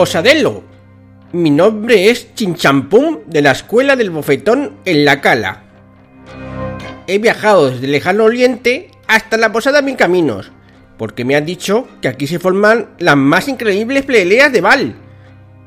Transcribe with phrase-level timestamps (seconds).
[0.00, 0.62] Posadelo.
[1.32, 5.64] Mi nombre es Chinchampum de la Escuela del Bofetón en La Cala.
[7.06, 10.52] He viajado desde el lejano oriente hasta la Posada Mil Caminos,
[10.96, 14.94] porque me han dicho que aquí se forman las más increíbles peleas de Val.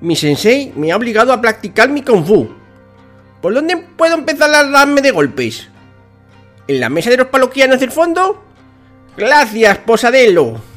[0.02, 2.50] Mi sensei me ha obligado a practicar mi Kung Fu.
[3.40, 5.70] ¿Por dónde puedo empezar a darme de golpes?
[6.68, 8.44] ¿En la mesa de los paloquianos del fondo?
[9.16, 10.73] Gracias, Posadelo.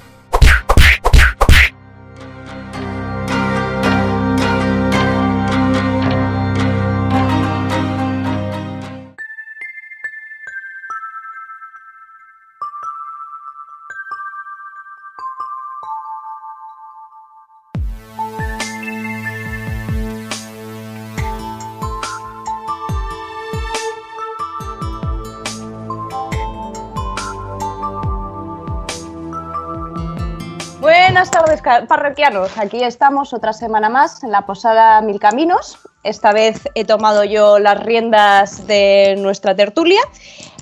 [31.88, 32.56] Parroquianos.
[32.58, 35.78] Aquí estamos otra semana más en la Posada Mil Caminos.
[36.04, 40.00] Esta vez he tomado yo las riendas de nuestra tertulia.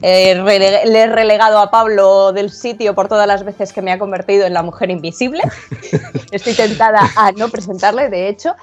[0.01, 0.35] Eh,
[0.87, 4.47] le he relegado a Pablo del sitio por todas las veces que me ha convertido
[4.47, 5.43] en la mujer invisible.
[6.31, 8.55] Estoy tentada a no presentarle, de hecho.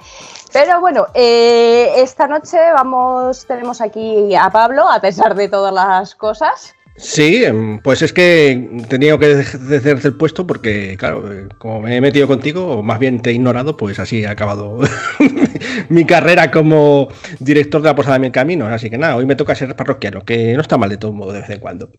[0.52, 6.14] Pero bueno, eh, esta noche vamos, tenemos aquí a Pablo, a pesar de todas las
[6.14, 6.74] cosas.
[6.96, 11.80] Sí, em, pues es que he tenido que dejarte el puesto porque, claro, eh, como
[11.80, 14.80] me he metido contigo, o más bien te he ignorado, pues así ha acabado
[15.88, 17.08] mi carrera como
[17.40, 18.66] director de la Posada de Mi Camino.
[18.66, 21.32] Así que nada, hoy me toca ser parroquiano, que no está mal de todo modo
[21.32, 21.90] de vez en cuando.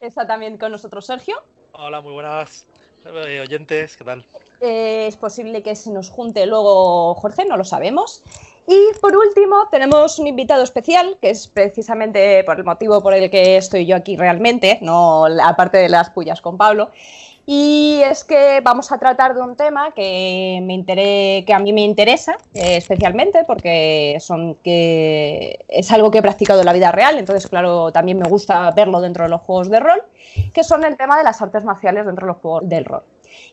[0.00, 1.44] Está también con nosotros Sergio.
[1.72, 2.66] Hola, muy buenas
[3.04, 4.26] eh, oyentes, ¿qué tal?
[4.60, 8.24] Eh, es posible que se nos junte luego Jorge, no lo sabemos.
[8.66, 13.30] Y por último, tenemos un invitado especial, que es precisamente por el motivo por el
[13.30, 16.90] que estoy yo aquí realmente, no aparte de las pullas con Pablo.
[17.46, 21.80] Y es que vamos a tratar de un tema que, me que a mí me
[21.80, 27.16] interesa eh, especialmente porque son que es algo que he practicado en la vida real,
[27.16, 30.02] entonces claro, también me gusta verlo dentro de los juegos de rol,
[30.52, 33.04] que son el tema de las artes marciales dentro de los juegos del rol.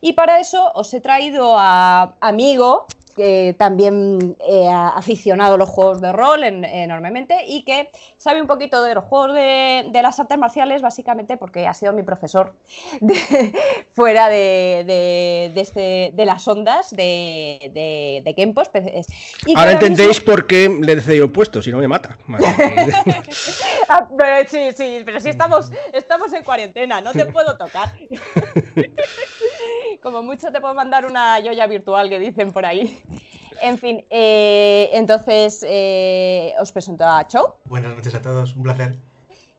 [0.02, 5.70] Y para eso os he traído a amigo, que también eh, ha aficionado a los
[5.70, 10.38] juegos de rol enormemente y que sabe un poquito de los juegos de, las artes
[10.38, 12.56] marciales, básicamente porque ha sido mi profesor
[13.92, 17.72] fuera de, este, de, las ondas de,
[18.24, 18.70] de, Kempos.
[19.56, 22.18] Ahora entendéis por qué le he decidido puesto, si no me mata.
[23.88, 24.08] Ah,
[24.48, 27.94] sí, sí, pero si estamos, estamos en cuarentena, no te puedo tocar.
[30.06, 33.04] Como mucho te puedo mandar una joya virtual que dicen por ahí.
[33.62, 37.56] En fin, eh, entonces eh, os presento a Chow.
[37.64, 38.98] Buenas noches a todos, un placer.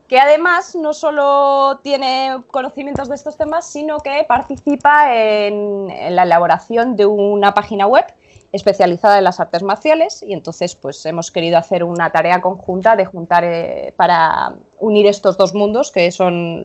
[0.07, 6.95] Que además no solo tiene conocimientos de estos temas, sino que participa en, la elaboración
[6.95, 8.05] de una página web
[8.51, 13.05] especializada en las artes marciales y entonces pues hemos querido hacer una tarea conjunta de
[13.05, 16.63] juntar eh, para unir estos dos mundos que son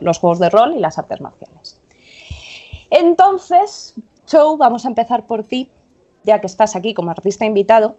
[0.00, 1.75] los juegos de rol y las artes marciales.
[2.90, 3.94] Entonces,
[4.26, 5.70] Chow, vamos a empezar por ti
[6.26, 7.96] ya que estás aquí como artista invitado.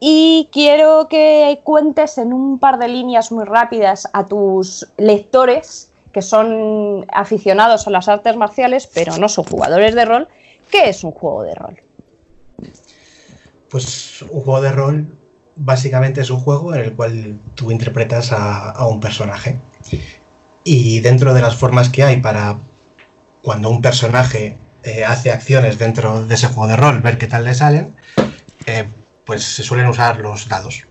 [0.00, 6.22] Y quiero que cuentes en un par de líneas muy rápidas a tus lectores, que
[6.22, 10.28] son aficionados a las artes marciales, pero no son jugadores de rol,
[10.70, 11.80] ¿qué es un juego de rol?
[13.68, 15.18] Pues un juego de rol
[15.54, 19.60] básicamente es un juego en el cual tú interpretas a, un personaje.
[20.64, 22.58] Y dentro de las formas que hay para
[23.42, 27.44] cuando un personaje eh, hace acciones dentro de ese juego de rol, ver qué tal
[27.44, 27.94] le salen,
[28.66, 28.86] eh,
[29.24, 30.86] pues se suelen usar los dados.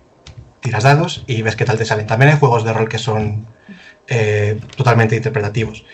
[0.60, 2.06] Tiras dados y ves qué tal te salen.
[2.06, 3.46] También hay juegos de rol que son
[4.06, 5.84] eh, totalmente interpretativos.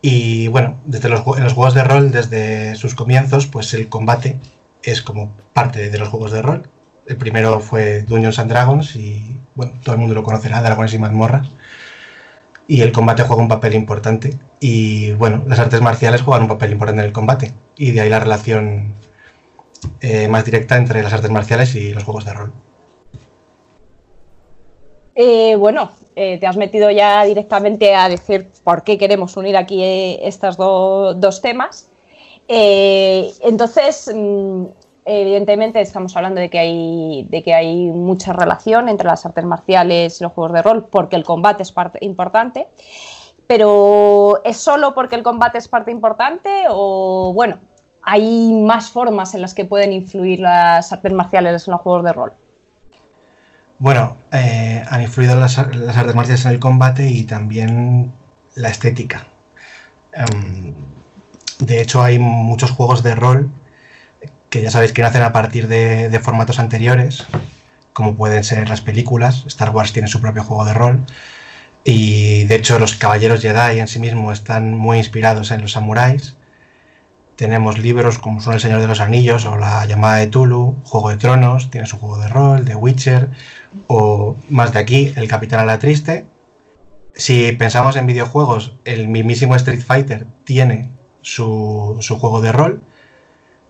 [0.00, 4.38] Y bueno, desde los, en los juegos de rol, desde sus comienzos, pues el combate
[4.82, 6.70] es como parte de los juegos de rol.
[7.06, 10.98] El primero fue Dungeons and Dragons y bueno, todo el mundo lo conocerá, Dragones y
[10.98, 11.48] mazmorras
[12.68, 14.38] y el combate juega un papel importante.
[14.60, 17.54] Y bueno, las artes marciales juegan un papel importante en el combate.
[17.76, 18.94] Y de ahí la relación
[20.02, 22.52] eh, más directa entre las artes marciales y los juegos de rol.
[25.14, 29.82] Eh, bueno, eh, te has metido ya directamente a decir por qué queremos unir aquí
[30.22, 31.90] estos dos temas.
[32.48, 34.64] entonces, mm,
[35.08, 40.20] evidentemente estamos hablando de que hay de que hay mucha relación entre las artes marciales
[40.20, 42.68] y los juegos de rol porque el combate es parte importante
[43.46, 47.58] pero es solo porque el combate es parte importante o bueno
[48.02, 52.12] hay más formas en las que pueden influir las artes marciales en los juegos de
[52.12, 52.32] rol
[53.78, 58.12] bueno eh, han influido las, artes marciales en el combate y también
[58.56, 59.28] la estética.
[60.12, 60.74] Em,
[61.60, 63.50] de hecho hay muchos juegos de rol
[64.50, 67.26] que ya sabéis que nacen a partir de, formatos anteriores,
[67.92, 69.44] como pueden ser las películas.
[69.46, 71.04] Star Wars tiene su propio juego de rol.
[71.84, 76.36] Y de hecho los caballeros Jedi en sí mismos están muy inspirados en los samuráis.
[77.36, 81.10] Tenemos libros como son El Señor de los Anillos o La llamada de Tulu, Juego
[81.10, 83.30] de Tronos, tiene su juego de rol, The Witcher,
[83.86, 86.26] o más de aquí, El Capitán a la Triste.
[87.14, 92.82] Si pensamos en videojuegos, el mismísimo Street Fighter tiene su, su juego de rol,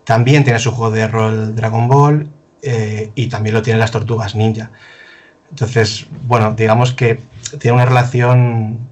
[0.09, 2.31] también tiene su juego de rol Dragon Ball
[2.63, 4.71] eh, y también lo tienen las Tortugas Ninja.
[5.51, 7.21] Entonces, bueno, digamos que
[7.61, 8.89] tiene una relación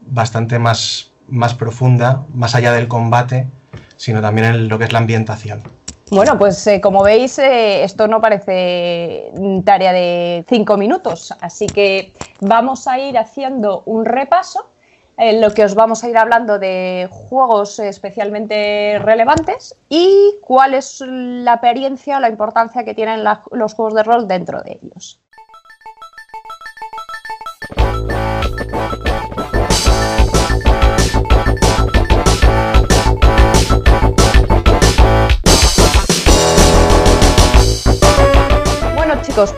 [0.00, 3.48] bastante más, más profunda, más allá del combate,
[3.96, 5.62] sino también en lo que es la ambientación.
[6.10, 9.30] Bueno, pues eh, como veis, eh, esto no parece
[9.64, 14.72] tarea de cinco minutos, así que vamos a ir haciendo un repaso
[15.16, 21.00] en lo que os vamos a ir hablando de juegos especialmente relevantes y cuál es
[21.00, 25.20] la experiencia o la importancia que tienen los juegos de rol dentro de ellos.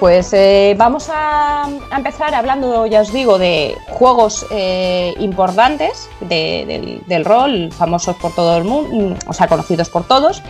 [0.01, 7.25] Pues eh, vamos a, empezar hablando, ya os digo, de juegos eh, importantes de- del,
[7.25, 10.43] rol, famosos por todo el mundo, o sea, conocidos por todos,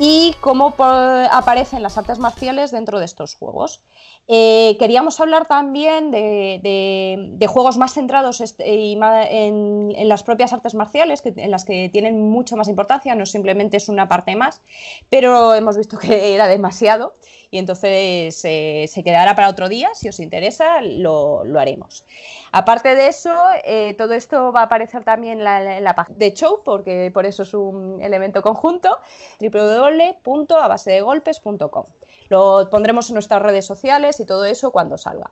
[0.00, 3.82] y cómo po- aparecen las artes marciales dentro de estos juegos.
[4.28, 10.74] Eh, queríamos hablar también de, juegos más centrados est- y ma- en, las propias artes
[10.74, 14.60] marciales, en las que tienen mucho más importancia, no simplemente es una parte más,
[15.08, 17.14] pero hemos visto que era demasiado
[17.52, 19.94] y entonces eh, se quedará para otro día.
[19.94, 22.06] Si os interesa, lo, haremos.
[22.50, 23.30] Aparte de eso,
[23.62, 27.10] eh, todo esto va a aparecer también en la, en la página de Show, porque
[27.12, 29.00] por eso es un elemento conjunto,
[29.38, 31.84] www.abasedegolpes.com.
[32.30, 35.30] Lo pondremos en nuestras redes sociales y todo eso cuando salga.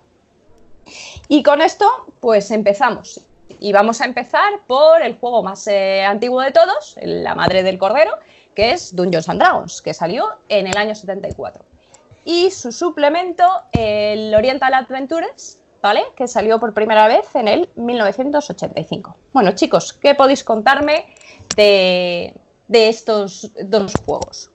[1.28, 1.87] Y con esto,
[2.20, 3.26] pues empezamos.
[3.61, 7.78] Y vamos a empezar por el juego más eh, antiguo de todos, la madre del
[7.78, 8.19] cordero,
[8.55, 11.64] que es Dungeons and Dragons, que salió en el año 74.
[12.25, 16.02] Y su suplemento, el Oriental Adventures, ¿vale?
[16.17, 19.17] Que salió por primera vez en el 1985.
[19.32, 21.06] Bueno, chicos, ¿qué podéis contarme
[21.56, 22.34] de,
[22.69, 24.50] de estos dos juegos?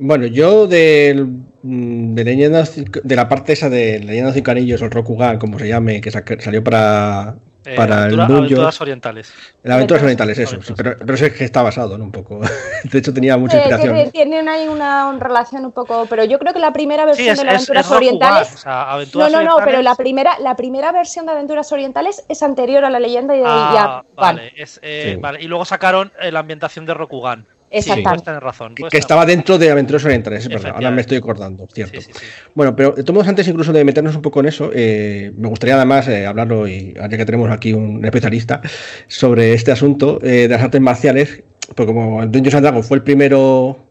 [0.00, 1.26] Bueno, yo del,
[1.62, 6.10] mm, de la parte esa de leyendas de Anillos o Rokugan, como se llame, que
[6.10, 9.32] sa- salió para, Eh, para aventura- el aventuras orientales.
[9.64, 12.04] En Aventuras Orientales, eso, sí, pero, pero es que está basado, ¿no?
[12.04, 12.40] Un poco.
[12.84, 14.10] De hecho, tenía mucha Eh, inspiración.
[14.12, 17.30] Tienen ahí una, una relación un poco, pero yo creo que la primera Sí, versión
[17.32, 20.38] es, de las es Aventuras Orientales o sea, No, aventuras no, no, pero la primera,
[20.38, 24.02] la primera versión de Aventuras Orientales es anterior a la leyenda y, y Ah, a
[24.14, 25.20] vale, es, eh, Sí.
[25.20, 25.42] vale.
[25.42, 27.46] Y luego sacaron eh, la ambientación de Rokugan.
[27.70, 28.08] Sí, Exactamente.
[28.08, 28.74] puedes tener razón.
[28.74, 30.72] Que, tener estaba dentro de Aventuras Orientales, es verdad.
[30.74, 32.00] Ahora me estoy acordando, cierto.
[32.00, 32.26] Sí, sí, sí.
[32.54, 35.48] Bueno, pero de todos modos, antes incluso de meternos un poco en eso, eh, me
[35.48, 38.62] gustaría además eh, hablarlo, y ya que tenemos aquí un especialista
[39.06, 41.42] sobre este asunto eh, de las artes marciales,
[41.74, 43.87] porque como Dungeons and Dragons fue el primero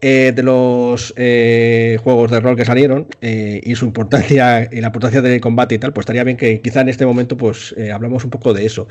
[0.00, 4.88] eh, de los eh, juegos de rol que salieron eh, y su importancia y la
[4.88, 8.24] importancia del combate y tal, pues estaría bien que quizá en este momento pues hablamos
[8.24, 8.88] un poco de eso.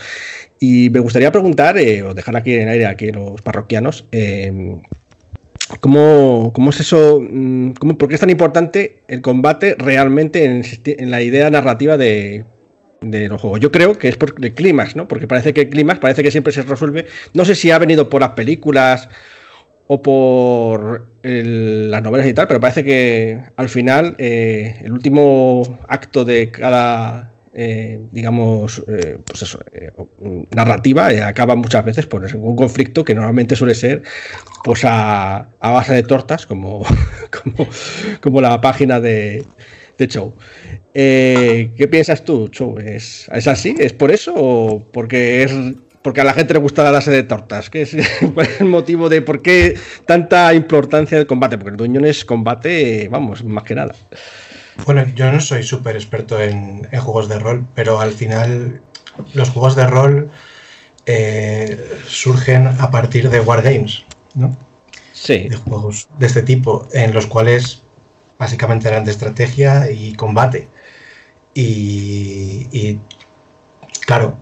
[0.60, 4.06] Y me gustaría preguntar, o dejar aquí en aire aquí los parroquianos,
[5.82, 7.20] ¿Cómo, cómo es eso?
[7.22, 11.98] mm, ¿Cómo, ¿Por qué es tan importante el combate realmente en, en la idea narrativa
[11.98, 12.46] de,
[13.02, 13.60] de los juegos?
[13.60, 15.08] Yo creo que es por el clímax, ¿no?
[15.08, 17.06] Porque parece que el clímax parece que siempre se resuelve.
[17.34, 19.10] No sé si ha venido por las películas
[19.88, 26.24] o por las novelas y tal, pero parece que al final eh, el último acto
[26.26, 29.58] de cada, eh, digamos, eh, pues
[30.52, 34.04] narrativa acaba muchas veces por un conflicto que normalmente suele ser
[34.64, 36.86] pues a, a base de tortas, como,
[37.44, 37.70] como,
[38.22, 39.46] como la página de,
[39.98, 40.36] de Show.
[40.94, 42.78] ¿Qué piensas tú, Show?
[42.80, 43.76] ¿Es, ¿Es así?
[43.80, 45.54] ¿Es por eso o porque es
[46.08, 47.70] porque a la gente le gusta la base de tortas?
[47.70, 47.94] ¿Qué es,
[48.34, 51.58] ¿Cuál es el motivo de por qué tanta importancia del combate?
[51.58, 53.94] Porque el Dungeon es combate, vamos, más que nada.
[54.86, 58.80] Bueno, yo no soy súper experto en, en juegos de rol, pero al final
[59.34, 60.32] los juegos de rol
[61.08, 64.56] eh, surgen a partir de wargames, ¿no?
[65.12, 67.84] Sí, De juegos de este tipo, en los cuales
[68.40, 70.70] básicamente eran de estrategia y combate.
[71.54, 72.98] Y, y,
[74.06, 74.38] claro,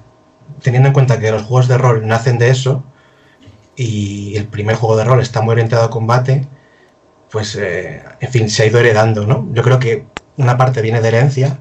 [0.62, 2.84] teniendo en cuenta que los juegos de rol nacen de eso,
[3.76, 6.48] y el primer juego de rol está muy orientado a combate,
[7.32, 9.48] pues, eh, en fin, se ha ido heredando, ¿no?
[9.54, 10.06] Yo creo que
[10.38, 11.60] una parte viene de herencia,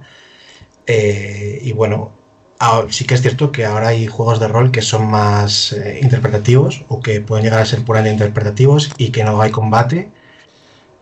[0.86, 2.12] eh, y bueno,
[2.58, 5.98] ahora- sí que es cierto que ahora hay juegos de rol que son más eh,
[6.02, 10.10] interpretativos o que pueden llegar a ser puramente interpretativos y que no hay combate,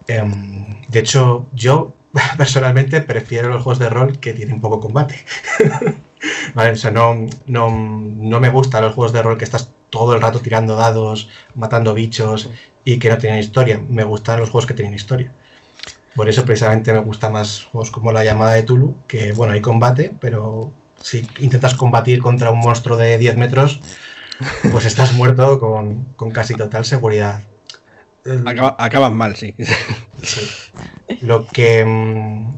[0.08, 1.94] Em, de hecho, yo
[2.36, 5.16] personalmente prefiero los juegos de rol que tienen poco combate.
[6.54, 6.72] ¿Vale?
[6.72, 10.22] O sea, no, no, no, me gustan los juegos de rol que estás todo el
[10.22, 12.50] rato tirando dados, matando bichos
[12.84, 13.80] y que no tienen historia.
[13.86, 15.32] Me gustan los juegos que tienen historia.
[16.14, 19.60] Por eso precisamente me gustan más juegos como La llamada de Tulu, que bueno, hay
[19.60, 23.80] combate, pero si intentas combatir contra un monstruo de 10 metros,
[24.70, 27.42] pues estás muerto con, con casi total seguridad.
[28.78, 29.54] Acaba, mal, sí.
[31.22, 32.54] Lo que mm,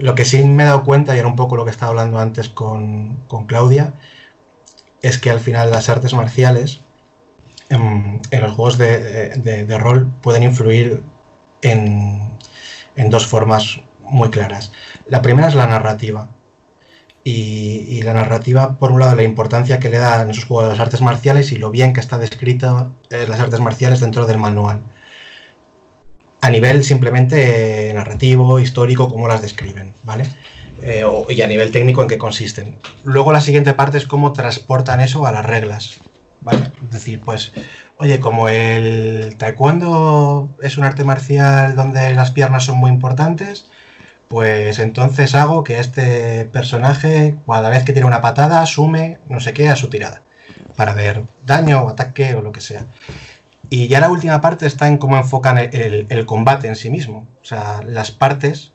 [0.00, 2.18] lo que sí me he dado cuenta, y era un poco lo que estaba hablando
[2.18, 3.94] antes con, Claudia,
[5.02, 6.80] es que al final las artes marciales
[7.68, 11.02] en, los juegos de, rol pueden influir
[11.62, 12.38] en,
[12.96, 14.72] en, dos formas muy claras.
[15.08, 16.28] La primera es la narrativa.
[17.24, 20.70] Y, la narrativa, por un lado, la importancia que le da en esos juegos de
[20.72, 24.38] las artes marciales y lo bien que está descrita eh, las artes marciales dentro del
[24.38, 24.82] manual.
[26.42, 30.26] A nivel simplemente narrativo, histórico, cómo las describen, ¿vale?
[30.82, 32.78] Eh, y a nivel técnico en qué consisten.
[33.04, 36.00] Luego la siguiente parte es cómo transportan eso a las reglas,
[36.40, 36.72] ¿vale?
[36.84, 37.52] Es decir, pues,
[37.96, 43.70] oye, como el taekwondo es un arte marcial donde las piernas son muy importantes,
[44.26, 49.52] pues entonces hago que este personaje, cada vez que tiene una patada, sume no sé
[49.52, 50.22] qué a su tirada,
[50.74, 52.86] para ver daño o ataque o lo que sea.
[53.74, 57.44] Y ya la última parte está en cómo enfocan el, combate en sí mismo, o
[57.46, 58.74] sea, las partes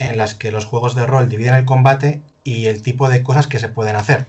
[0.00, 3.46] en las que los juegos de rol dividen el combate y el tipo de cosas
[3.46, 4.26] que se pueden hacer.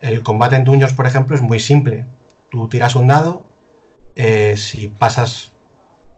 [0.00, 2.04] El combate en Dungeons, por ejemplo, es muy simple.
[2.50, 3.48] Tú tiras un dado,
[4.16, 5.52] eh, si pasas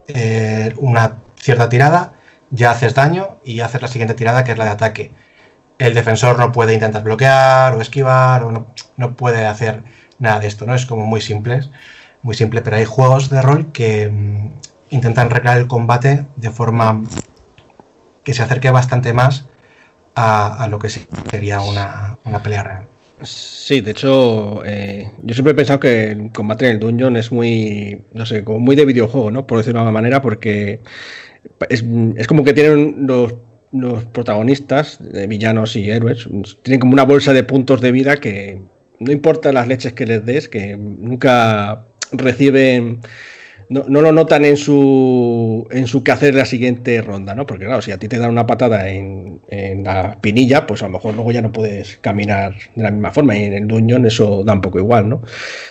[0.09, 2.14] eh, una cierta tirada,
[2.50, 5.12] ya haces daño y haces la siguiente tirada que es la de ataque.
[5.78, 8.66] El defensor no puede intentar bloquear o esquivar o
[8.97, 9.85] no, puede hacer
[10.18, 10.75] nada de esto, ¿no?
[10.75, 11.61] Es como muy simple,
[12.25, 14.49] muy simple, pero hay juegos de rol que mm,
[14.90, 17.04] intentan recrear el combate de forma
[18.25, 19.47] que se acerque bastante más
[20.16, 22.87] a, lo que sería una, pelea real.
[23.23, 27.31] Sí, de hecho, eh, yo siempre he pensado que el combate en el dungeon es
[27.31, 29.47] muy, no sé, como muy de videojuego, ¿no?
[29.47, 30.81] Por decirlo de alguna manera, porque
[31.69, 31.85] es,
[32.16, 33.35] es como que tienen los,
[33.73, 36.28] los protagonistas, villanos y héroes,
[36.62, 38.62] tienen como una bolsa de puntos de vida que
[38.99, 41.87] no importa las leches que les des, que nunca
[42.18, 43.00] reciben
[43.68, 47.47] no, no, lo notan en su en su quehacer la siguiente ronda, ¿no?
[47.47, 49.40] Porque claro, si a ti te dan una patada en,
[49.85, 53.37] la pinilla, pues a lo mejor luego ya no puedes caminar de la misma forma.
[53.37, 55.23] Y en el dungeon eso da un poco igual, ¿no?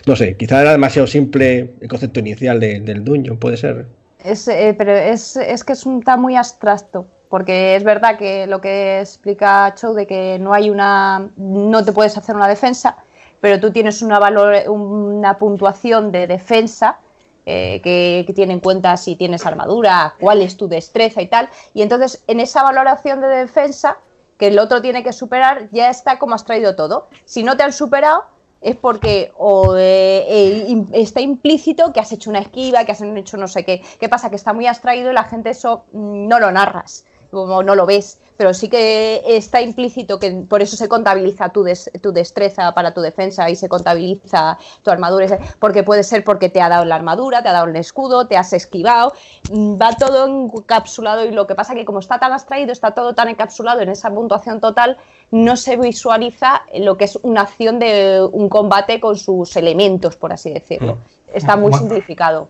[0.06, 3.86] No sé, quizá era demasiado simple el concepto inicial del dungeon, puede ser.
[4.22, 8.46] Es, eh, pero es, es, que es un está muy abstracto, porque es verdad que
[8.46, 13.03] lo que explica Chow de que no hay una, no te puedes hacer una defensa,
[13.44, 17.00] pero tú tienes una, valor, una puntuación de defensa
[17.44, 21.82] eh, que, tiene en cuenta si tienes armadura, cuál es tu destreza y tal, y
[21.82, 23.98] entonces en esa valoración de defensa
[24.38, 27.08] que el otro tiene que superar ya está como has traído todo.
[27.26, 28.24] Si no te han superado,
[28.62, 33.36] es porque o eh, eh, está implícito que has hecho una esquiva, que has hecho
[33.36, 33.82] no sé qué.
[34.00, 34.30] ¿Qué pasa?
[34.30, 37.84] Que está muy abstraído y la gente eso mm, no lo narras, como no lo
[37.84, 41.64] ves pero sí que está implícito que por eso se contabiliza tu,
[42.00, 46.60] tu destreza para tu defensa y se contabiliza tu armadura, porque puede ser porque te
[46.60, 49.12] ha dado la armadura, te ha dado el escudo, te has esquivado,
[49.50, 53.14] mm, va todo encapsulado y lo que pasa que como está tan abstraído, está todo
[53.14, 54.96] tan encapsulado en esa puntuación total,
[55.30, 60.32] no se visualiza lo que es una acción de un combate con sus elementos, por
[60.32, 60.96] así decirlo.
[60.96, 61.36] Mm.
[61.36, 62.48] Está muy simplificado.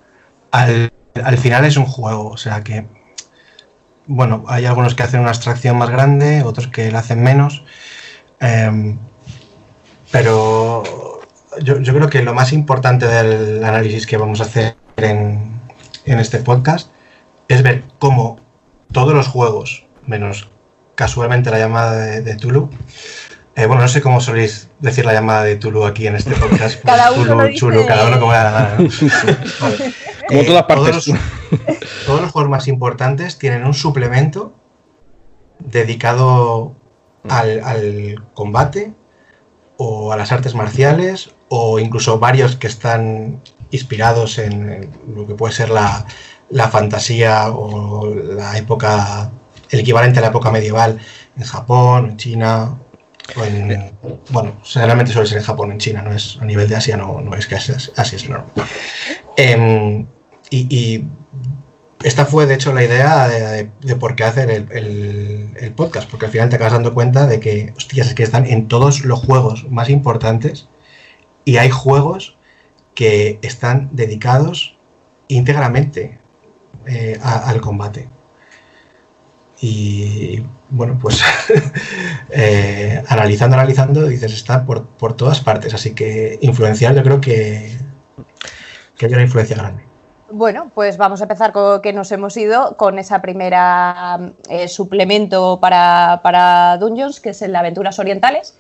[0.50, 2.86] Al, al final es un juego, o sea que
[4.06, 7.64] bueno, hay algunos que hacen una abstracción más grande, otros que la hacen menos.
[8.40, 8.98] Em,
[10.10, 10.82] pero
[11.60, 15.60] yo, creo que lo más importante del análisis que vamos a hacer en,
[16.04, 16.90] este podcast
[17.48, 18.38] es ver cómo
[18.92, 20.48] todos los juegos, menos
[20.94, 22.70] casualmente la llamada de, Tulu,
[23.56, 26.80] eh, bueno, no sé cómo soléis decir la llamada de Tulu aquí en este podcast.
[26.84, 28.76] cada uno Chulu, cada uno como la gana.
[30.26, 31.04] Como todas eh, partes.
[32.06, 34.54] Todos los, juegos más importantes tienen un suplemento
[35.58, 36.74] dedicado
[37.28, 38.94] al, combate
[39.76, 45.52] o a las artes marciales o incluso varios que están inspirados en lo que puede
[45.52, 46.06] ser la,
[46.70, 49.30] fantasía o la época,
[49.70, 50.98] el equivalente a la época medieval
[51.36, 52.78] en Japón, en China,
[53.36, 53.92] en,
[54.30, 57.20] bueno, generalmente suele ser en Japón, en China, no es a nivel de Asia, no,
[57.20, 57.72] no es que así,
[58.16, 58.50] es normal.
[59.36, 60.06] Em,
[60.50, 61.04] y,
[62.02, 66.50] esta fue, de hecho, la idea de, por qué hacer el, podcast, porque al final
[66.50, 69.88] te acabas dando cuenta de que, hostias, es que están en todos los juegos más
[69.88, 70.68] importantes
[71.46, 72.36] y hay juegos
[72.94, 74.76] que están dedicados
[75.28, 76.18] íntegramente
[76.86, 78.08] eh, al combate.
[79.60, 80.42] Y
[80.74, 81.22] bueno, pues
[82.30, 85.72] eh, analizando, analizando, dices, está por, por, todas partes.
[85.72, 87.76] Así que influenciar, yo creo que,
[88.96, 89.84] que hay una influencia grande.
[90.30, 95.60] Bueno, pues vamos a empezar con que nos hemos ido con esa primera eh, suplemento
[95.60, 98.56] para, para, Dungeons, que es el Aventuras Orientales.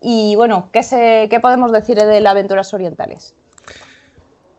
[0.00, 3.36] Y bueno, ¿qué, se, ¿qué podemos decir de las Aventuras Orientales?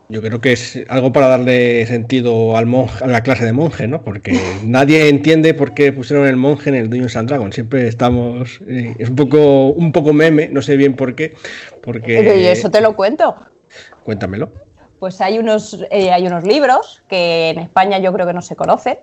[0.08, 3.88] Yo creo que es algo para darle sentido al monje, a la clase de monje,
[3.88, 4.02] ¿no?
[4.02, 7.54] Porque nadie entiende por qué pusieron el monje en el Dungeons and Dragons.
[7.54, 8.60] Siempre estamos.
[8.68, 11.34] Eh, es un poco, un poco meme, no sé bien por qué.
[11.82, 13.34] Porque, Pero eso te lo cuento.
[14.04, 14.52] Cuéntamelo.
[15.00, 18.56] Pues hay unos, eh, hay unos libros que en España yo creo que no se
[18.56, 18.98] conocen,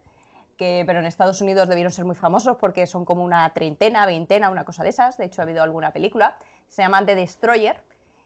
[0.57, 4.49] que, pero en Estados Unidos debieron ser muy famosos porque son como una treintena, veintena,
[4.49, 5.17] una cosa de esas.
[5.17, 6.39] De hecho, ha habido alguna película.
[6.67, 7.83] Se llaman The Destroyer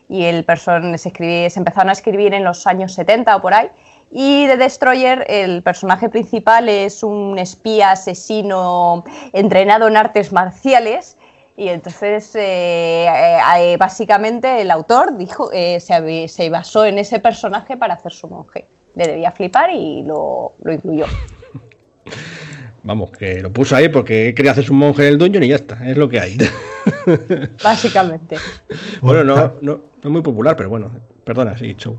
[0.09, 3.69] y el person se, se empezaron a escribir en los años 70 o por ahí.
[4.11, 11.17] Y The Destroyer, el personaje principal es un espía asesino entrenado en artes marciales.
[11.57, 17.75] Y entonces, eh, eh, eh, básicamente, el autor dijo, se, se, basó en ese personaje
[17.75, 18.65] para hacer su monje.
[18.95, 21.05] Le debía flipar y lo, lo incluyó.
[22.83, 25.85] Vamos, que lo puso ahí porque quería hacer su monje del dungeon y ya está,
[25.85, 26.37] es lo que hay.
[27.63, 28.37] Básicamente.
[29.01, 30.91] bueno, no, no, es muy popular, pero bueno,
[31.23, 31.97] perdona, sí, show.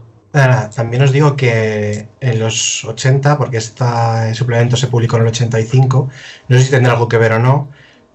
[0.75, 6.09] también os digo que en los 80, porque este suplemento se publicó en el 85,
[6.49, 7.71] no sé si tendrá algo que ver o no,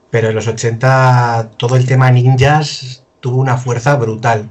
[0.10, 4.50] pero en los 80 todo el tema ninjas tuvo una fuerza brutal.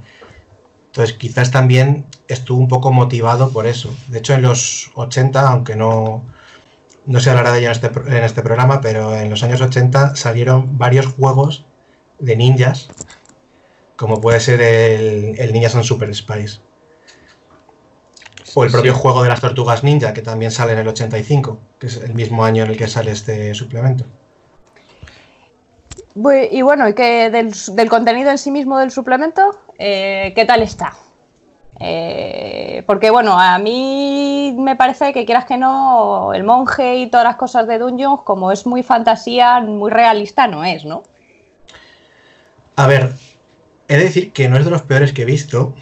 [0.87, 3.95] Entonces quizás también estuvo un poco motivado por eso.
[4.09, 6.27] De hecho, en los 80, aunque no,
[7.07, 10.17] no se hablará de ello en este, en este programa, pero en los años 80
[10.17, 11.65] salieron varios juegos
[12.23, 12.89] de ninjas,
[13.97, 16.61] como puede ser el, el Ninjas and Super Spice.
[18.55, 21.87] O el propio juego de las tortugas ninja, que también sale en el 85, que
[21.87, 24.05] es el mismo año en el que sale este suplemento.
[26.51, 29.61] Y bueno, ¿y qué del, del contenido en sí mismo del suplemento?
[29.79, 30.93] Eh, ¿Qué tal está?
[31.81, 37.25] Eh, porque bueno, a mí me parece que quieras que no, el monje y todas
[37.25, 41.03] las cosas de Dungeons, como es muy fantasía, muy realista, no es, ¿no?
[42.83, 43.13] A ver,
[43.87, 45.77] he de decir que no es de los peores que he visto.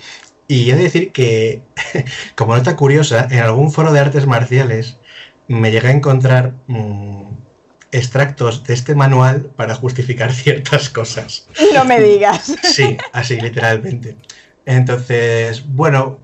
[0.46, 1.62] Y he de decir que,
[2.34, 4.98] como nota curiosa, en algún foro de artes marciales
[5.48, 7.22] me llegué a encontrar mmm,
[7.90, 11.46] extractos de este manual para justificar ciertas cosas.
[11.72, 12.54] No me digas.
[12.62, 14.18] Sí, así literalmente.
[14.66, 16.18] Entonces, bueno,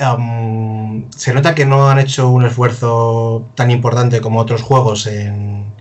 [0.00, 5.73] um, se nota que no han hecho un esfuerzo tan importante como otros juegos en,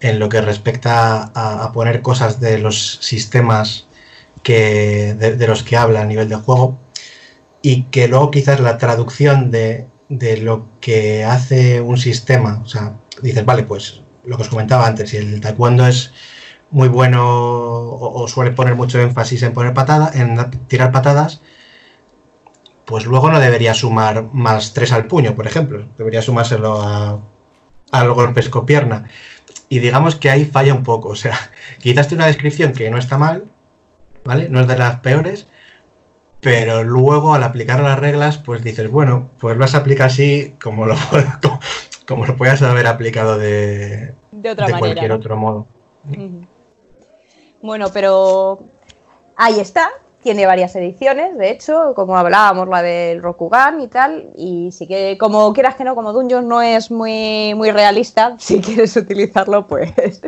[0.00, 3.86] en lo que respecta a, poner cosas de los sistemas
[4.42, 6.78] que, de, los que habla a nivel de juego
[7.62, 12.98] y que luego quizás la traducción de, de lo que hace un sistema, o sea,
[13.22, 16.12] dices, vale, pues lo que os comentaba antes, si el taekwondo es
[16.70, 21.40] muy bueno o, o, suele poner mucho énfasis en poner patada, en tirar patadas,
[22.86, 25.88] pues luego no debería sumar más tres al puño, por ejemplo.
[25.98, 27.20] Debería sumárselo a,
[27.90, 29.08] a los golpes con pierna.
[29.68, 31.08] Y digamos que ahí falla un poco.
[31.08, 31.36] O sea,
[31.78, 33.44] quizás una descripción que no está mal,
[34.24, 34.48] ¿vale?
[34.48, 35.48] No es de las peores,
[36.40, 40.86] pero luego al aplicar las reglas, pues dices, bueno, pues vas a aplicar así como
[40.86, 40.94] lo,
[41.42, 41.60] como,
[42.06, 45.16] como lo puedas haber aplicado de, de, otra de manera, cualquier ¿no?
[45.16, 45.66] otro modo.
[46.04, 46.46] Uh -huh.
[47.62, 48.68] Bueno, pero
[49.36, 49.90] ahí está.
[50.26, 54.30] Tiene varias ediciones, de hecho, como hablábamos, la del Rokugan y tal.
[54.34, 58.60] Y sí que, como quieras que no, como Dungeon no es muy, muy realista, si
[58.60, 59.92] quieres utilizarlo, pues.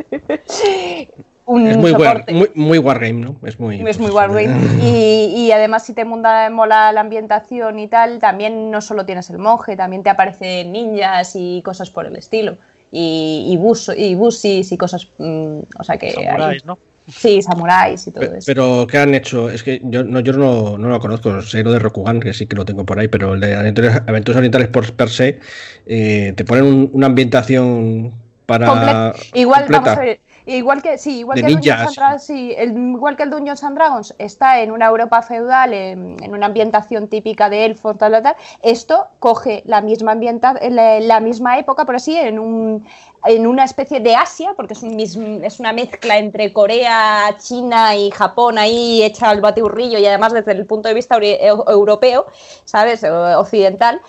[1.45, 3.35] un es muy, war, muy, muy, wargame, ¿no?
[3.43, 4.47] Es muy, es muy wargame.
[4.81, 9.29] Y, y, además, si te munda, mola la ambientación y tal, también no solo tienes
[9.29, 12.57] el monje, también te aparecen ninjas y cosas por el estilo.
[12.89, 15.09] Y, y, bus, y busis y cosas.
[15.17, 16.11] Mmm, o sea que.
[16.11, 16.79] Samuráis, ¿no?
[17.11, 18.45] Sí, samuráis y todo pero, eso.
[18.45, 19.49] Pero, ¿qué han hecho?
[19.49, 22.45] Es que yo no, yo no, no lo conozco, sé lo de Rokugan, que sí
[22.47, 25.39] que lo tengo por ahí, pero el de Aventuras, Aventuras Orientales por per se,
[25.85, 28.13] eh, te ponen un, una ambientación
[28.45, 28.67] para.
[28.67, 30.19] Comple igual, vamos a ver.
[30.49, 34.15] Igual que, sí, igual, que el Dragons, sí, el, igual que el Dungeons and Dragons
[34.17, 38.35] está en una Europa feudal, en, en una ambientación típica de elfos, tal, tal, tal,
[38.63, 42.87] esto coge la misma ambientación, la, la, misma época, por así, en, un,
[43.25, 48.09] en una especie de Asia, porque es, un, es una mezcla entre Corea, China y
[48.09, 52.25] Japón ahí hecha al bateurrillo y además desde el punto de vista europeo,
[52.65, 53.03] ¿sabes?
[53.03, 54.01] Occidental.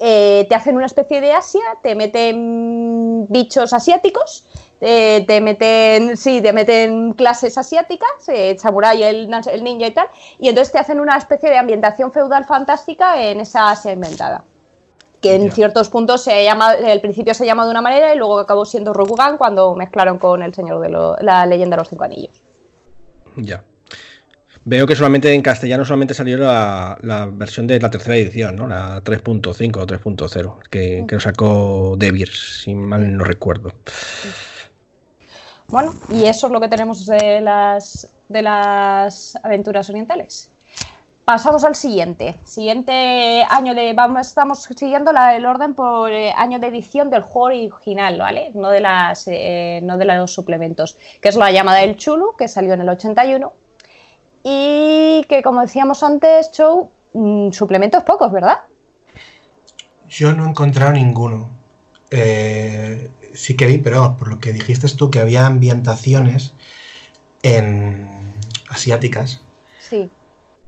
[0.00, 4.46] Eh, te hacen una especie de Asia, te meten bichos asiáticos,
[4.80, 10.08] eh, te meten, sí, te meten clases asiáticas, eh, samurai, el, el, ninja y tal,
[10.38, 14.44] y entonces te hacen una especie de ambientación feudal fantástica en esa Asia inventada.
[15.22, 18.38] que en ciertos puntos se llama, al principio se llama de una manera y luego
[18.38, 20.90] acabó siendo Rokugan cuando mezclaron con el Señor de
[21.24, 22.42] la leyenda de los cinco anillos.
[23.36, 23.64] Ya.
[24.64, 28.66] Veo que solamente en castellano solamente salió la, versión de la tercera edición, ¿no?
[28.66, 33.72] La 3.5 o 3.0, que, que lo sacó Devir, si mal no recuerdo.
[35.68, 40.50] Bueno, y eso es lo que tenemos de las, de las aventuras orientales.
[41.24, 42.34] Pasamos al siguiente.
[42.44, 43.94] Siguiente año de.
[43.94, 48.50] Vamos, estamos siguiendo el orden por eh, año de edición del juego original, ¿vale?
[48.54, 50.98] No de, las, eh, no de los suplementos.
[51.22, 53.52] Que es la llamada del Chulu, que salió en el 81.
[54.44, 58.58] Y que, como decíamos antes, Show, mm, suplementos pocos, ¿verdad?
[60.08, 61.50] Yo no he encontrado ninguno.
[62.10, 66.54] Eh, sí que vi, pero por lo que dijiste tú, que había ambientaciones
[67.42, 68.08] en
[68.68, 69.40] asiáticas.
[69.80, 70.08] Sí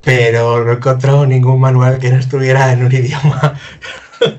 [0.07, 3.59] pero no he encontrado ningún manual que no estuviera en un idioma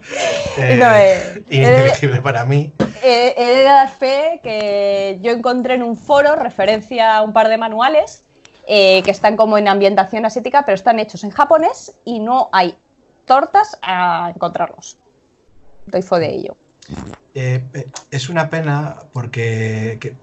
[0.58, 2.72] eh, eh, ininteligible para mí.
[3.04, 7.58] He de dar fe que yo encontré en un foro referencia a un par de
[7.58, 8.24] manuales
[8.68, 12.78] que están como en ambientación asiática, pero están hechos en japonés y no hay
[13.26, 15.00] tortas a encontrarlos.
[15.86, 16.58] Doy fe de ello.
[18.12, 20.18] es una pena porque,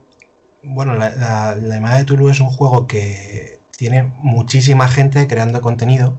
[0.63, 6.19] bueno, la, la, la de Tulu es un juego que tiene muchísima gente creando contenido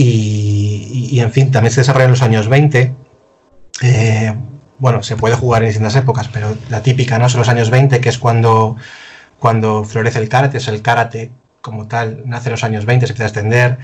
[0.00, 2.94] y, en fin, también se desarrolla en los años 20.
[3.82, 4.34] Eh,
[4.78, 7.28] bueno, se puede jugar en distintas épocas, pero la típica, ¿no?
[7.28, 8.76] Son los años 20, que es cuando,
[9.38, 13.12] cuando florece el karate, es el karate como tal, nace en los años 20, se
[13.12, 13.78] empieza a extender.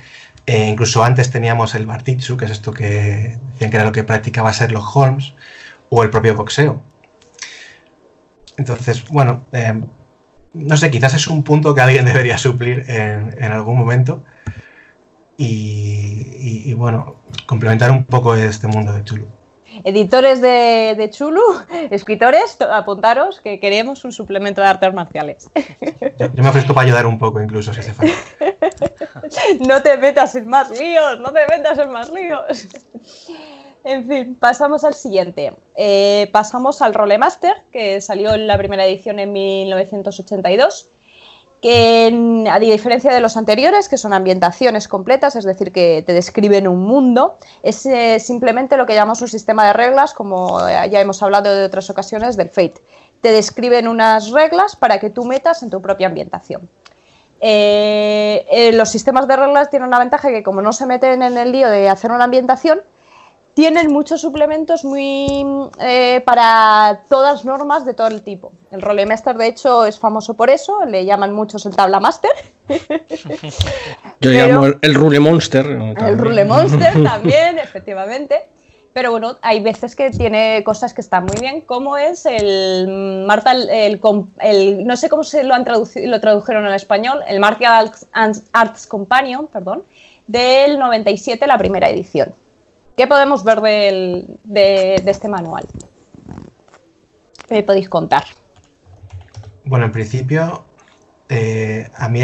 [0.46, 4.04] Eh, incluso antes teníamos el Bartitsu, que es esto que decían que era lo que
[4.04, 5.34] practicaba Sherlock Holmes,
[5.88, 6.82] o el propio boxeo.
[8.56, 9.80] Entonces, bueno, eh,
[10.52, 14.24] no sé, quizás es un punto que alguien debería suplir en, algún momento.
[15.36, 19.26] Y, bueno, complementar un poco este mundo de Chulu.
[19.82, 21.42] Editores de, Chulu,
[21.90, 25.50] escritores, apuntaros que queremos un suplemento de artes marciales.
[26.18, 28.14] Yo, me ofrezco para ayudar un poco, incluso, si hace falta.
[29.66, 32.68] No te metas en más líos, no te metas en más líos.
[33.84, 35.54] En fin, pasamos al siguiente.
[35.76, 40.88] Eh, pasamos al Rolemaster, que salió en la primera edición en 1982,
[41.64, 46.68] que a diferencia de los anteriores, que son ambientaciones completas, es decir, que te describen
[46.68, 51.22] un mundo, es eh, simplemente lo que llamamos un sistema de reglas, como ya hemos
[51.22, 52.82] hablado de otras ocasiones del Fate.
[53.22, 56.68] Te describen unas reglas para que tú metas en tu propia ambientación.
[57.40, 61.50] Eh, los sistemas de reglas tienen una ventaja que como no se meten en el
[61.50, 62.82] lío de hacer una ambientación,
[63.54, 65.44] tienen muchos suplementos muy
[65.80, 68.52] eh, para todas normas de todo el tipo.
[68.70, 72.32] El Rolemaster, de hecho, es famoso por eso, le llaman muchos el Tabla Master.
[74.20, 75.66] Yo llamo el, Rule Monster.
[75.66, 78.50] El Rule Monster también, efectivamente.
[78.92, 83.68] Pero bueno, hay veces que tiene cosas que están muy bien, como es el Martial,
[83.68, 87.90] el, no sé cómo se lo han traducido, lo tradujeron en español, el Martial
[88.52, 89.82] Arts Companion, perdón,
[90.28, 92.34] del 97, la primera edición.
[92.96, 95.66] ¿Qué podemos ver de, este manual?
[97.48, 98.24] ¿Qué podéis contar?
[99.64, 100.64] Bueno, en principio,
[101.28, 102.22] eh, a mí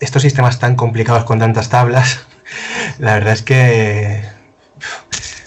[0.00, 2.26] estos sistemas tan complicados con tantas tablas,
[2.98, 4.22] la verdad es que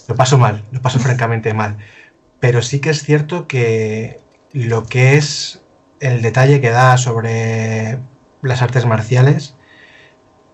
[0.08, 1.78] lo paso mal, lo paso francamente mal.
[2.40, 4.22] Pero sí que es cierto que
[4.54, 5.64] lo que es
[6.00, 8.00] el detalle que da sobre
[8.42, 9.56] las artes marciales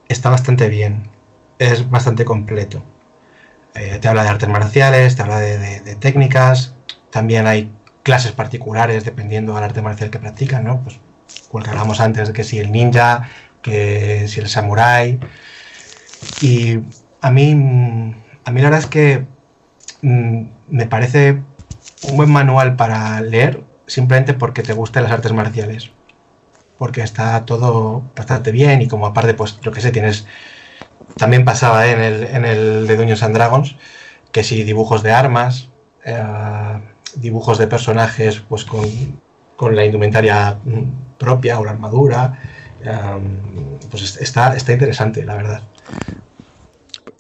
[0.07, 1.11] está bastante bien,
[1.59, 2.83] es bastante completo.
[3.75, 6.75] Eh, te habla de artes marciales, te habla de, técnicas,
[7.09, 7.71] también hay
[8.03, 10.81] clases particulares dependiendo del arte marcial que practican, ¿no?
[10.81, 10.99] Pues
[11.49, 13.29] como que hablamos antes de que si el ninja,
[13.61, 15.19] que si el samurái.
[16.41, 16.79] Y
[17.21, 17.51] a mí,
[18.45, 19.25] a mí la verdad es que
[20.01, 21.41] mm, me parece
[22.03, 25.91] un buen manual para leer simplemente porque te gustan las artes marciales.
[26.77, 30.25] Porque está todo bastante bien y como aparte, pues lo que sé, tienes
[31.17, 33.75] también pasaba en, el, en el de Dungeons and Dragons,
[34.31, 35.69] que si dibujos de armas,
[36.05, 36.23] eh,
[37.15, 40.57] dibujos de personajes pues con, la indumentaria
[41.19, 42.39] propia o la armadura,
[42.83, 42.91] eh,
[43.91, 45.61] pues está, está interesante, la verdad.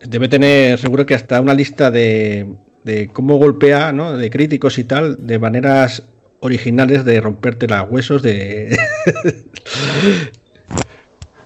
[0.03, 4.17] Debe tener seguro que hasta una lista de, de cómo golpea, ¿no?
[4.17, 6.03] de críticos y tal, de maneras
[6.39, 8.77] originales de romperte los huesos, de...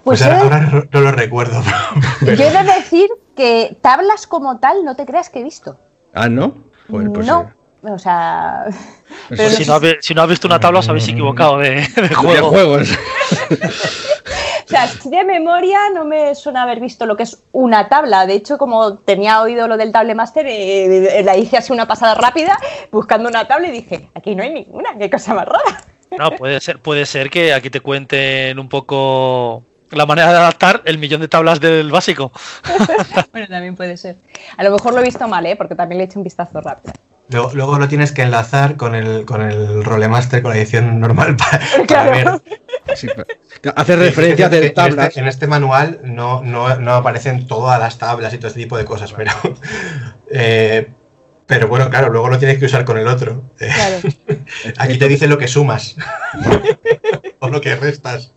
[0.06, 1.64] Pues, pues ahora, no, lo recuerdo.
[2.22, 5.80] Yo he de decir que tablas como tal no te creas que he visto.
[6.14, 6.54] Ah, ¿no?
[6.88, 7.52] Pues, pues no.
[7.82, 8.66] O sea.
[9.30, 12.90] Pues si, no has visto una tabla, os habéis equivocado de, juegos.
[14.66, 18.26] O sea, de memoria no me suena haber visto lo que es una tabla.
[18.26, 22.16] De hecho, como tenía oído lo del Table Master, eh, la hice así una pasada
[22.16, 22.58] rápida
[22.92, 25.84] buscando una tabla y dije, aquí no hay ninguna, qué cosa más rara.
[26.18, 30.82] No, puede ser, puede ser que aquí te cuenten un poco la manera de adaptar
[30.86, 32.32] el millón de tablas del básico.
[33.32, 34.18] bueno, también puede ser.
[34.58, 35.56] A lo mejor lo he visto mal, ¿eh?
[35.56, 36.94] porque también le he hecho un vistazo rápido.
[37.28, 41.36] Luego, lo tienes que enlazar con el, con el Rolemaster, con la edición normal
[41.88, 42.28] para, ver.
[43.76, 45.08] hace referencia de tablas.
[45.08, 48.86] Este, en este, manual no, no, aparecen todas las tablas y todo este tipo de
[48.86, 49.32] cosas, pero,
[50.32, 50.92] eh,
[51.48, 53.52] pero bueno, claro, luego lo tienes que usar con el otro.
[54.78, 55.96] Aquí te dice lo que sumas
[57.40, 58.35] o lo que restas.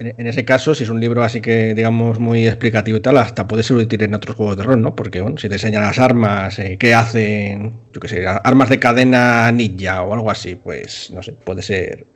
[0.00, 3.46] En, ese caso, si es un libro así que, digamos, muy explicativo y tal, hasta
[3.46, 4.96] puede ser útil en otros juegos de rol, ¿no?
[4.96, 8.78] Porque, bueno, si te enseñan las armas, eh, qué hacen, yo qué sé, armas de
[8.78, 12.06] cadena ninja o algo así, pues, no sé, puede ser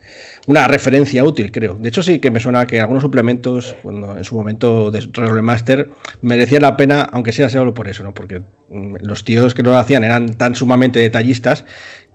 [0.46, 1.74] una referencia útil, creo.
[1.74, 5.42] De hecho, sí que me suena que algunos suplementos, cuando en su momento de Role
[5.42, 5.90] Master,
[6.22, 8.14] merecían la pena, aunque sea solo por eso, ¿no?
[8.14, 11.66] Porque mm, los tíos que lo hacían eran tan sumamente detallistas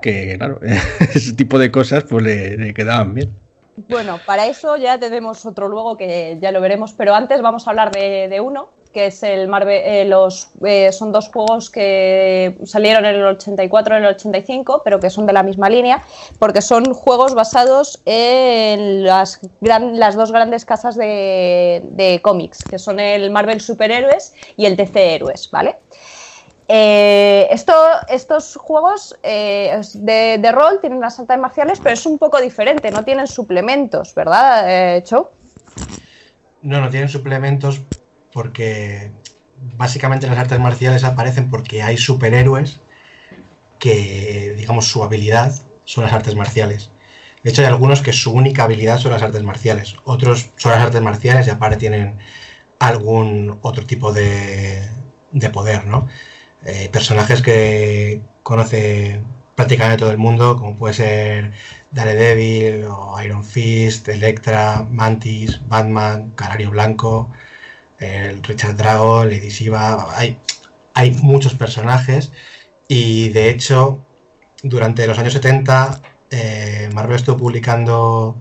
[0.01, 0.61] que, claro,
[1.13, 3.48] ese tipo de cosas, pues le quedaban bien.
[3.87, 7.69] Bueno, para eso ya tenemos otro luego que ya lo veremos, pero antes vamos a
[7.69, 13.05] hablar de, uno, que es el Marvel, eh, los, eh, son dos juegos que salieron
[13.05, 16.03] en el 84 y en el 85, pero que son de la misma línea,
[16.39, 22.99] porque son juegos basados en las, las dos grandes casas de, de cómics, que son
[22.99, 25.77] el Marvel Superhéroes y el DC Héroes, ¿vale?
[26.71, 27.73] Eh, esto,
[28.09, 33.03] estos juegos eh, de, rol tienen las artes marciales, pero es un poco diferente, no
[33.03, 35.03] tienen suplementos, ¿verdad, eh?
[36.61, 37.81] No, no tienen suplementos
[38.31, 39.11] porque
[39.77, 42.79] básicamente las artes marciales aparecen porque hay superhéroes
[43.79, 45.51] que, digamos, su habilidad
[45.85, 46.91] son las artes marciales.
[47.41, 49.95] De hecho, hay algunos que su única habilidad son las artes marciales.
[50.03, 52.19] Otros son las artes marciales y aparte tienen
[52.77, 54.87] algún otro tipo de
[55.51, 56.07] poder, ¿no?
[56.65, 59.23] Eh, personajes que conoce
[59.55, 61.51] prácticamente todo el mundo, como puede ser
[61.91, 62.85] Daredevil
[63.23, 67.29] Iron Fist, Electra, Mantis, Batman, Canario Blanco,
[68.43, 70.39] Richard Dragon, Lady Shiva, hay,
[70.93, 72.31] hay muchos personajes.
[72.87, 74.05] Y de hecho
[74.63, 78.35] durante los años 70 eh, Marvel estuvo publicando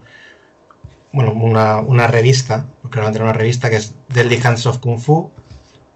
[1.13, 5.33] bueno, una, una revista, porque era una revista que es Deadly Hands of Kung Fu,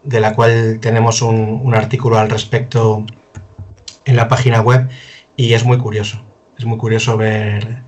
[0.04, 3.04] de la cual tenemos un, artículo al respecto
[4.04, 4.88] en la página web
[5.36, 6.22] y es muy curioso.
[6.58, 7.82] Es muy curioso ver.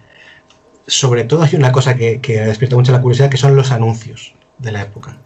[0.87, 4.35] Sobre todo hay una cosa que, que despierta mucho la curiosidad, que son los anuncios
[4.59, 5.19] de la época.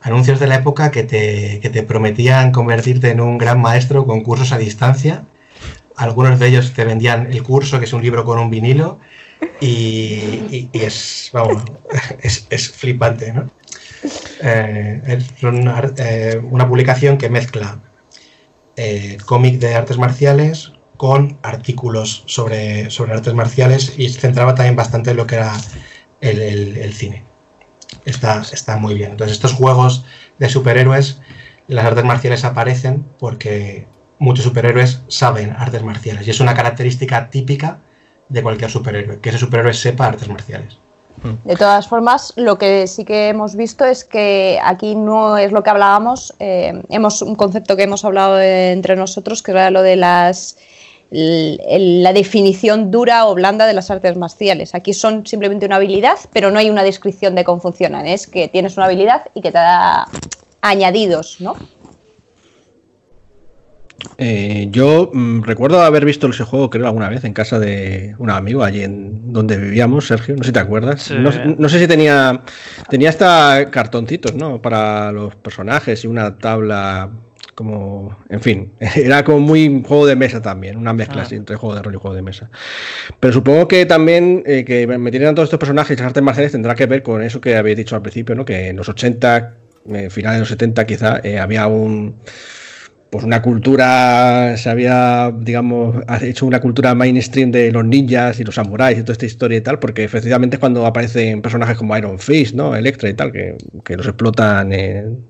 [0.00, 4.22] Anuncios de la época que te, que te prometían convertirte en un gran maestro con
[4.22, 5.24] cursos a distancia.
[5.96, 8.98] Algunos de ellos te vendían el curso, que es un libro con un vinilo,
[9.60, 11.32] y, es,
[12.20, 13.50] es, es flipante, ¿no?
[14.40, 17.80] Eh, es eh, una, publicación que mezcla
[18.76, 24.76] eh, cómic de artes marciales con artículos sobre, sobre artes marciales y se centraba también
[24.76, 25.56] bastante en lo que era
[26.20, 27.24] el, cine.
[28.04, 29.12] Está, está muy bien.
[29.12, 30.04] Entonces estos juegos
[30.38, 31.20] de superhéroes,
[31.68, 33.86] las artes marciales aparecen porque
[34.18, 37.80] muchos superhéroes saben artes marciales y es una característica típica
[38.28, 40.78] de cualquier superhéroe, que ese superhéroe sepa artes marciales.
[41.44, 45.62] De todas formas, lo que sí que hemos visto es que aquí no es lo
[45.62, 49.96] que hablábamos, eh, hemos un concepto que hemos hablado entre nosotros, que era lo de
[49.96, 50.56] las
[51.08, 54.74] la definición dura o blanda de las artes marciales.
[54.74, 58.06] Aquí son simplemente una habilidad, pero no hay una descripción de cómo funcionan.
[58.06, 60.08] Es que tienes una habilidad y que te da
[60.62, 61.54] añadidos, ¿no?
[64.18, 68.30] Eh, yo mm, recuerdo haber visto ese juego, creo, alguna vez en casa de un
[68.30, 70.34] amigo allí en donde vivíamos, Sergio.
[70.36, 71.10] No sé si te acuerdas.
[71.10, 72.42] No, sé si tenía.
[72.88, 74.62] Tenía hasta cartoncitos, ¿no?
[74.62, 77.10] Para los personajes y una tabla.
[77.54, 78.16] Como.
[78.28, 78.72] En fin.
[78.96, 80.76] Era como muy juego de mesa también.
[80.76, 81.34] Una mezcla ah.
[81.34, 82.50] entre juego de rol y juego de mesa.
[83.20, 86.74] Pero supongo que también eh, que metieran todos estos personajes y las artes marciales tendrá
[86.74, 88.44] que ver con eso que habéis dicho al principio, ¿no?
[88.44, 89.54] Que en los 80,
[89.92, 92.16] eh, finales de los 70 quizá, había un
[93.16, 98.56] pues una cultura, se había, digamos, hecho una cultura mainstream de los ninjas y los
[98.56, 102.18] samuráis y toda esta historia y tal, porque efectivamente es cuando aparecen personajes como Iron
[102.18, 102.76] Fist, ¿no?
[102.76, 103.56] Electra y tal, que,
[103.96, 105.24] los explotan en,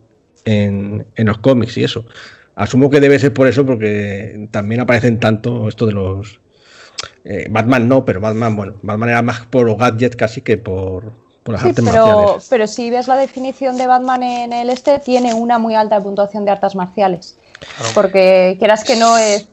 [0.44, 2.06] en, los cómics y eso.
[2.56, 6.40] Asumo que debe ser por eso, porque también aparecen tanto esto de los...
[7.22, 11.12] Eh, Batman no, pero Batman, bueno, Batman era más por los gadgets casi que por,
[11.54, 12.46] artes pero, marciales.
[12.50, 16.44] Pero si ves la definición de Batman en el este, tiene una muy alta puntuación
[16.44, 17.36] de artes marciales.
[17.94, 19.48] Porque quieras que no es,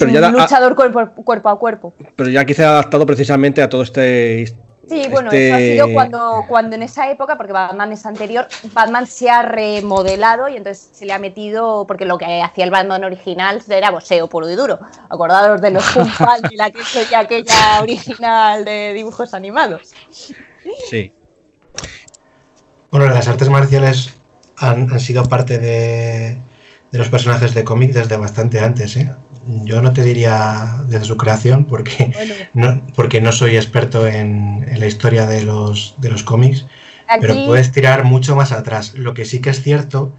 [0.00, 1.92] un luchador cuerpo, a cuerpo.
[2.16, 4.54] Pero ya quizá adaptado precisamente a todo este
[4.90, 8.48] Sí, bueno, eso ha Este- sido cuando, cuando en esa época, porque Batman es anterior,
[8.72, 12.72] Batman se ha remodelado y entonces se le ha metido, porque lo que hacía el
[12.72, 14.80] Batman original era boxeo puro y duro.
[15.08, 19.92] Acordados de los Pumpan y la que y aquella original de dibujos animados.
[20.88, 21.12] Sí.
[22.90, 24.14] Bueno, las artes marciales
[24.56, 26.40] han, han sido parte de,
[26.90, 28.96] de los personajes de cómic desde bastante antes.
[28.96, 29.14] ¿eh?
[29.64, 34.66] Yo no te diría desde su creación porque Bueno, no, porque no soy experto en,
[34.68, 36.66] en la historia de los, de los cómics,
[37.20, 38.94] pero puedes tirar mucho más atrás.
[38.94, 40.12] Lo que sí que es cierto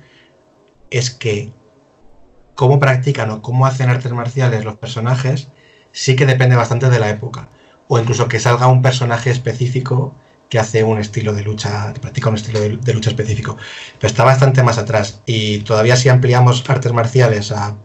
[0.89, 1.53] es que
[2.55, 5.49] cómo practican o cómo hacen artes marciales los personajes
[5.93, 7.49] sí que depende bastante de la época.
[7.87, 10.15] O incluso que salga un personaje específico
[10.51, 13.55] que hace un estilo de lucha, que practica un estilo de, de lucha específico.
[13.97, 15.21] Pero está bastante más atrás.
[15.25, 17.77] Y todavía si ampliamos artes marciales a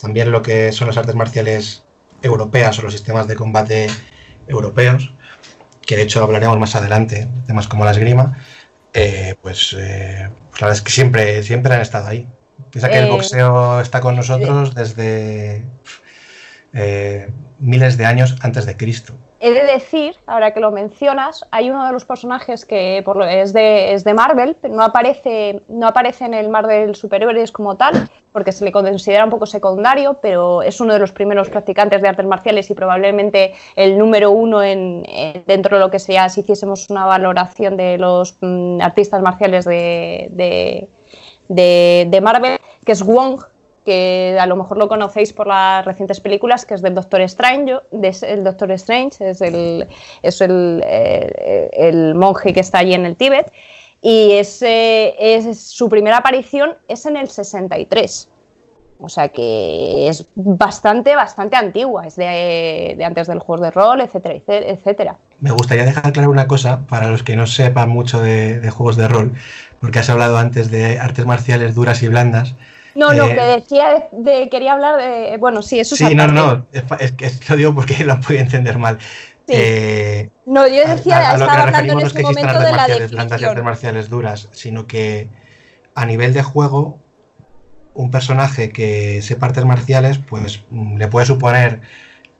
[0.00, 1.82] también lo que son las artes marciales
[2.22, 3.88] europeas o los sistemas de combate
[4.46, 5.12] europeos,
[5.84, 8.38] que de hecho hablaremos más adelante, temas como la esgrima,
[8.94, 12.28] eh, pues, eh, pues la verdad es que siempre, siempre han estado ahí.
[12.70, 15.66] Piensa que el Eh, boxeo está con nosotros desde
[16.72, 19.14] eh, miles de años antes de Cristo.
[19.40, 23.92] he de decir, ahora que lo mencionas, hay uno de los personajes que es, de,
[24.14, 28.72] Marvel, pero no aparece, no aparece en el Marvel Superhéroes como tal, porque se le
[28.72, 32.74] considera un poco secundario, pero es uno de los primeros practicantes de artes marciales y
[32.74, 37.76] probablemente el número uno en, en- dentro de lo que sea, si hiciésemos una valoración
[37.76, 40.28] de los mm, artistas marciales de-
[42.10, 43.40] de Marvel, que es Wong,
[43.86, 47.76] que a lo mejor lo conocéis por las recientes películas, que es del Doctor Strange,
[47.90, 49.86] de- el Doctor Strange es el,
[50.22, 53.50] es el, eh, el monje que está allí en el Tíbet,
[54.02, 58.28] y es, eh, es- su primera aparición es en el 63.
[58.98, 64.00] O sea que es bastante, bastante antigua, es de, de antes del juego de rol,
[64.00, 65.18] etcétera, etcétera.
[65.38, 69.06] Me gustaría dejar claro una cosa para los que no sepan mucho de juegos de
[69.08, 69.32] rol,
[69.80, 72.54] porque has hablado antes de artes marciales duras y blandas.
[72.96, 76.26] No, no, Eh, que decía, de, quería hablar de, bueno, sí, eso es Sí, no,
[76.28, 78.98] no, es, que es lo digo porque lo puedo entender mal.
[79.48, 79.54] Sí.
[79.54, 82.72] Eh, No, yo decía, a, a estaba hablando en no es ese que momento de
[82.72, 83.62] la blandas y artes definición.
[83.62, 85.30] marciales duras, sino que
[85.94, 87.02] a nivel de juego,
[87.94, 91.80] un personaje que sepa artes marciales, pues mm, le puede suponer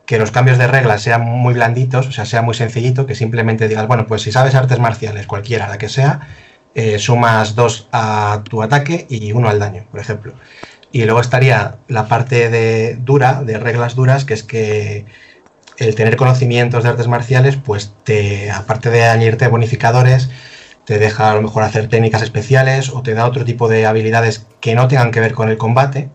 [0.06, 3.68] que los cambios de reglas sean muy blanditos, o sea, sea muy sencillito, que simplemente
[3.68, 6.20] digas, bueno, pues si sabes artes marciales, cualquiera, la que sea,
[6.78, 10.34] eh, sumas dos a tu ataque y uno al daño, por ejemplo.
[10.92, 15.06] Y luego estaría la parte de dura, de reglas duras, que es que
[15.78, 20.28] el tener conocimientos de artes marciales, pues te, aparte de añadirte bonificadores,
[20.84, 24.46] te deja a lo mejor hacer técnicas especiales o te da otro tipo de habilidades
[24.60, 26.10] que no tengan que ver con el combate,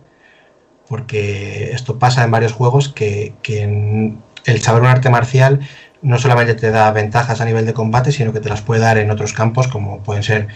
[0.88, 4.14] porque esto pasa en varios juegos que, que
[4.46, 5.62] el saber un arte marcial
[6.02, 8.98] no solamente te da ventajas a nivel de combate, sino que te las puede dar
[8.98, 10.48] en otros campos, como pueden ser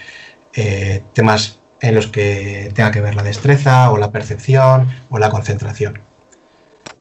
[0.53, 5.29] eh, temas en los que tenga que ver la destreza o la percepción o la
[5.29, 6.01] concentración.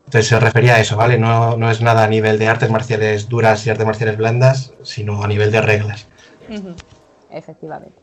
[0.06, 1.18] Entonces se refería a eso, ¿vale?
[1.18, 5.24] No, no es nada a nivel de artes marciales duras y artes marciales blandas, sino
[5.24, 6.06] a nivel de reglas.
[7.30, 7.98] Efectivamente.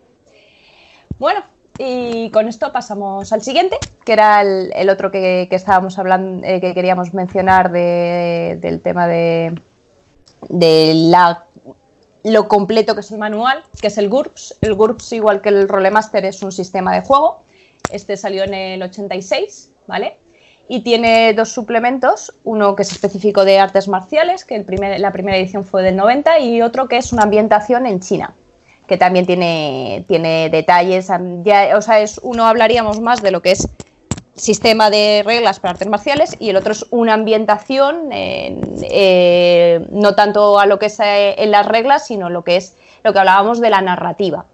[1.20, 1.42] Bueno,
[1.78, 6.74] y con esto pasamos al siguiente, que era el, otro que, estábamos hablando, eh, que
[6.74, 9.54] queríamos mencionar de- del tema de,
[10.50, 11.46] de la,
[12.24, 14.58] lo completo que es el manual, que es el GURPS.
[14.62, 17.44] El GURPS, igual que el Rolemaster, es un sistema de juego.
[17.92, 20.18] Este salió en el 86, ¿vale?
[20.68, 25.12] Y tiene dos suplementos, uno que es específico de artes marciales, que el primer- la
[25.12, 28.36] primera edición fue del 90, y otro que es una ambientación en China,
[28.88, 31.08] que también tiene, tiene detalles.
[31.44, 33.68] Ya, o sea, es, uno hablaríamos más de lo que es
[34.42, 40.16] sistema de reglas para artes marciales y el otro es una ambientación, en, eh, no
[40.16, 43.20] tanto a lo que es eh, en las reglas, sino lo que es lo que
[43.20, 44.46] hablábamos de la narrativa.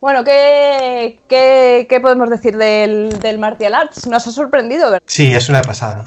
[0.00, 4.06] Bueno, ¿qué, qué- qué podemos decir del, del martial arts?
[4.06, 5.02] Nos ha sorprendido, ¿verdad?
[5.06, 6.04] Sí, es una pasada.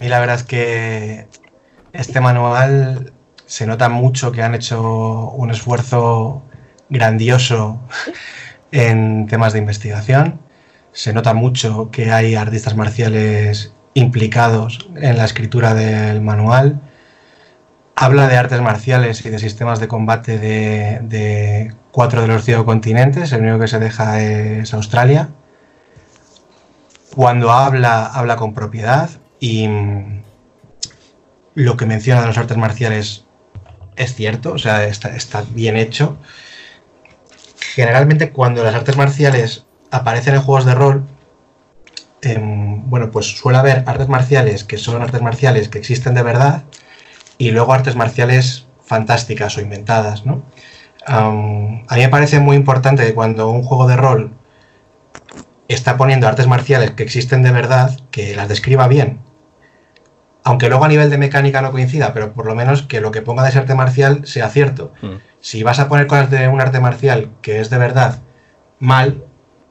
[0.00, 1.26] Y la verdad es que
[1.92, 3.12] este manual
[3.46, 6.42] se nota mucho que han hecho un esfuerzo
[6.90, 7.78] grandioso
[8.72, 10.40] en temas de investigación.
[10.96, 16.80] Se nota mucho que hay artistas marciales implicados en la escritura del manual.
[17.94, 23.30] Habla de artes marciales y de sistemas de combate de, cuatro de los cinco continentes.
[23.32, 25.28] El único que se deja es Australia.
[27.14, 30.22] Cuando habla, habla con propiedad y mm,
[31.56, 33.26] lo que menciona de las artes marciales
[33.96, 36.16] es cierto, o sea, está, está bien hecho.
[37.74, 41.06] Generalmente cuando las artes marciales aparecen en juegos de rol,
[42.22, 46.64] em, bueno, pues suele haber artes marciales que son artes marciales que existen de verdad
[47.38, 50.42] y luego artes marciales fantásticas o inventadas, ¿no?
[51.08, 54.32] a mí me parece muy importante que cuando un juego de rol
[55.68, 59.20] está poniendo artes marciales que existen de verdad, que las describa bien.
[60.44, 63.22] Aunque luego a nivel de mecánica no coincida, pero por lo menos que lo que
[63.22, 64.92] ponga de ese arte marcial sea cierto.
[65.02, 65.16] Mm.
[65.40, 68.22] Si vas a poner cosas de un arte marcial que es de verdad
[68.78, 69.24] mal,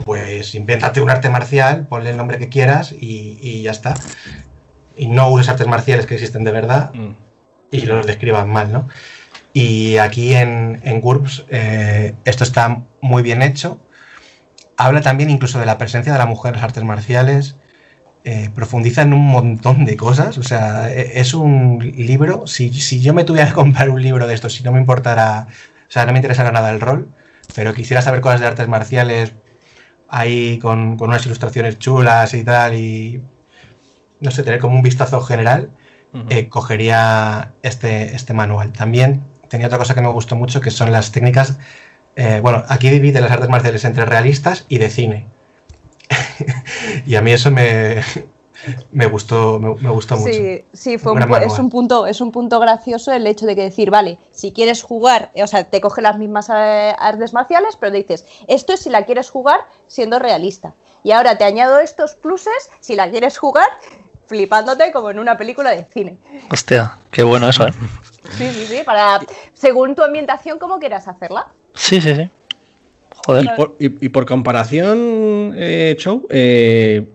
[0.03, 3.95] pues invéntate un arte marcial, ponle el nombre que quieras y, ya está.
[4.97, 7.11] Y no uses artes marciales que existen de verdad mm.
[7.71, 8.87] y los describas mal, ¿no?
[9.53, 13.79] Y aquí en, en GURPS eh, esto está muy bien hecho
[14.77, 17.57] habla también incluso de la presencia de la mujer en las artes marciales,
[18.23, 23.13] eh, profundiza en un montón de cosas, o sea, e, es un libro, si, yo
[23.13, 26.11] me tuviera que comprar un libro de esto, si no me importara, o sea, no
[26.11, 27.09] me interesara nada el rol,
[27.55, 29.33] pero quisiera saber cosas de artes marciales
[30.07, 33.21] ahí con, unas ilustraciones chulas y tal, y
[34.19, 35.71] no sé, tener como un vistazo general,
[36.29, 38.71] eh, cogería este, este manual.
[38.71, 41.59] También tenía otra cosa que me gustó mucho, que son las técnicas
[42.15, 45.27] eh, bueno, aquí divide las artes marciales entre realistas y de cine.
[47.05, 48.01] y a mí eso me,
[48.91, 50.31] me gustó, me, gustó mucho.
[50.31, 51.13] Sí, sí fue
[51.45, 54.83] es, un punto, es un punto gracioso el hecho de que decir, vale, si quieres
[54.83, 58.89] jugar, o sea, te coge las mismas eh, artes marciales, pero dices, esto es si
[58.89, 60.73] la quieres jugar siendo realista.
[61.03, 63.67] Y ahora te añado estos pluses si la quieres jugar
[64.27, 66.17] flipándote como en una película de cine.
[66.51, 67.73] Hostia, qué bueno eso, ¿eh?
[68.37, 69.19] Sí, sí, sí, para,
[69.53, 71.47] según tu ambientación, como quieras hacerla.
[71.75, 72.29] Sí, sí, sí.
[73.25, 73.45] Joder.
[73.79, 77.07] Y por, comparación, eh, Show, eh,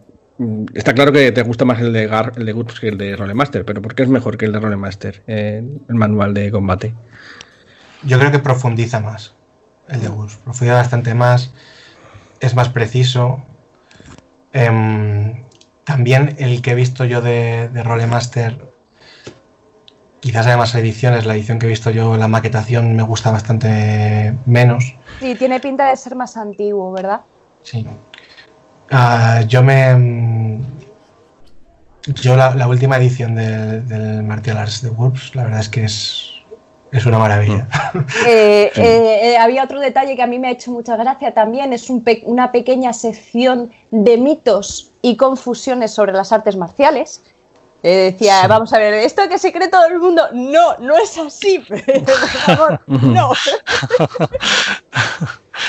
[0.74, 3.64] está claro que te gusta más el de, Gar, el de que el de Rolemaster,
[3.64, 6.94] pero ¿por qué es mejor que el de Rolemaster, eh, el manual de combate?
[8.02, 9.34] Yo creo que profundiza más
[9.88, 11.52] el de Guts, profundiza bastante más,
[12.40, 13.44] es más preciso.
[14.52, 15.44] Em,
[15.84, 18.70] también el que he visto yo de, de Rolemaster
[20.20, 24.34] Quizás haya más ediciones, la edición que he visto yo, la maquetación me gusta bastante
[24.44, 24.94] menos.
[25.18, 27.22] Sí, tiene pinta de ser más antiguo, ¿verdad?
[27.62, 27.86] Sí.
[28.90, 30.60] Ah, yo me.
[32.06, 36.30] Yo la, última edición del, Martial Arts de Wolves, la verdad es que es,
[36.90, 37.66] es una maravilla.
[37.94, 37.98] Mm.
[38.26, 41.90] Eh, eh, había otro detalle que a mí me ha hecho mucha gracia también, es
[42.24, 47.22] una pequeña sección de mitos y confusiones sobre las artes marciales
[47.82, 50.22] decía, vamos a ver, ¿esto que se cree todo el mundo?
[50.32, 53.32] No, no es así, por favor, no.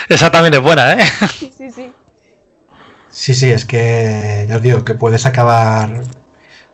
[0.09, 1.05] Esa también es buena, ¿eh?
[1.37, 1.91] Sí, sí, sí.
[3.21, 6.01] Sí, sí, es que ya os digo que puedes acabar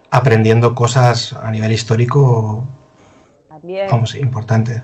[0.09, 2.65] aprendiendo cosas a nivel histórico,
[3.49, 3.87] También.
[3.91, 4.81] vamos, importante.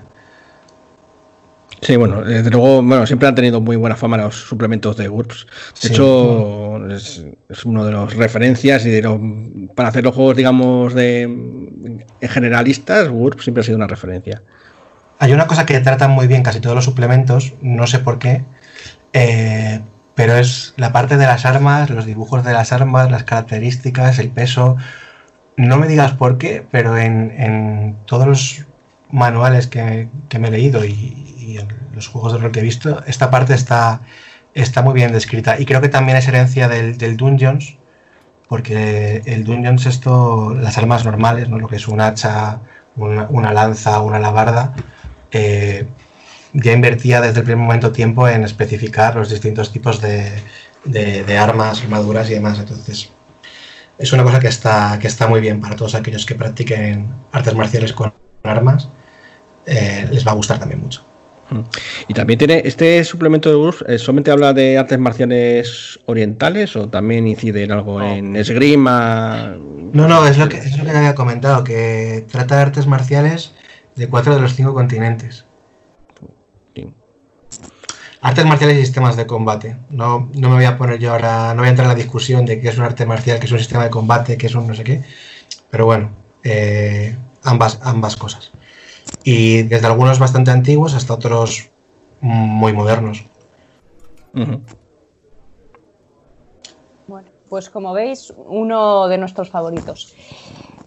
[1.80, 5.46] Sí, bueno, desde luego, bueno, siempre han tenido muy buena fama los suplementos de GURPS.
[5.80, 7.24] De hecho, es,
[7.64, 9.18] uno de los referencias y de los,
[9.74, 14.42] para hacer los juegos, digamos, de generalistas, GURPS siempre ha sido una referencia.
[15.18, 18.44] Hay una cosa que tratan muy bien casi todos los suplementos, no sé por qué,
[19.14, 19.80] eh,
[20.14, 24.30] pero es la parte de las armas, los dibujos de las armas, las características, el
[24.30, 24.76] peso.
[25.56, 28.66] No me digas por qué, pero en, todos los
[29.10, 32.62] manuales que, que me he leído y, y en los juegos de rol que he
[32.62, 34.00] visto, esta parte está,
[34.54, 35.58] está muy bien descrita.
[35.58, 37.76] Y creo que también es herencia del, del Dungeons,
[38.48, 41.58] porque el Dungeons esto, las armas normales, ¿no?
[41.58, 42.60] lo que es un hacha,
[42.96, 44.74] una, lanza, una alabarda,
[45.30, 45.88] eh,
[46.54, 50.32] ya invertía desde el primer momento tiempo en especificar los distintos tipos de,
[50.84, 52.58] de, armas, armaduras y demás.
[52.58, 53.10] Entonces,
[53.98, 57.54] es una cosa que está, que está muy bien para todos aquellos que practiquen artes
[57.54, 58.12] marciales con
[58.44, 58.88] armas.
[59.66, 61.02] Eh, les va a gustar también mucho.
[62.08, 66.88] Y también tiene, este suplemento de Wolf, eh, ¿solamente habla de artes marciales orientales o
[66.88, 69.54] también incide en algo en esgrima?
[69.92, 73.52] No, no, es lo, que, es lo que había comentado, que trata de artes marciales
[73.94, 75.44] de cuatro de los cinco continentes.
[78.24, 79.76] Artes marciales y sistemas de combate.
[79.90, 82.44] No, no me voy a poner yo ahora, no voy a entrar en la discusión
[82.44, 84.66] de qué es un arte marcial, qué es un sistema de combate, qué es un
[84.66, 85.02] no sé qué.
[85.70, 86.10] Pero bueno,
[86.42, 88.50] eh, ambas, ambas cosas
[89.24, 91.70] y desde algunos bastante antiguos hasta otros
[92.20, 93.24] muy modernos.
[97.06, 100.14] Bueno, pues como veis, uno de nuestros favoritos.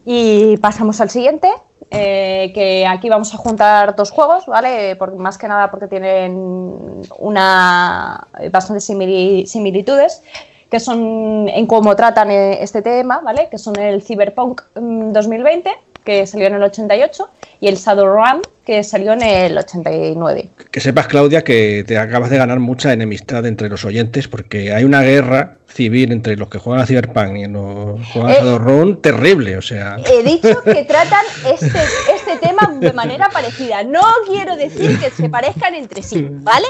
[0.05, 1.49] Y pasamos al siguiente,
[1.91, 4.97] eh, que aquí vamos a juntar dos juegos, ¿vale?
[5.17, 10.21] más que nada porque tienen una bastantes similitudes,
[10.69, 13.47] que son en cómo tratan eh, este tema, ¿vale?
[13.49, 17.29] Que son el Cyberpunk 2020 mm, que salió en el 88,
[17.59, 20.49] y el Shadowrun, que salió en el 89.
[20.69, 24.83] Que sepas, Claudia, que te acabas de ganar mucha enemistad entre los oyentes porque hay
[24.83, 28.37] una guerra civil entre los que juegan a Cyberpunk y los que juegan a Eh,
[28.39, 29.95] Shadowrun terrible, o sea...
[30.11, 31.79] He dicho que tratan este,
[32.13, 33.83] este tema de manera parecida.
[33.83, 36.67] No quiero decir que se parezcan entre sí, ¿vale?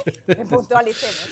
[0.47, 1.29] Puntualicemos.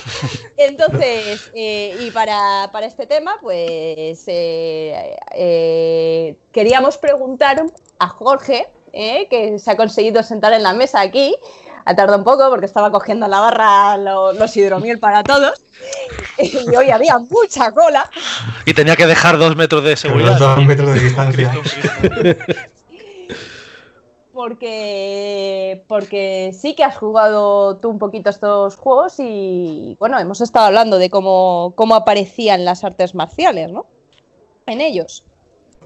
[0.58, 7.64] Entonces, eh, y para, para este tema, pues eh, eh, queríamos preguntar
[8.00, 11.36] a Jorge, eh, que se ha conseguido sentar en la mesa aquí.
[11.86, 15.62] Ha tardado un poco porque estaba cogiendo a la barra lo- los hidromiel para todos.
[16.40, 18.10] Y hoy había mucha cola.
[18.66, 20.40] Y tenía que dejar dos metros de seguridad.
[20.40, 21.54] dos metros de distancia.
[24.34, 30.66] porque, porque sí que has jugado tú un poquito estos juegos y bueno, hemos estado
[30.66, 33.88] hablando de cómo, cómo aparecían las artes marciales, ¿no?
[34.66, 35.25] En ellos.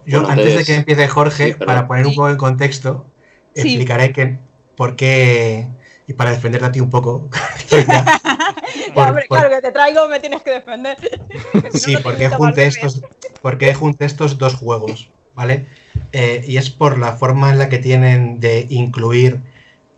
[0.06, 3.08] Yo, Bueno, antes de que empiece Jorge, Sí, para poner un poco en contexto,
[3.56, 3.62] Sí.
[3.62, 4.40] explicaré que
[4.76, 5.68] por qué,
[6.08, 7.30] y para defenderte a ti un poco,
[8.96, 10.98] hombre, por- claro que te traigo, me tienes que defender.
[11.74, 13.02] Sí, no, porque junté estos,
[13.42, 15.66] porque junté estos dos juegos, ¿vale?
[16.14, 19.42] Eh, y es por la forma en la que tienen de incluir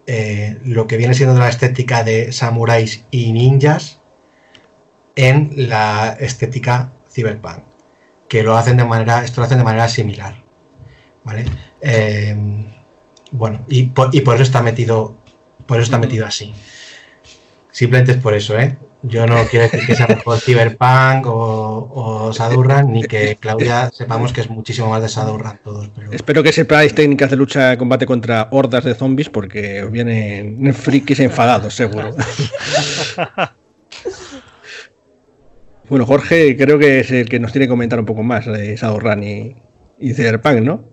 [0.08, 4.00] eh, lo que viene siendo la estética de samuráis y ninjas
[5.16, 7.64] en la estética cyberpunk,
[8.32, 10.42] que lo hacen de manera, esto lo hacen de manera similar,
[11.26, 11.44] ¿vale?
[11.82, 12.34] Eh,
[13.30, 15.18] bueno, y por, y por eso está metido,
[15.66, 16.54] por eso está metido así.
[17.72, 18.78] Simplemente es por eso, ¿eh?
[19.04, 24.40] Yo no quiero decir que sea mejor Cyberpunk o, o ni que Claudia sepamos que
[24.40, 28.06] es muchísimo más de Shadowrun todos, pero Espero que sepáis técnicas de lucha de combate
[28.06, 32.12] contra hordas de zombies porque os vienen frikis enfadados, seguro.
[35.92, 38.78] bueno, Jorge creo que es el que nos tiene que comentar un poco más de
[38.78, 39.56] Shadowrun y,
[40.00, 40.86] y Cyberpunk, ¿no?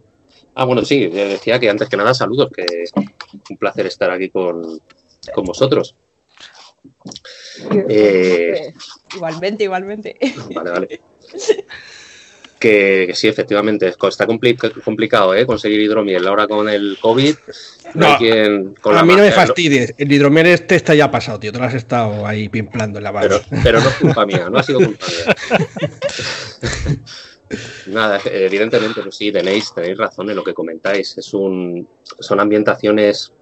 [0.56, 2.66] Ah, bueno, sí, eh, decía que antes que nada saludos, que
[3.48, 4.60] un placer estar aquí con,
[5.32, 5.94] con vosotros.
[7.88, 8.72] Eh,
[9.14, 10.16] Igualmente, igualmente.
[10.52, 11.00] Vale, vale.
[12.58, 15.46] Que, que sí, efectivamente, es- está compli- complicado ¿eh?
[15.46, 16.26] conseguir hidromiel.
[16.26, 17.34] Ahora con el COVID,
[17.94, 18.74] no, hay quien.
[18.74, 19.94] Con a la mí no me fastidies.
[19.96, 21.52] El hidromiel este está ya pasado, tío.
[21.52, 23.60] Te lo has estado ahí pimplando en la Pero, barra.
[23.62, 25.36] pero no es culpa mía, no ha sido culpa mía.
[27.86, 31.16] Nada, evidentemente, pues sí, tenéis, tenéis razón en lo que comentáis.
[31.16, 31.88] Es un,
[32.20, 33.32] son ambientaciones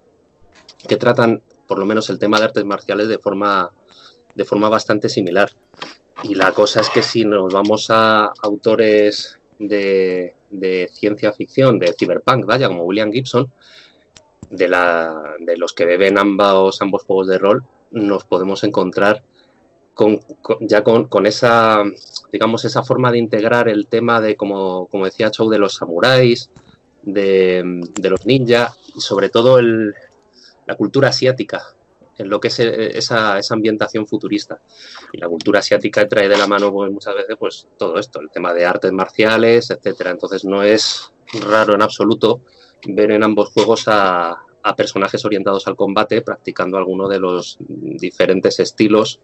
[0.87, 3.69] que tratan, por lo menos, el tema de artes marciales de forma,
[4.33, 5.51] de forma bastante similar.
[6.23, 10.35] Y la cosa es que si nos vamos a autores de,
[10.91, 13.51] ciencia ficción, de cyberpunk, vaya, como William Gibson,
[14.49, 14.67] de,
[15.57, 19.23] los que beben ambos, ambos juegos de rol, nos podemos encontrar
[19.93, 20.19] con,
[20.61, 21.83] ya con, esa,
[22.31, 26.51] digamos, esa forma de integrar el tema de, como, como decía Chow, de los samuráis,
[27.03, 27.63] de,
[27.95, 29.93] de los ninjas y sobre todo el,
[30.65, 31.63] la cultura asiática,
[32.17, 34.59] en lo que es eh, esa, esa ambientación futurista.
[35.13, 38.29] Y la cultura asiática trae de la mano pues, muchas veces pues, todo esto, el
[38.29, 40.11] tema de artes marciales, etcétera.
[40.11, 41.13] Entonces no es
[41.47, 42.41] raro en absoluto
[42.87, 48.59] ver en ambos juegos a, a personajes orientados al combate practicando alguno de los diferentes
[48.59, 49.21] estilos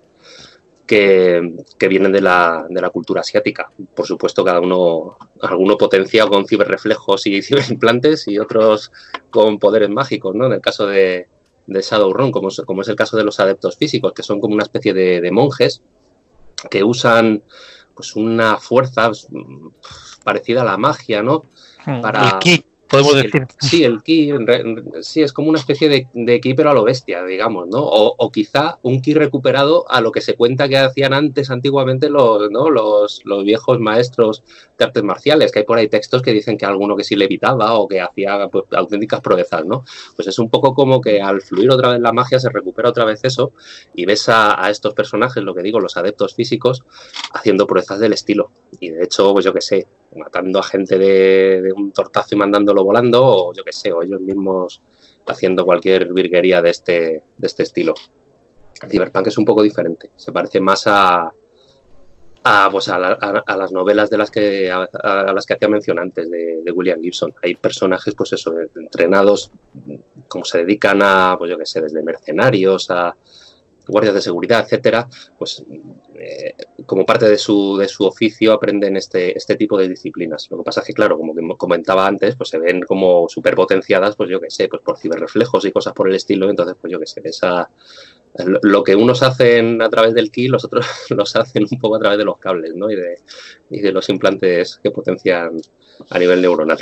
[0.86, 3.70] que, que vienen de la, de la cultura asiática.
[3.96, 8.92] Por supuesto, cada uno, alguno potenciado con ciberreflejos y ciberimplantes y otros
[9.30, 10.48] con poderes mágicos, ¿no?
[10.48, 11.28] En el caso de,
[11.68, 14.54] de Shadowrun, como es, como es el caso de los adeptos físicos, que son como
[14.54, 15.82] una especie de, de monjes
[16.70, 17.44] que usan
[17.96, 19.68] pues una fuerza mm,
[20.24, 21.44] parecida a la magia, ¿no?
[22.02, 23.42] Para- El ki, podemos Sí, decir.
[23.42, 26.54] el- sí, el ki, en re- en- sí, es como una especie de, de ki,
[26.54, 27.80] pero a lo bestia, digamos, ¿no?
[27.84, 32.10] O, o quizá un ki recuperado a lo que se cuenta que hacían antes, antiguamente,
[32.10, 32.70] los, ¿no?
[32.70, 34.44] los, los viejos maestros
[34.78, 37.74] de artes marciales, que hay por ahí textos que dicen que alguno que sí levitaba
[37.74, 39.84] o que hacía pues, auténticas proezas, ¿no?
[40.16, 43.06] Pues es un poco como que al fluir otra vez la magia se recupera otra
[43.06, 43.54] vez eso
[43.96, 46.84] y ves a, a estos personajes, lo que digo, los adeptos físicos,
[47.34, 48.52] haciendo proezas del estilo.
[48.80, 52.84] Y de hecho, pues yo qué sé, matando a gente de, un tortazo y mandándolo
[52.84, 54.82] volando, o yo qué sé, o ellos mismos
[55.28, 57.94] haciendo cualquier virguería de este, de este estilo.
[58.90, 61.32] Cyberpunk es un poco diferente, se parece más a,
[62.46, 64.90] a, pues a, la- a- las novelas de las que, a,
[65.34, 67.34] las que hacía mención antes de, de William Gibson.
[67.42, 69.52] Hay personajes, pues eso, entrenados,
[70.28, 73.16] como se dedican a, pues yo qué sé, desde mercenarios a
[73.88, 75.08] guardias de seguridad, etcétera,
[75.38, 75.64] pues
[76.16, 76.56] eh,
[76.86, 80.48] como parte de su, de su oficio aprenden este, este tipo de disciplinas.
[80.50, 84.30] Lo que pasa es que, claro, como comentaba antes, pues se ven como superpotenciadas, pues
[84.30, 87.08] yo qué sé, pues por ciberreflejos y cosas por el estilo, entonces, pues yo qué
[87.08, 87.70] sé, esa,
[88.62, 92.00] lo que unos hacen a través del ki, los otros los hacen un poco a
[92.00, 92.90] través de los cables, ¿no?
[92.90, 93.16] Y de,
[93.70, 95.58] y de los implantes que potencian
[96.10, 96.80] a nivel neuronal.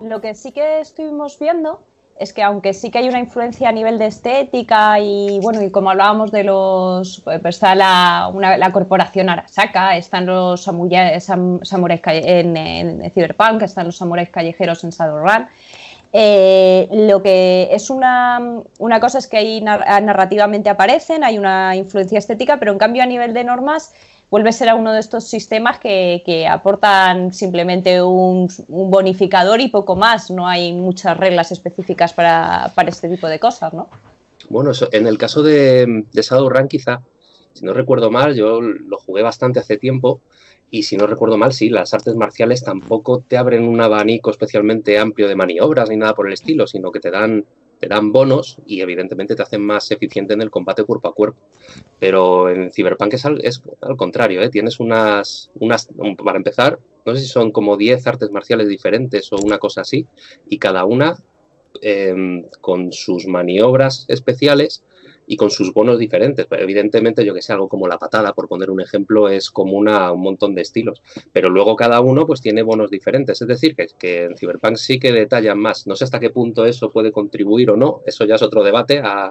[0.00, 1.84] Lo que sí que estuvimos viendo
[2.18, 5.70] es que aunque sí que hay una influencia a nivel de estética y bueno, y
[5.70, 11.28] como hablábamos de los, pues está la, la corporación Arasaka, están los samuráis,
[12.06, 15.46] en, en, Cyberpunk, están los samuráis callejeros en Shadowrun.
[16.12, 18.40] Eh, lo que es una,
[18.78, 23.06] una, cosa es que ahí narrativamente aparecen, hay una influencia estética, pero en cambio a
[23.06, 23.92] nivel de normas
[24.30, 30.30] vuelve a ser uno de estos sistemas que, aportan simplemente un, bonificador y poco más.
[30.30, 33.88] No hay muchas reglas específicas para, este tipo de cosas, ¿no?
[34.48, 37.02] Bueno, en el caso de, de Shadowrun quizá,
[37.52, 40.20] si no recuerdo mal, yo lo jugué bastante hace tiempo
[40.70, 44.98] y si no recuerdo mal, sí, las artes marciales tampoco te abren un abanico especialmente
[44.98, 47.46] amplio de maniobras ni nada por el estilo, sino que te dan
[47.78, 51.40] te dan bonos y evidentemente te hacen más eficiente en el combate cuerpo a cuerpo.
[51.98, 54.50] Pero en Cyberpunk es al, contrario, ¿eh?
[54.50, 55.88] tienes unas, unas,
[56.24, 60.06] para empezar, no sé si son como 10 artes marciales diferentes o una cosa así,
[60.48, 61.18] y cada una
[61.80, 64.84] em, con sus maniobras especiales
[65.28, 66.46] y con sus bonos diferentes.
[66.46, 69.76] Pero evidentemente, yo que sé, algo como la patada, por poner un ejemplo, es como
[69.76, 71.02] una, un montón de estilos.
[71.32, 73.40] Pero luego cada uno pues tiene bonos diferentes.
[73.40, 75.86] Es decir, que, que en Cyberpunk sí que detallan más.
[75.86, 78.00] No sé hasta qué punto eso puede contribuir o no.
[78.06, 79.28] Eso ya es otro debate a,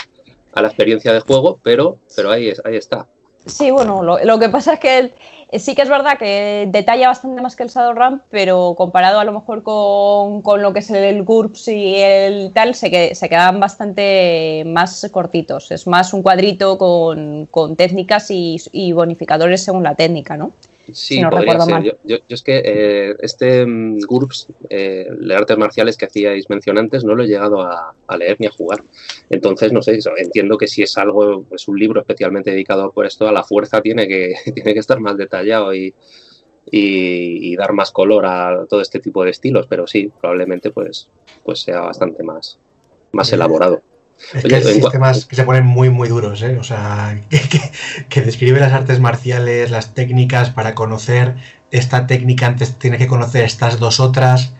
[0.54, 3.10] a la experiencia de juego, pero, pero ahí, ahí está.
[3.48, 5.14] Sí, bueno, lo, que pasa es que
[5.58, 9.32] sí que es verdad que detalla bastante más que el Shadowrun, pero comparado a lo
[9.32, 15.10] mejor con, lo que es el GURPS y el tal, se, se quedan bastante más
[15.12, 15.72] cortitos.
[15.72, 20.52] Es más un cuadrito con, técnicas y, y, bonificadores según la técnica, ¿no?
[20.92, 21.98] Sí, podría ser.
[22.04, 27.16] Yo, es que eh, este um, GURPS, eh, de artes marciales que hacíais mencionantes, no
[27.16, 28.82] lo he llegado a, leer ni a jugar.
[29.30, 33.28] Entonces, no sé, entiendo que si es algo, es un libro especialmente dedicado por esto,
[33.28, 35.94] a la fuerza tiene que, tiene que estar más detallado y,
[36.72, 41.10] y, dar más color a todo este tipo de estilos, pero sí, probablemente pues,
[41.44, 42.60] pues sea bastante más,
[43.12, 43.82] más elaborado.
[44.34, 46.57] Es que hay sistemas que se ponen muy, muy duros, ¿eh?
[46.59, 47.22] O sea,
[48.09, 51.36] que, describe las artes marciales, las técnicas para conocer
[51.72, 54.53] esta técnica, antes tiene que conocer estas dos otras.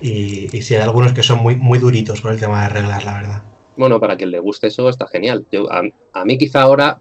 [0.00, 3.04] Y, y sí, hay algunos que son muy, muy duritos con el tema de reglas,
[3.04, 3.42] la verdad.
[3.76, 5.46] Bueno, para quien le guste eso está genial.
[5.50, 7.00] Yo, a, a mí quizá ahora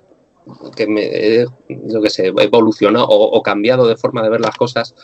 [0.76, 4.96] que me, yo que sé, evolucionado o, cambiado de forma de ver las cosas,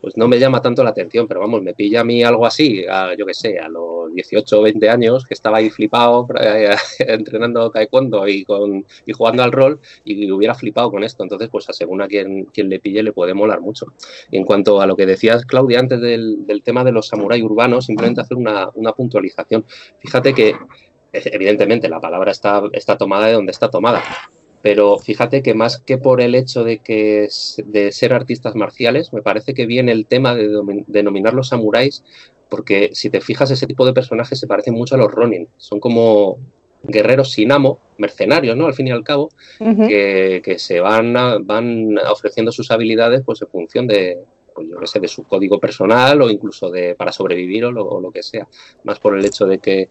[0.00, 2.84] pues no me llama tanto la atención, pero vamos, me pilla a mí algo así,
[3.16, 7.70] yo que sé, a los 18 o 20 años, que estaba ahí flipado eh, entrenando
[7.70, 11.22] taekwondo y, con, y jugando al rol y hubiera flipado con esto.
[11.22, 13.92] Entonces, pues según a quien, quien le pille le puede molar mucho.
[14.30, 17.86] en cuanto a lo que decías, Claudia, antes del, del tema de los samuráis urbanos,
[17.86, 19.64] simplemente hacer una, una puntualización.
[19.98, 20.54] Fíjate que
[21.12, 24.02] evidentemente la palabra está, está tomada de donde está tomada,
[24.62, 27.28] pero fíjate que más que por el hecho de que
[27.64, 30.48] de ser artistas marciales, me parece que viene el tema de
[30.88, 32.04] denominar los samuráis,
[32.48, 35.48] porque si te fijas, ese tipo de personajes se parecen mucho a los Ronin.
[35.58, 36.38] Son como
[36.82, 38.66] guerreros sin amo, mercenarios, ¿no?
[38.66, 43.48] Al fin y al cabo, que, que, se van, van ofreciendo sus habilidades pues en
[43.48, 44.18] función de,
[44.58, 48.10] pues yo qué sé, de su código personal o incluso de para sobrevivir o lo,
[48.10, 48.48] que sea.
[48.82, 49.88] Más por el hecho de que,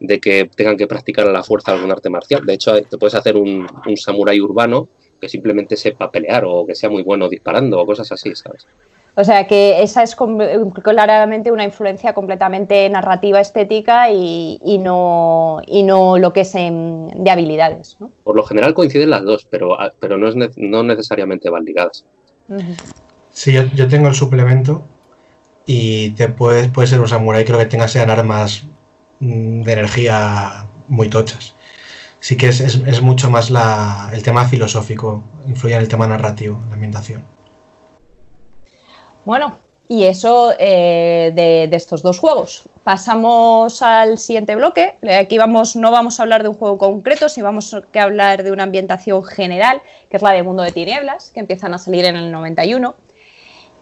[0.00, 2.46] de que tengan que practicar a la fuerza algún arte marcial.
[2.46, 4.88] De hecho, te puedes hacer un, un samurái urbano
[5.20, 8.66] que simplemente sepa pelear o que sea muy bueno disparando o cosas así, ¿sabes?
[9.18, 16.18] O sea que esa es claramente una influencia completamente narrativa, estética y, no, y no
[16.18, 17.96] lo que es de habilidades.
[17.98, 18.10] ¿no?
[18.24, 22.04] Por lo general coinciden las dos, pero, pero no, es no necesariamente van ligadas.
[23.36, 24.82] Sí, yo, tengo el suplemento
[25.66, 28.64] y te puede, puede ser un samurai, creo que tenga sean armas
[29.20, 31.54] mm, de energía muy tochas.
[32.18, 36.74] Sí que es, mucho más la, el tema filosófico, influye en el tema narrativo, la
[36.76, 37.26] ambientación.
[39.26, 42.62] Bueno, y eso eh, de, estos dos juegos.
[42.84, 44.96] Pasamos al siguiente bloque.
[45.20, 48.50] Aquí vamos, no vamos a hablar de un juego concreto, sino vamos a hablar de
[48.50, 52.16] una ambientación general, que es la de Mundo de Tinieblas, que empiezan a salir en
[52.16, 52.94] el 91.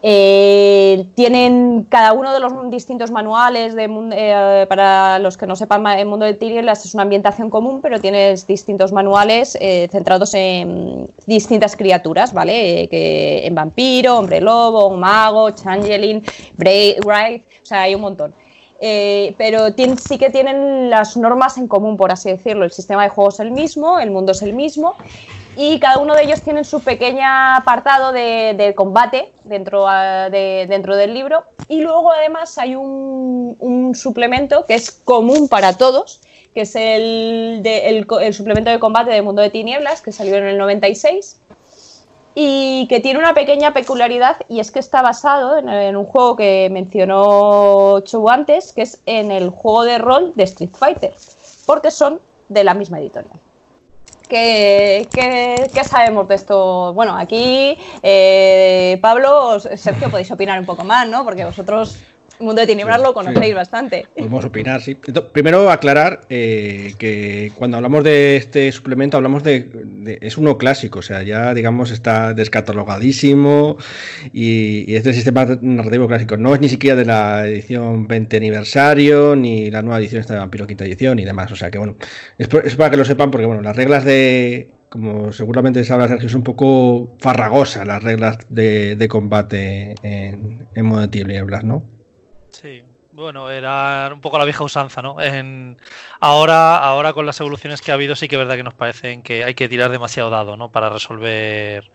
[0.07, 5.83] Eh, tienen cada uno de los distintos manuales de, eh, para los que no sepan
[5.87, 11.11] el mundo de Tinieblas es una ambientación común, pero tienes distintos manuales eh, centrados en
[11.25, 12.87] distintas criaturas, ¿vale?
[12.87, 18.31] que en vampiro, hombre lobo, mago, changeling, brave, o sea, hay un montón.
[18.79, 22.63] pero sí que tienen las normas en común, por así decirlo.
[22.63, 24.93] El sistema de juego es el mismo, el mundo es el mismo
[25.55, 30.95] y cada uno de ellos tiene su pequeño apartado de, combate dentro, ah, de, dentro
[30.95, 36.21] del libro y luego además hay un, suplemento que es común para todos,
[36.53, 40.57] que es el, el, suplemento de combate de Mundo de Tinieblas, que salió en el
[40.57, 41.39] 96
[42.35, 46.69] y que tiene una pequeña peculiaridad y es que está basado en, un juego que
[46.71, 51.13] mencionó Chu antes, que es en el juego de rol de Street Fighter,
[51.65, 53.39] porque son de la misma editorial.
[54.27, 55.07] ¿Qué,
[55.83, 56.93] sabemos de esto?
[56.93, 61.23] Bueno, aquí eh, Pablo, Sergio, podéis opinar un poco más, ¿no?
[61.23, 61.97] Porque vosotros
[62.39, 64.07] Mundo de Tinieblas lo conocéis bastante.
[64.15, 64.95] Podemos opinar, sí.
[65.33, 71.01] Primero aclarar eh, que cuando hablamos de este suplemento hablamos de, es uno clásico, o
[71.01, 73.77] sea, ya digamos está descatalogadísimo
[74.33, 76.37] y, y es del sistema narrativo clásico.
[76.37, 80.39] No es ni siquiera de la edición 20 aniversario ni la nueva edición esta de
[80.39, 81.51] Vampiro quinta edición y demás.
[81.51, 81.97] O sea que bueno,
[82.37, 86.39] es, para que lo sepan porque bueno, las reglas de como seguramente sabrá Sergio, son
[86.39, 91.94] un poco farragosas las reglas de, combate en, en modo de tinieblas, ¿no?
[93.15, 95.21] Bueno, era un poco la vieja usanza, ¿no?
[95.21, 95.77] En,
[96.19, 99.23] ahora, ahora con las evoluciones que ha habido, sí que es verdad que nos parecen
[99.23, 100.69] que hay que tirar demasiado dado, ¿no?
[100.69, 101.89] Para resolver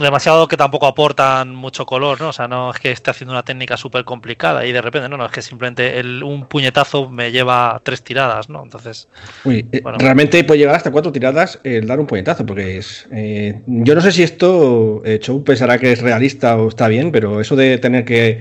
[0.00, 2.30] demasiado que tampoco aportan mucho color, ¿no?
[2.30, 5.18] O sea, no es que esté haciendo una técnica súper complicada y de repente, no,
[5.18, 8.62] no, es que simplemente un puñetazo me lleva tres tiradas, ¿no?
[8.62, 9.06] Entonces.
[9.44, 13.06] Uy, eh, realmente puede llegar hasta cuatro tiradas el dar un puñetazo, porque es.
[13.12, 17.12] Eh, yo no sé si esto, eh, Chow pensará que es realista o está bien,
[17.12, 18.40] pero eso de tener que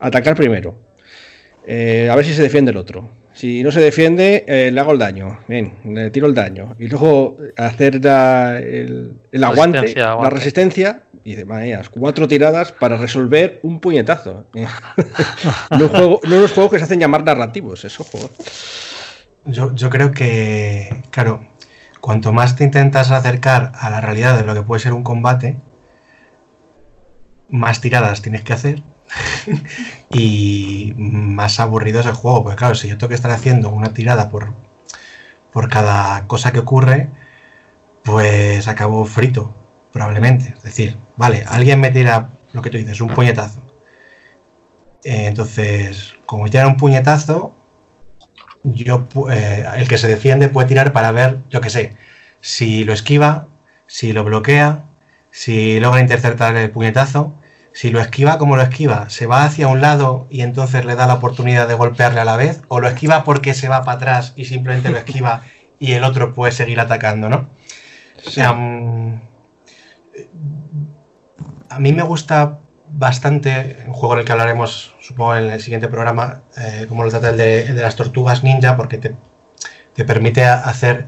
[0.00, 0.80] Atacar primero.
[1.66, 3.10] Eh, a ver si se defiende el otro.
[3.32, 5.40] Si no se defiende, eh, le hago el daño.
[5.46, 6.74] Bien, le tiro el daño.
[6.78, 11.04] Y luego hacer el, aguante, la resistencia.
[11.22, 14.46] Y de maneras, cuatro tiradas para resolver un puñetazo.
[15.78, 18.30] no, juego, no los juegos que se hacen llamar narrativos, eso juego.
[19.44, 21.46] Yo, yo creo que, claro,
[22.00, 25.60] cuanto más te intentas acercar a la realidad de lo que puede ser un combate,
[27.48, 28.82] más tiradas tienes que hacer
[30.10, 33.92] y más aburrido es el juego, porque claro, si yo tengo que estar haciendo una
[33.92, 34.54] tirada por,
[35.52, 37.10] por cada cosa que ocurre,
[38.04, 39.54] pues acabo frito,
[39.92, 40.54] probablemente.
[40.56, 43.62] Es decir, vale, alguien me tira lo que tú dices, un puñetazo.
[45.04, 47.54] Eh, entonces, como era un puñetazo,
[48.64, 51.96] yo eh, el que se defiende puede tirar para ver, yo qué sé,
[52.40, 53.48] si lo esquiva,
[53.86, 54.84] si lo bloquea,
[55.30, 57.34] si logra interceptar el puñetazo,
[57.72, 59.10] si lo esquiva, como lo esquiva?
[59.10, 62.36] ¿Se va hacia un lado y entonces le da la oportunidad de golpearle a la
[62.36, 62.62] vez?
[62.68, 65.42] ¿O lo esquiva porque se va para atrás y simplemente lo esquiva
[65.78, 67.48] y el otro puede seguir atacando, ¿no?
[68.26, 69.22] O sea, mm,
[71.70, 72.58] a mí me gusta
[72.92, 77.10] bastante un juego en el que hablaremos, supongo, en el siguiente programa, eh, como lo
[77.10, 79.16] trata el de, las tortugas ninja, porque te,
[79.94, 81.06] te permite hacer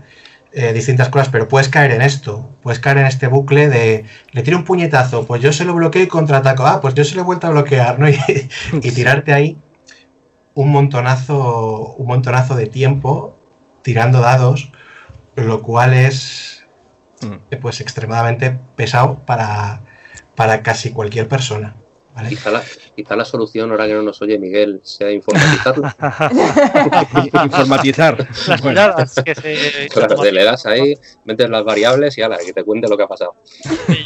[0.55, 4.43] eh, distintas cosas, pero puedes caer en esto, puedes caer en este bucle de le
[4.43, 7.23] tiro un puñetazo, pues yo se lo bloqueo y contraataco, ah, pues yo se lo
[7.23, 8.07] he vuelto a bloquear, ¿no?
[8.73, 9.57] Y, tirarte ahí
[10.55, 13.35] un montonazo, un montonazo de tiempo
[13.81, 14.73] tirando dados,
[15.37, 16.67] lo cual es
[17.23, 17.57] mm.
[17.61, 19.81] pues extremadamente pesado para,
[20.35, 21.77] para casi cualquier persona.
[22.95, 25.89] Quizá, la, solución, ahora que no nos oye Miguel, sea informatizarlo.
[27.43, 28.19] Informatizar.
[30.33, 30.95] le das ahí,
[31.25, 33.35] metes las variables y ala, que te cuente lo que ha pasado.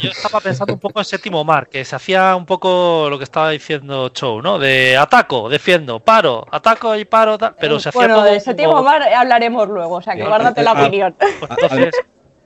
[0.01, 3.25] yo estaba pensando un poco en séptimo mar, que se hacía un poco lo que
[3.25, 4.57] estaba diciendo Chow, ¿no?
[4.57, 9.67] De ataco, defiendo, paro, ataco y paro, pero se hacía Bueno, de séptimo mar hablaremos
[9.67, 11.15] luego, o sea que guárdate la opinión.
[11.67, 11.91] Pues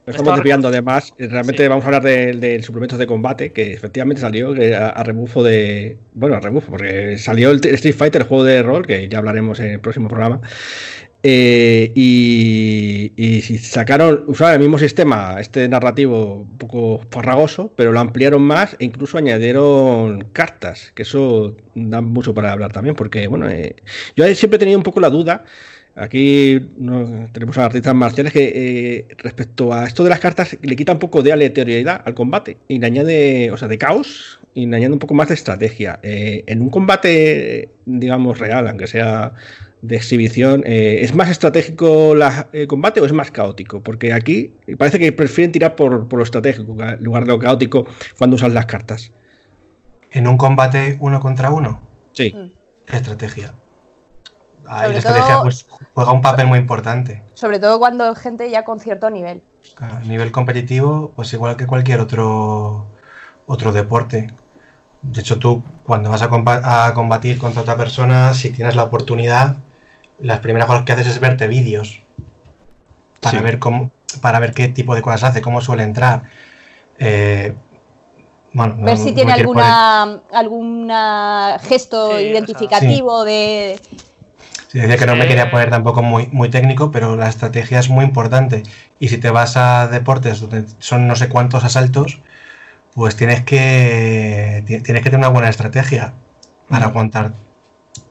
[0.06, 1.14] estamos desviando además.
[1.18, 5.98] Realmente vamos a hablar del de suplemento de combate, que efectivamente salió a, rebufo de.
[6.14, 9.60] Bueno, a rebufo, porque salió el Street Fighter, el juego de rol, que ya hablaremos
[9.60, 10.42] en el próximo programa.
[11.24, 18.00] Eh, y, y, sacaron, usaron el mismo sistema, este narrativo un poco farragoso, pero lo
[18.00, 23.48] ampliaron más e incluso añadieron cartas, que eso da mucho para hablar también, porque bueno,
[23.48, 23.76] eh,
[24.16, 25.46] yo siempre he tenido un poco la duda
[25.96, 26.70] Aquí
[27.34, 31.00] tenemos a artistas marciales que eh, respecto a esto de las cartas le quita un
[31.00, 34.94] poco de aleatoriedad al combate y le añade, o sea, de caos y le añade
[34.94, 36.00] un poco más de estrategia.
[36.02, 39.34] Eh, en un combate, digamos, real, aunque sea
[39.82, 42.16] de exhibición, eh, ¿es más estratégico
[42.54, 43.84] el combate o es más caótico?
[43.84, 47.86] Porque aquí parece que prefieren tirar por, por lo estratégico en lugar de lo caótico
[48.18, 49.12] cuando usan las cartas.
[50.12, 51.82] ¿En un combate uno contra uno?
[52.14, 52.34] Sí.
[52.88, 53.56] Estrategia
[54.72, 57.24] la estrategia pues, juega un papel muy importante.
[57.34, 59.44] Sobre todo cuando gente ya con cierto nivel.
[59.80, 62.88] A nivel competitivo, pues igual que cualquier otro,
[63.46, 64.34] otro deporte.
[65.02, 69.58] De hecho, tú cuando vas a, combatir contra otra persona, si tienes la oportunidad,
[70.20, 72.02] las primeras cosas que haces es verte vídeos
[73.20, 73.92] para ver cómo,
[74.22, 76.24] para ver qué tipo de cosas hace, cómo suele entrar.
[76.98, 77.56] Eh,
[78.54, 83.80] ver si tiene alguna, alguna gesto identificativo de
[84.80, 88.06] decía que no me quería poner tampoco muy, muy técnico, pero la estrategia es muy
[88.06, 88.64] importante.
[89.00, 92.22] Y si te vas a deportes donde son no sé cuántos asaltos,
[92.94, 96.14] pues tienes que, tienes que tener una buena estrategia
[96.70, 97.34] para aguantar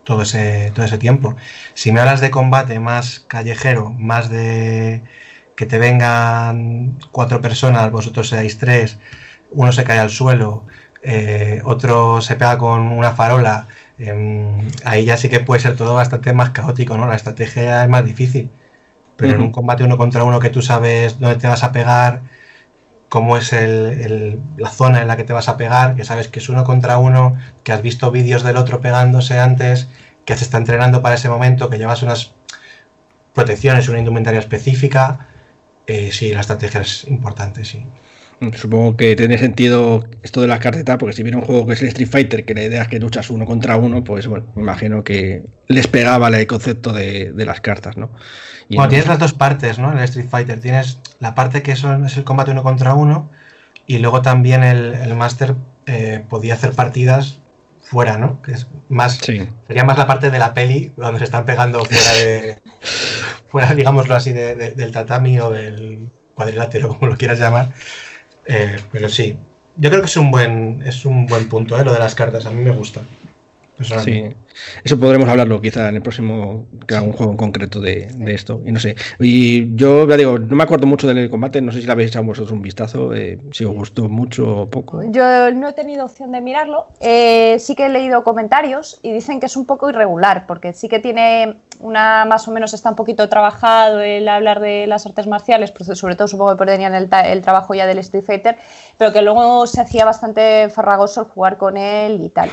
[0.05, 1.37] todo ese, todo ese tiempo.
[1.75, 5.03] Si me hablas de combate más callejero, más de
[5.57, 8.99] que te vengan cuatro personas, vosotros seáis tres,
[9.51, 10.65] uno se cae al suelo,
[11.03, 13.69] eh, otro se pega con una farola,
[14.01, 17.07] em, ahí ya sí que puede ser todo bastante más caótico, ¿no?
[17.07, 18.51] La estrategia es más difícil.
[19.17, 22.23] Pero en un combate uno contra uno que tú sabes dónde te vas a pegar,
[23.11, 26.49] cómo es la zona en la que te vas a pegar, que sabes que es
[26.49, 29.89] uno contra uno, que has visto vídeos del otro pegándose antes,
[30.25, 32.35] que se está entrenando para ese momento, que llevas unas
[33.35, 35.27] protecciones, una indumentaria específica.
[35.87, 37.85] Eh, sí, la estrategia es importante, sí.
[38.57, 41.83] Supongo que tiene sentido esto de las cartas, porque si viene un juego que es
[41.83, 44.63] el Street Fighter, que la idea es que luchas uno contra uno, pues bueno, me
[44.63, 48.13] imagino que les pegaba el concepto de, las cartas, ¿no?
[48.71, 49.93] bueno, tienes las dos partes, ¿no?
[49.93, 53.31] En el Street Fighter tienes la parte que es el combate uno contra uno,
[53.87, 57.41] y luego también el, el Master eh, podía hacer partidas
[57.83, 58.41] fuera, ¿no?
[58.41, 62.13] Que es más, sería más la parte de la peli donde se están pegando fuera
[62.15, 62.59] de,
[63.49, 67.75] fuera, digámoslo así, del tatami o del cuadrilátero, como lo quieras llamar
[68.51, 69.39] eh, pero sí,
[69.77, 71.85] yo creo que es un buen, es un buen punto, ¿eh?
[71.85, 73.03] lo de las cartas, a mí me gusta.
[73.81, 74.25] Sí,
[74.85, 78.63] eso podremos hablarlo quizá en el próximo, que haga un juego en concreto de, esto.
[78.65, 78.97] Y no sé.
[79.19, 82.11] Y yo ya digo, no me acuerdo mucho del combate, no sé si le habéis
[82.11, 85.03] echado vosotros un vistazo, eh, si os gustó mucho o poco.
[85.11, 86.89] Yo no he tenido opción de mirarlo.
[87.01, 90.89] Eh, sí que he leído comentarios y dicen que es un poco irregular, porque sí
[90.89, 95.27] que tiene una más o menos está un poquito trabajado el hablar de las artes
[95.27, 98.59] marciales, pues sobre todo supongo que tenían el, el, trabajo ya del Street Fighter,
[98.99, 102.51] pero que luego se hacía bastante farragoso el jugar con él y tal.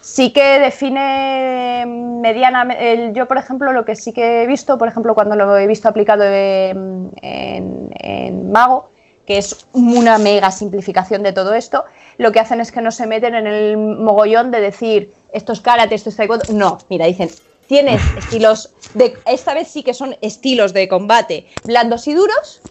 [0.00, 5.14] Sí que define medianamente, yo por ejemplo lo que sí que he visto, por ejemplo
[5.14, 8.90] cuando lo he visto aplicado en, en Mago,
[9.26, 11.84] que es una mega simplificación de todo esto,
[12.18, 15.60] lo que hacen es que no se meten en el mogollón de decir esto es
[15.60, 16.44] karate, esto es taekwondo.
[16.48, 17.30] No, mira, dicen
[17.70, 19.16] tienes estilos de.
[19.26, 22.62] Esta vez sí que son estilos de combate blandos y duros.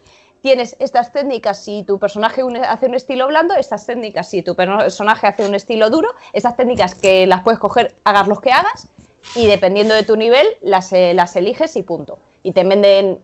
[0.41, 5.27] Tienes estas técnicas si tu personaje hace un estilo blando, estas técnicas si tu personaje
[5.27, 8.87] hace un estilo duro, estas técnicas que las puedes coger, hagas los que hagas,
[9.35, 13.19] y dependiendo de tu nivel, las, eh, las eliges y punto y te venden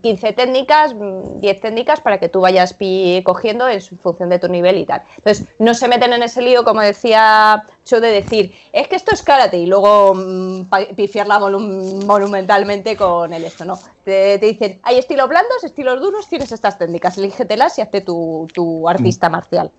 [0.00, 2.76] 15 mm, técnicas, 10 mm, técnicas para que tú vayas
[3.24, 5.02] cogiendo en función de tu nivel y tal.
[5.16, 9.12] Entonces, no se meten en ese lío, como decía yo, de decir, es que esto
[9.12, 13.78] es karate y luego mmm, pifiarla monumentalmente con el esto, ¿no?
[14.04, 18.88] Te, dicen, hay estilos blandos, estilos duros, tienes estas técnicas, elígetelas y hazte tu, tu
[18.88, 19.32] artista mm.
[19.32, 19.72] marcial.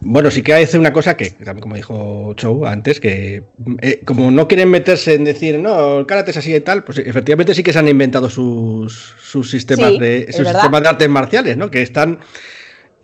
[0.00, 3.42] Bueno, sí que hace una cosa que, como dijo Chow antes, que
[3.80, 6.98] eh, como no quieren meterse en decir, no, el karate es así y tal, pues
[6.98, 11.56] efectivamente sí que se han inventado sus, sus sistemas de sus sistemas de artes marciales,
[11.56, 11.70] ¿no?
[11.70, 12.20] Que están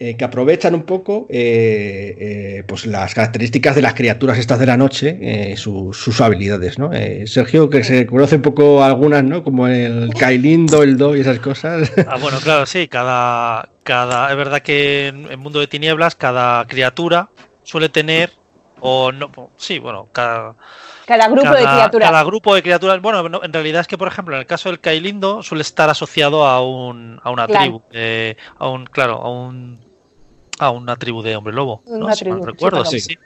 [0.05, 4.67] eh, que aprovechan un poco eh, eh, pues las características de las criaturas estas de
[4.67, 6.91] la noche, sus habilidades, ¿no?
[7.25, 9.45] Sergio, que se conoce un poco algunas, ¿no?
[9.45, 11.93] Como el Kailindo, el Do y esas cosas.
[12.09, 16.67] Ah, bueno, claro, sí, cada, cada, es verdad que en el mundo de tinieblas cada
[16.67, 17.31] criatura
[17.63, 18.33] suele tener,
[18.81, 20.57] o no, sí, bueno, cada...
[21.07, 22.11] Cada grupo de criaturas.
[22.11, 23.01] Cada grupo de criaturas.
[23.01, 26.45] Bueno, en realidad es que, por ejemplo, en el caso del Kailindo suele estar asociado
[26.45, 27.83] a, un, a una tribu.
[28.59, 29.92] a un, claro, a un
[30.67, 32.09] a una tribu de hombre lobo, ¿no?
[32.45, 33.19] recuerdo, sí, sí.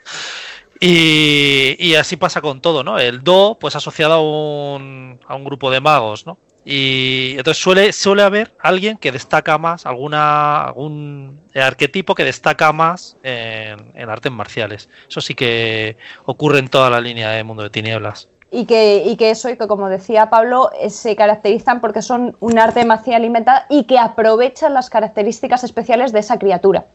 [0.79, 2.99] Y, así pasa con todo, ¿no?
[2.99, 6.37] El Do, pues asociado a un, a un grupo de magos, ¿no?
[6.69, 13.15] Y entonces suele, suele haber alguien que destaca más, alguna, algún arquetipo que destaca más
[13.23, 14.89] en, en artes marciales.
[15.09, 18.27] Eso sí que ocurre en toda la línea de Mundo de Tinieblas.
[18.49, 22.37] Y que, y que eso, y que como decía Pablo, eh, se caracterizan porque son
[22.39, 26.85] un arte marcial inventada y que aprovechan las características especiales de esa criatura.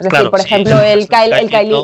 [0.00, 1.06] Es decir, por ejemplo, el,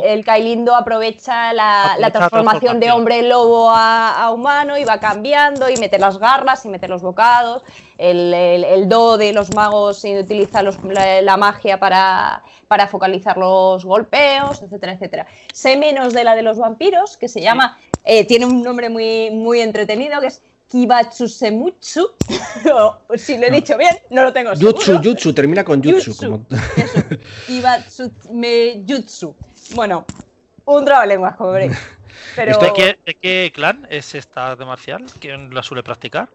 [0.05, 5.99] el, Kailindo aprovecha la, transformación de hombre lobo a, humano y va cambiando y mete
[5.99, 7.62] las garras y mete los bocados.
[7.99, 12.43] El, do de los magos utiliza la, magia para,
[12.91, 15.26] focalizar los golpeos, etcétera, etcétera.
[15.53, 19.30] Sé menos de la de los vampiros, que se llama, eh, tiene un nombre muy,
[19.30, 22.17] muy entretenido, que es Kibatsusemutsu.
[23.17, 26.12] si lo he dicho bien, no lo tengo Jutsu, Jutsu, termina con Jutsu.
[26.12, 26.47] Jutsu
[28.89, 29.37] Jutsu.
[29.75, 30.07] Bueno,
[30.64, 31.77] un trabalenguas, como veréis.
[32.37, 32.59] Pero...
[32.59, 35.05] ¿De, qué, ¿De qué clan es esta arte marcial?
[35.21, 36.29] ¿Quién la suele practicar?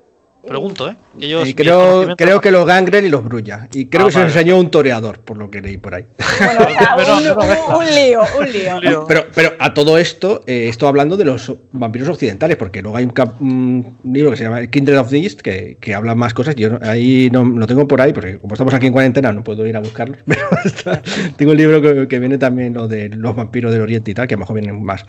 [0.47, 0.95] Pregunto, ¿eh?
[1.19, 3.67] Ellos, Y creo, creo que los Gangrel y los Brulla.
[3.73, 4.31] Y creo Ah, que se vale.
[4.31, 6.05] enseñó un toreador, por lo que leí por ahí.
[6.39, 6.61] Bueno,
[7.17, 8.81] un, no un- un lío, un lío.
[8.81, 9.05] Lío.
[9.07, 13.03] Pero, pero a todo esto, eh, estoy hablando de los vampiros occidentales, porque luego hay
[13.03, 16.33] un, cap- un libro que se llama Kindred of the East que, que habla más
[16.33, 16.55] cosas.
[16.55, 19.43] Yo no- ahí no lo tengo por ahí, porque como estamos aquí en cuarentena, no
[19.43, 20.17] puedo ir a buscarlos.
[20.25, 21.01] Pero está-
[21.37, 24.27] tengo un libro que, que viene también lo de los vampiros del Oriente y tal,
[24.27, 25.05] que a lo mejor vienen más.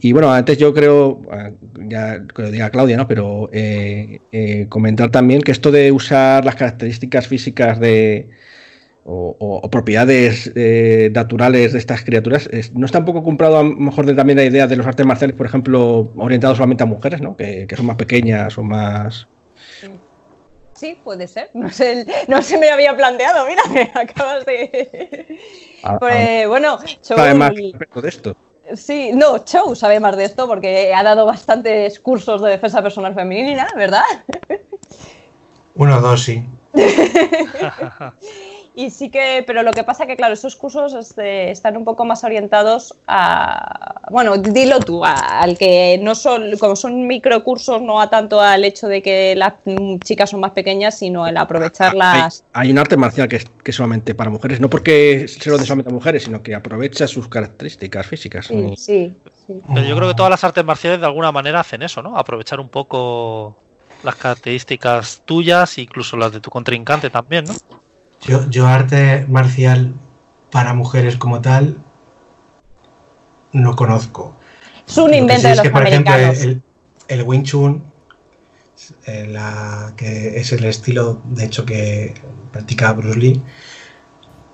[0.00, 1.50] Y bueno, antes yo creo, ah,
[1.86, 3.06] ya que lo diga Claudia, ¿no?
[3.06, 8.30] Pero eh, eh, comentar también que esto de usar las características físicas de
[9.04, 13.58] o, o- o propiedades eh, naturales de estas criaturas, es- no está un poco comprado
[13.58, 16.82] a lo mejor de también la idea de los artes marciales, por ejemplo, orientados solamente
[16.84, 17.36] a mujeres, ¿no?
[17.36, 19.26] Que, que son más pequeñas o más...
[20.74, 21.50] Sí, puede ser.
[21.54, 23.46] No sé, no se me había planteado.
[23.46, 25.38] Mira, me acabas de.
[25.82, 28.36] a- Pues, bueno, sabe más respecto de esto.
[28.74, 33.14] Sí, no, Chou sabe más de esto porque ha dado bastantes cursos de defensa personal
[33.14, 34.02] femenina, ¿verdad?
[35.74, 36.44] Uno o dos, sí.
[38.72, 42.04] Y sí que, pero lo que pasa que, claro, esos cursos este, están un poco
[42.04, 48.00] más orientados a, bueno, dilo tú, a- al que no son, como son microcursos, no
[48.00, 51.42] a tanto al hecho de que las mm, chicas son más pequeñas, sino el Hay,
[51.42, 52.44] aprovecharlas.
[52.52, 55.58] hay un arte marcial que es, que es solamente para mujeres, no porque se lo
[55.58, 58.46] de solamente a mujeres, sino que aprovecha sus características físicas.
[58.46, 59.12] Sí, sí,
[59.46, 59.60] sí.
[59.74, 62.16] Pero yo creo que todas las artes marciales de alguna manera hacen eso, ¿no?
[62.16, 63.58] Aprovechar un poco
[64.04, 67.79] las características tuyas, incluso las de tu contrincante también, ¿no?
[68.22, 69.94] Yo, yo arte marcial
[70.50, 71.78] para mujeres como tal
[73.52, 74.36] no conozco.
[74.86, 76.62] Es un invento de es los que, por ejemplo, el,
[77.08, 77.84] el Wing Chun,
[79.06, 82.14] eh, la- que es el estilo, de hecho, que
[82.52, 83.42] practica Bruce Lee,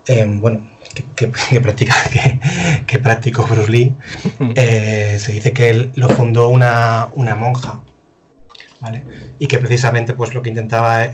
[0.06, 2.40] eh, bueno, que, que- que practica, que,
[2.86, 3.94] que practicó Bruce Lee,
[4.54, 7.80] eh, se dice que él lo fundó una, una monja,
[8.80, 9.04] ¿vale?
[9.38, 11.04] Y que precisamente pues lo que intentaba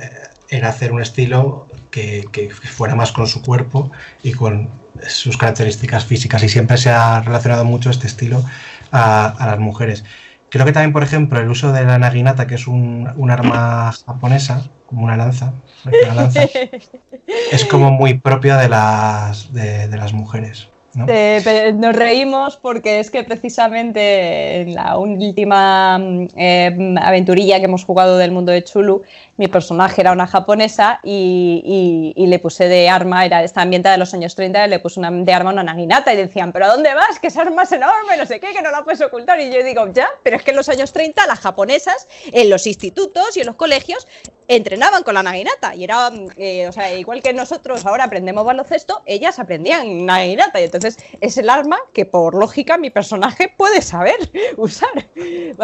[0.49, 3.93] era hacer un estilo que, que fuera más con su cuerpo
[4.25, 4.69] y con
[5.07, 8.43] sus características físicas y siempre se ha relacionado mucho este estilo
[8.91, 10.05] a, a las mujeres.
[10.53, 13.91] Creo que también, por ejemplo, el uso de la naginata, que es un, un arma
[14.07, 15.55] japonesa, como una lanza,
[15.87, 16.43] una lanza,
[17.53, 20.69] es como muy propio de las, de, de las mujeres.
[20.95, 21.07] ¿no?
[21.09, 27.85] Eh, nos reímos porque es que precisamente en la última mm, eh, aventurilla que hemos
[27.85, 29.03] jugado del mundo de Chulu,
[29.39, 33.95] mi personaje era una japonesa y, y- y le puse de arma, era esta ambientada
[33.95, 36.67] de los años 30, y le puse una, de arma una naginata y decían, ¿pero
[36.67, 37.19] a dónde vas?
[37.19, 39.41] Que esa arma es enorme, no sé qué, que no la puedes ocultar.
[39.41, 42.67] Y yo digo, ya, pero es que en los años 30 las japonesas en los
[42.67, 44.07] institutos y en los colegios
[44.49, 49.03] entrenaban con la naginata y era, eh, o sea, igual que nosotros ahora aprendemos baloncesto,
[49.07, 54.17] ellas aprendían naginata y entonces es el arma que por lógica mi personaje puede saber
[54.59, 54.91] usar.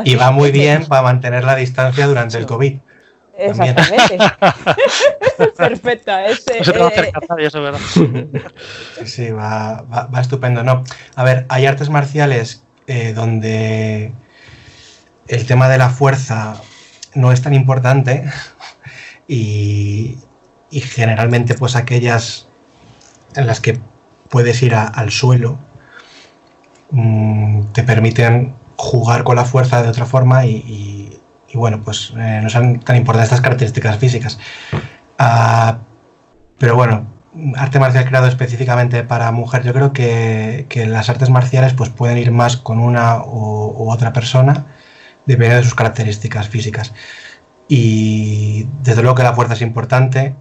[0.05, 2.79] Y va muy bien para mantener la distancia durante el COVID.
[3.39, 4.19] Exactamente.
[5.57, 6.27] Perfecta.
[6.27, 7.81] Es, No se te va a eh, acercar nadie, eso es verdad.
[7.93, 10.63] Sí, sí, va, va- va estupendo.
[10.65, 10.83] No,
[11.15, 14.13] a ver, hay artes marciales eh, donde
[15.29, 16.55] el tema de la fuerza
[17.15, 18.25] no es tan importante
[19.29, 20.19] y,
[20.71, 22.49] y generalmente pues aquellas
[23.37, 23.79] en las que
[24.31, 25.59] puedes ir a- al suelo
[26.91, 30.98] mm, te permiten jugar con la fuerza de otra forma y, y-
[31.49, 34.39] y, bueno, pues eh, no son tan importantes estas características físicas.
[35.19, 35.79] Ah,
[36.59, 37.07] pero bueno,
[37.57, 42.19] arte marcial creado específicamente para mujer, yo creo que, que las artes marciales pues pueden
[42.19, 44.67] ir más con una o, u otra persona,
[45.27, 46.93] dependiendo de sus características físicas.
[47.69, 50.35] Y desde luego que la fuerza es importante,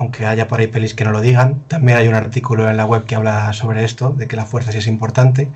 [0.00, 1.62] aunque haya por ahí pelis que no lo digan.
[1.68, 4.72] También hay un artículo en la web que habla sobre esto, de que la fuerza
[4.72, 5.50] sí es importante.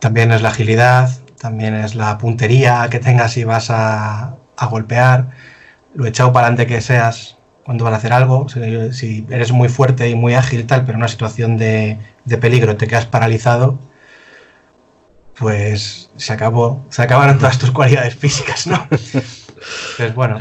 [0.00, 1.10] También es la agilidad,
[1.46, 5.30] también es la puntería que tengas si vas a, a golpear,
[5.94, 8.48] lo echado para adelante que seas cuando vas a hacer algo.
[8.48, 12.38] Si, si eres muy fuerte y muy ágil tal, pero en una situación de, de
[12.38, 13.78] peligro te quedas paralizado,
[15.38, 18.84] pues se acabó, se acabaron todas tus cualidades físicas, ¿no?
[19.96, 20.38] Pues bueno,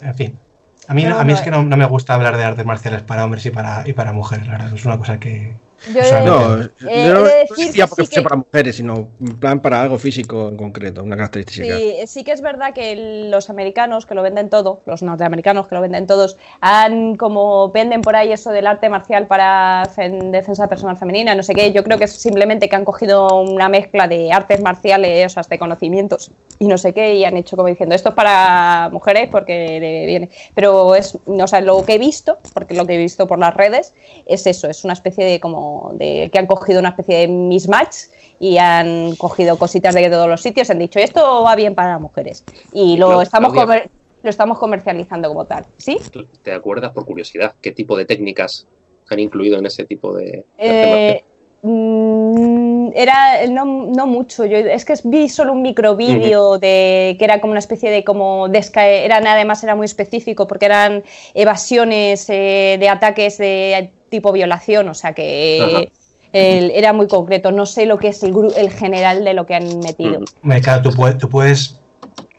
[0.00, 0.38] en fin.
[0.86, 3.24] A mí, a mí es que no, no me gusta hablar de artes marciales para
[3.24, 4.72] hombres y para, y para mujeres, la verdad.
[4.72, 5.56] Es una cosa que,
[5.92, 8.76] Yo o sea, he- No, Eh, yo no de decir porque sí que- para mujeres,
[8.76, 11.76] sino en plan para algo físico en concreto, una característica.
[11.76, 12.96] Sí, sí que es verdad que
[13.28, 18.00] los americanos que lo venden todo, los norteamericanos que lo venden todos, han como venden
[18.02, 21.72] por ahí eso del arte marcial para fen- defensa personal femenina, no sé qué.
[21.72, 25.42] Yo creo que es simplemente que han cogido una mezcla de artes marciales, o sea,
[25.48, 29.28] de conocimientos y no sé qué, y han hecho como diciendo esto es para mujeres
[29.30, 30.30] porque viene.
[30.54, 33.54] Pero es, o sea, lo que he visto, porque lo que he visto por las
[33.54, 33.92] redes,
[34.26, 37.96] es eso, es una especie de como de que han cogido una especie de mismatch
[38.38, 42.00] y han cogido cositas de todos los sitios, han dicho esto va bien para las
[42.00, 42.44] mujeres.
[42.72, 43.90] Y lo estamos comer-
[44.22, 45.66] lo estamos comercializando como tal.
[45.76, 45.98] ¿Sí?
[46.42, 48.66] ¿Te acuerdas, por curiosidad, qué tipo de técnicas
[49.10, 50.46] han incluido en ese tipo de...
[50.56, 51.22] Eh,
[51.62, 57.40] mm, era no, no, mucho, yo es que vi solo un microvídeo de que era
[57.40, 61.04] como una especie de como eran además era muy específico porque eran
[61.34, 65.90] evasiones eh, de ataques de tipo violación, o sea que
[66.32, 67.50] era muy concreto.
[67.50, 70.20] No sé lo que es el, el general de lo que han metido.
[70.62, 71.80] Claro, tú puedes, tú puedes,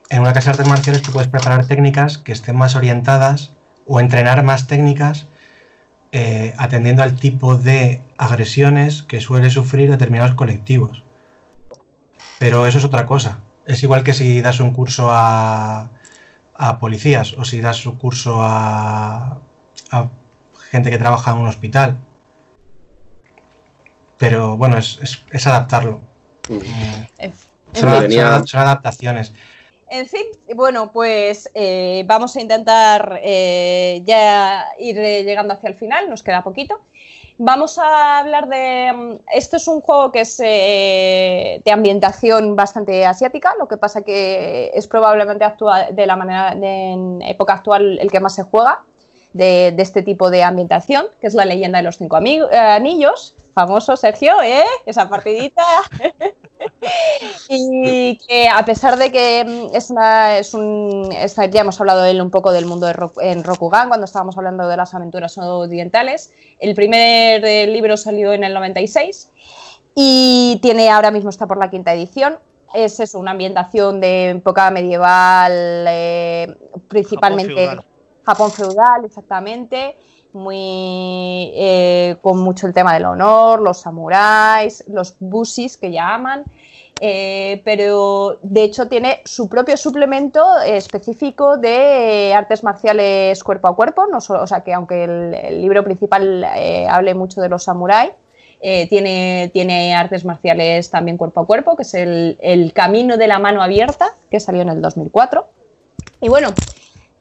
[0.10, 3.54] en una casa de artes marciales, tú puedes preparar técnicas que estén más orientadas
[3.86, 5.28] o entrenar más técnicas
[6.12, 11.04] eh, atendiendo al tipo de agresiones que suele sufrir determinados colectivos.
[12.40, 13.42] Pero eso es otra cosa.
[13.66, 15.92] Es igual que si das un curso a,
[16.54, 19.42] a policías o si das un curso a,
[19.92, 20.10] a
[20.76, 21.98] gente que trabaja en un hospital.
[24.18, 25.00] Pero bueno, es,
[25.32, 26.02] es, adaptarlo.
[27.74, 29.34] son, adaptaciones.
[29.88, 35.76] En fin, bueno, pues eh, vamos a intentar eh, ya ir eh, llegando hacia el
[35.76, 36.82] final, nos queda poquito.
[37.38, 38.92] Vamos a hablar de...
[38.94, 44.72] Mm, esto es un juego que es de ambientación bastante asiática, lo que pasa que
[44.74, 48.84] es probablemente actual, de la manera en época actual el que más se juega
[49.36, 54.42] de, este tipo de ambientación, que es la leyenda de los cinco anillos, famoso Sergio,
[54.42, 54.64] ¿eh?
[54.86, 55.64] Esa partidita.
[57.50, 62.12] y que a pesar de que mm, es una, es un, ya hemos hablado de
[62.12, 66.34] él un poco del mundo de en Rokugan cuando estábamos hablando de las aventuras orientales,
[66.60, 69.32] el primer eh, libro salió en el 96
[69.96, 72.40] y tiene ahora mismo está por la quinta edición.
[72.74, 75.52] Es eso, una ambientación de época medieval,
[75.88, 76.56] eh,
[76.88, 77.80] principalmente
[78.26, 79.96] Japón feudal, exactamente,
[80.34, 86.44] muy eh, con mucho el tema del honor, los samuráis, los busis que llaman,
[87.00, 94.08] eh, pero de hecho tiene su propio suplemento específico de artes marciales cuerpo a cuerpo,
[94.08, 98.12] no o sea que aunque el, libro principal eh, hable mucho de los samuráis,
[98.90, 103.38] tiene, tiene, artes marciales también cuerpo a cuerpo, que es el, el Camino de la
[103.38, 105.48] Mano Abierta, que salió en el 2004.
[106.22, 106.52] Y bueno,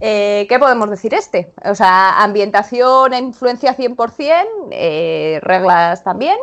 [0.06, 1.50] eh, ¿Qué podemos decir este?
[1.64, 6.36] O sea, ambientación, influencia 100%, eh, reglas también.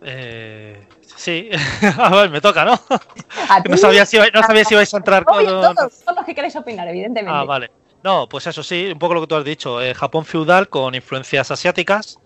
[0.00, 1.50] Eh, sí,
[1.98, 2.80] a ver, me toca, ¿no?
[3.68, 5.44] no sabía, si, no sabía si vais a entrar con...
[5.44, 7.38] Todos, todos los que queréis opinar, evidentemente.
[7.38, 7.70] Ah, vale.
[8.02, 9.78] No, pues eso sí, un poco lo que tú has dicho.
[9.94, 12.18] Japón feudal con influencias asiáticas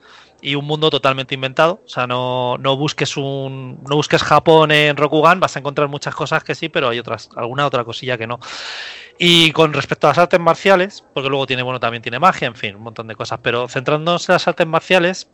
[0.43, 1.81] y un mundo totalmente inventado.
[1.87, 3.83] O sea, no, no, busques un.
[3.89, 7.31] No busques Japón en Rokugan, vas a encontrar muchas cosas que sí, pero hay otras,
[7.37, 8.39] alguna otra cosilla que no.
[9.19, 12.57] Y con respecto a las artes marciales, porque luego tiene, bueno, también tiene magia, en
[12.57, 13.41] fin, un montón de cosas.
[13.43, 15.29] Pero centrándonos en las artes marciales,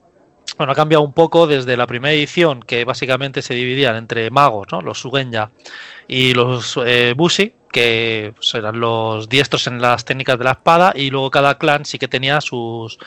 [0.57, 4.69] bueno, ha cambiado un poco desde la primera edición, que básicamente se dividían entre magos,
[4.73, 4.81] ¿no?
[4.81, 5.51] Los Sugenya
[6.07, 10.93] y los eh, Bushi, que pues, eran los diestros en las técnicas de la espada,
[10.95, 12.99] y luego cada clan sí que tenía sus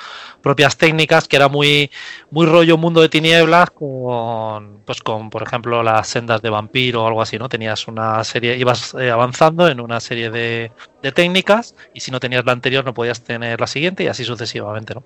[0.41, 1.89] propias técnicas, que era muy,
[2.29, 7.07] muy rollo mundo de tinieblas, con, pues con, por ejemplo, las sendas de vampiro o
[7.07, 7.49] algo así, ¿no?
[7.49, 10.71] Tenías una serie, ibas eh, avanzando en una serie de,
[11.01, 14.23] de técnicas, y si no tenías la anterior no podías tener la siguiente, y así
[14.23, 15.03] sucesivamente, ¿no?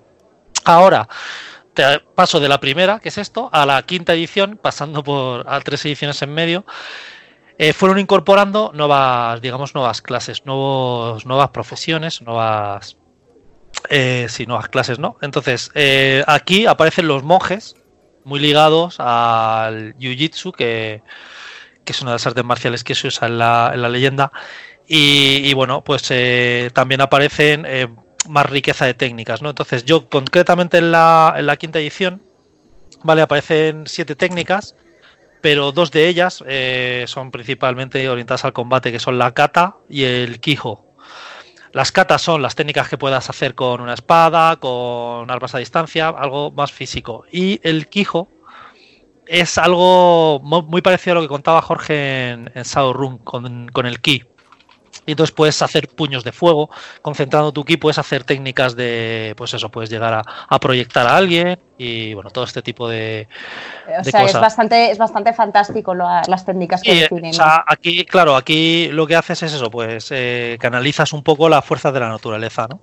[0.64, 1.08] Ahora,
[2.14, 5.84] paso de la primera, que es esto, a la quinta edición, pasando por a tres
[5.84, 6.64] ediciones en medio,
[7.58, 12.98] eh, fueron incorporando nuevas, digamos, nuevas clases, nuevos, nuevas profesiones, nuevas,
[13.88, 15.16] eh, sí, nuevas clases, ¿no?
[15.22, 17.76] Entonces, eh, aquí aparecen los monjes,
[18.24, 21.02] muy ligados al jiu-jitsu, que,
[21.86, 24.32] es una de las artes marciales que se usa en la, en la leyenda.
[24.86, 26.12] Y, y, bueno, pues
[26.72, 27.64] también aparecen
[28.28, 29.50] más riqueza de técnicas, ¿no?
[29.50, 32.22] Entonces yo concretamente en la, en la quinta edición,
[33.02, 33.22] ¿vale?
[33.22, 34.76] Aparecen siete técnicas,
[35.40, 40.04] pero dos de ellas eh, son principalmente orientadas al combate, que son la kata y
[40.04, 40.84] el kijo.
[41.72, 46.08] Las katas son las técnicas que puedas hacer con una espada, con armas a distancia,
[46.08, 47.24] algo más físico.
[47.30, 48.28] Y el kijo
[49.26, 54.00] es algo muy parecido a lo que contaba Jorge en, en Run con, con el
[54.00, 54.24] ki
[55.04, 56.70] y entonces puedes hacer puños de fuego,
[57.02, 61.58] concentrando tu ki puedes hacer técnicas de, pues eso, puedes llegar a, proyectar a alguien
[61.78, 63.28] y bueno, todo este tipo de,
[64.00, 67.30] o sea, es bastante, es bastante fantástico las técnicas que tienen.
[67.30, 71.48] O sea, aquí, claro, aquí lo que haces es eso, pues eh, canalizas un poco
[71.48, 72.80] la fuerza de la naturaleza, ¿no?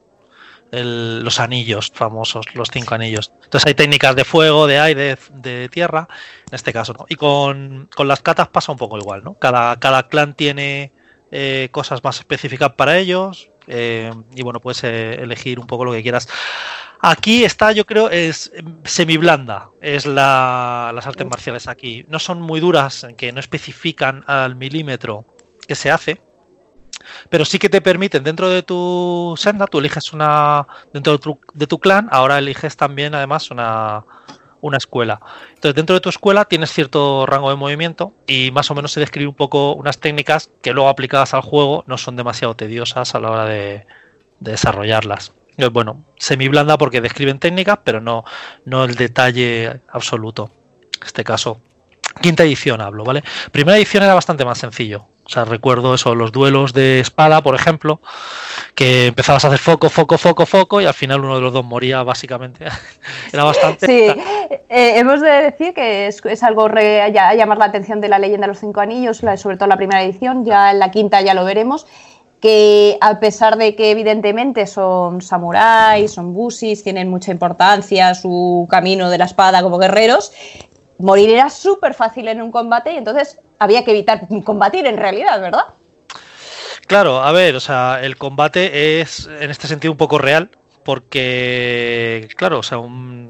[0.81, 3.31] los anillos famosos, los cinco anillos.
[3.43, 6.07] Entonces hay técnicas de fuego, de aire, de, tierra,
[6.47, 7.05] en este caso, ¿no?
[7.09, 9.35] Y con, con, las catas pasa un poco igual, ¿no?
[9.35, 10.91] Cada, cada clan tiene
[11.35, 13.49] eh, cosas más específicas para ellos.
[13.65, 16.29] Eh, y bueno, puedes eh, elegir un poco lo que quieras.
[17.01, 18.51] Aquí está, yo creo, es
[18.83, 22.05] semi blanda, es la, las artes marciales aquí.
[22.07, 25.25] No son muy duras, que no especifican al milímetro
[25.67, 26.21] que se hace.
[27.29, 31.39] pero sí que te permiten dentro de tu senda, tú eliges una, dentro de tu,
[31.53, 34.05] de tu clan, ahora eliges también además una,
[34.63, 35.19] una escuela.
[35.49, 39.01] Entonces, dentro de tu escuela tienes cierto rango de movimiento y más o menos se
[39.01, 43.19] describe un poco unas técnicas que luego aplicadas al juego no son demasiado tediosas a
[43.19, 43.85] la hora de,
[44.39, 45.33] de desarrollarlas.
[45.71, 48.23] Bueno, semi blanda porque describen técnicas, pero no,
[48.63, 50.49] no el detalle absoluto.
[51.01, 51.59] En este caso,
[52.21, 53.21] quinta edición hablo, ¿vale?
[53.51, 55.09] Primera edición era bastante más sencillo.
[55.25, 58.01] O sea, recuerdo eso, los duelos de espada, por ejemplo,
[58.75, 61.63] que empezabas a hacer foco, foco, foco, foco, y al final uno de los dos
[61.63, 62.65] moría, básicamente.
[63.31, 63.85] Era bastante.
[63.85, 64.21] Sí,
[64.69, 68.49] eh, hemos de decir que es, algo a llamar la atención de la leyenda de
[68.49, 71.87] los cinco anillos, sobre todo la primera edición, ya en la quinta ya lo veremos
[72.41, 79.09] que a pesar de que evidentemente son samuráis, son busis, tienen mucha importancia su camino
[79.09, 80.33] de la espada como guerreros,
[80.99, 85.39] morir era súper fácil en un combate y entonces había que evitar combatir en realidad,
[85.41, 85.65] ¿verdad?
[86.87, 90.51] Claro, a ver, o sea, el combate es en este sentido un poco real,
[90.83, 92.79] porque, claro, o sea,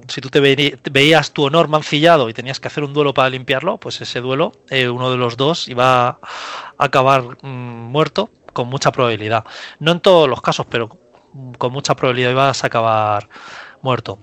[0.07, 3.77] si tú te veías tu honor mancillado y tenías que hacer un duelo para limpiarlo,
[3.77, 6.19] pues ese duelo, eh, uno de los dos iba a
[6.77, 7.47] acabar mm,
[7.91, 9.45] muerto con mucha probabilidad.
[9.79, 10.97] No en todos los casos, pero
[11.57, 13.29] con mucha probabilidad ibas a acabar
[13.81, 14.17] muerto.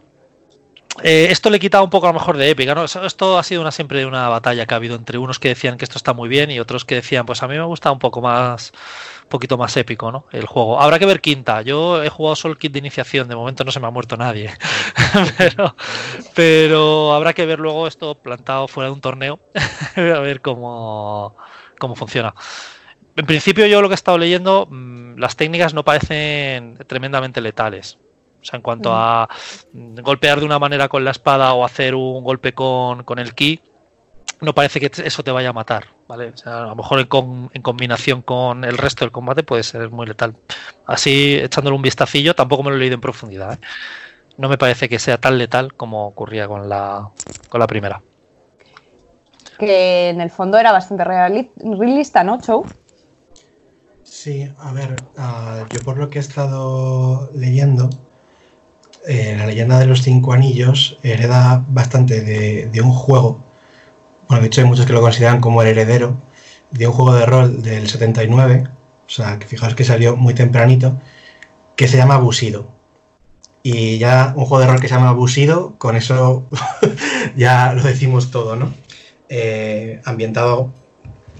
[1.02, 2.84] Eh, esto le quitaba un poco a lo mejor de épica, ¿no?
[2.84, 5.84] Esto ha sido una siempre una batalla que ha habido entre unos que decían que
[5.84, 8.20] esto está muy bien y otros que decían, pues a mí me gusta un poco
[8.20, 8.72] más,
[9.28, 10.26] poquito más épico, ¿no?
[10.30, 10.80] El juego.
[10.80, 11.62] Habrá que ver quinta.
[11.62, 14.16] Yo he jugado solo el kit de iniciación, de momento no se me ha muerto
[14.16, 14.52] nadie.
[15.38, 15.76] pero,
[16.34, 19.40] pero habrá que ver luego esto plantado fuera de un torneo,
[19.96, 21.36] a ver cómo,
[21.78, 22.34] cómo funciona.
[23.16, 27.98] En principio yo lo que he estado leyendo, mm, las técnicas no parecen tremendamente letales.
[28.40, 29.28] O sea, en cuanto a
[29.72, 33.60] mm, golpear de una manera con la espada o hacer un golpe con, el ki,
[34.40, 36.28] no parece que eso te vaya a matar, ¿vale?
[36.28, 39.90] O sea, a lo mejor en, en, combinación con el resto del combate puede ser
[39.90, 40.36] muy letal.
[40.86, 43.54] Así, echándole un vistacillo, tampoco me lo he leído en profundidad.
[43.54, 43.58] ¿eh?
[44.38, 47.10] No me parece que sea tan letal como ocurría con la,
[47.50, 48.02] con la primera.
[49.58, 52.64] Que en el fondo era bastante realista, ¿no, Chow?
[54.02, 57.90] Sí, a ver, ah, yo por lo que he estado leyendo,
[59.06, 63.42] eh, la leyenda de los cinco anillos hereda bastante de, un juego,
[64.28, 66.16] bueno, de hecho hay muchos que lo consideran como el heredero,
[66.70, 68.64] de un juego de rol del 79,
[69.06, 71.00] o sea, que fijaos que salió muy tempranito,
[71.76, 72.68] que se llama Busido.
[73.62, 76.46] Y ya un juego de rol que se llama Busido, con eso
[77.36, 78.72] ya lo decimos todo, ¿no?
[79.28, 80.72] Eh, ambientado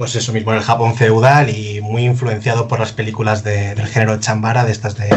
[0.00, 4.18] pues eso mismo, en el Japón feudal y muy influenciado por las películas del género
[4.18, 5.10] chambara, de estas de,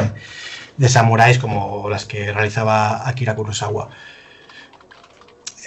[0.78, 3.90] de samuráis como las que realizaba Akira Kurosawa.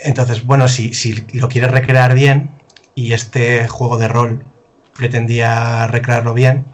[0.05, 0.93] Entonces, bueno, si,
[1.33, 2.51] lo quieres recrear bien
[2.95, 4.45] y este juego de rol
[4.95, 6.67] pretendía recrearlo bien,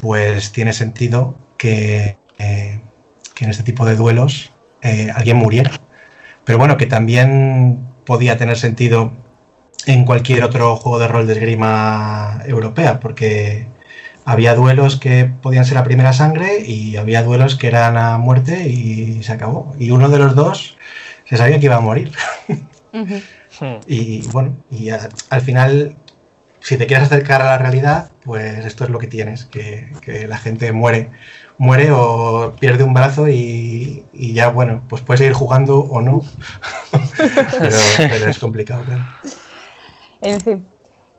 [0.00, 2.80] pues tiene sentido que, eh,
[3.38, 4.52] en este tipo de duelos
[4.82, 5.72] eh, alguien muriera.
[6.44, 9.12] Pero bueno, que también podía tener sentido
[9.86, 13.66] en cualquier otro juego de rol de esgrima europea, porque
[14.24, 18.68] había duelos que podían ser a primera sangre y había duelos que eran a muerte
[18.68, 19.74] y se acabó.
[19.78, 20.76] Y uno de los dos
[21.24, 22.12] se sabía que iba a morir.
[23.86, 25.96] y bueno, y al final,
[26.60, 30.38] si te quieres acercar a la realidad, pues esto es lo que tienes, que, la
[30.38, 31.10] gente muere.
[31.58, 36.22] Muere o pierde un brazo y, ya, bueno, pues puedes seguir jugando o no.
[37.58, 39.04] pero, es complicado, claro.
[40.22, 40.66] En fin.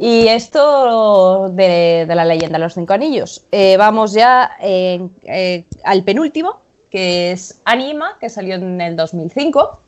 [0.02, 3.46] Y esto de, la leyenda de los cinco anillos.
[3.52, 9.80] Eh, vamos ya eh, al penúltimo, que es Anima, que salió en el 2005.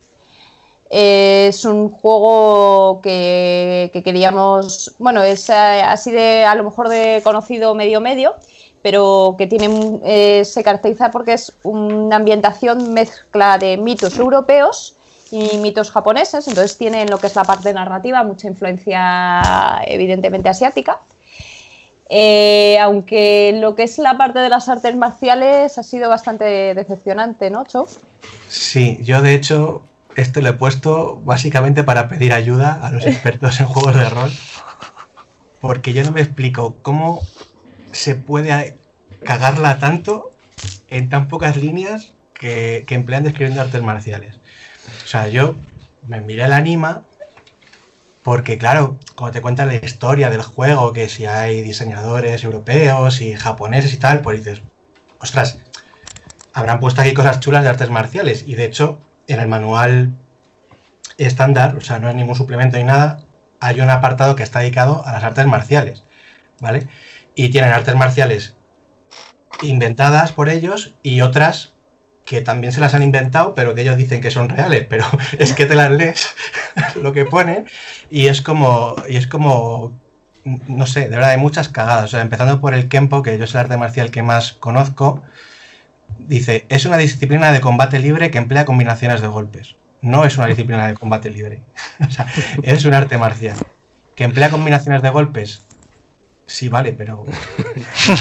[0.92, 7.74] es un juego que, queríamos, bueno, es eh, así de a lo mejor de conocido
[7.74, 8.36] medio medio,
[8.84, 14.96] pero que tiene, se caracteriza porque es una ambientación mezcla de mitos europeos
[15.34, 21.00] y mitos japoneses, entonces tienen lo que es la parte narrativa mucha influencia evidentemente asiática.
[22.08, 27.50] Eh, aunque lo que es la parte de las artes marciales ha sido bastante decepcionante,
[27.50, 27.88] ¿no, Cho?
[28.48, 33.60] Sí, yo de hecho esto lo he puesto básicamente para pedir ayuda a los expertos
[33.60, 34.32] en juegos de rol,
[35.62, 37.22] porque yo no me explico cómo
[37.92, 38.78] se puede
[39.24, 40.34] cagarla tanto
[40.90, 44.38] en tan pocas líneas que, que emplean describiendo artes marciales.
[45.04, 45.56] O sea, yo
[46.06, 47.04] me miré el anima
[48.24, 53.36] porque, claro, como te cuentan la historia del juego, que si hay diseñadores europeos y
[53.36, 54.62] japoneses y tal, pues dices,
[55.20, 55.60] ostras,
[56.54, 58.46] habrán puesto aquí cosas chulas de artes marciales.
[58.48, 60.14] Y de hecho, en el manual
[61.18, 63.24] estándar, o sea, no es ningún suplemento ni nada,
[63.60, 66.04] hay un apartado que está dedicado a las artes marciales.
[66.60, 66.88] ¿vale?
[67.36, 68.56] Y tienen artes marciales
[69.62, 71.73] inventadas por ellos y otras
[72.34, 75.06] que también se las han inventado, pero que ellos dicen que son reales, pero
[75.38, 76.36] es que te las lees
[77.02, 77.66] lo que pone
[78.10, 80.02] y es como y es como
[80.44, 83.44] no sé, de verdad hay muchas cagadas, o sea, empezando por el Kempo, que yo
[83.44, 85.22] es el arte marcial que más conozco,
[86.18, 89.78] dice, es una disciplina de combate libre que emplea combinaciones de golpes.
[90.02, 91.62] No es una disciplina de combate libre.
[92.06, 92.26] o sea,
[92.64, 93.58] es un arte marcial.
[94.16, 95.62] ¿Que emplea combinaciones de golpes?
[96.46, 97.24] Sí, vale, pero.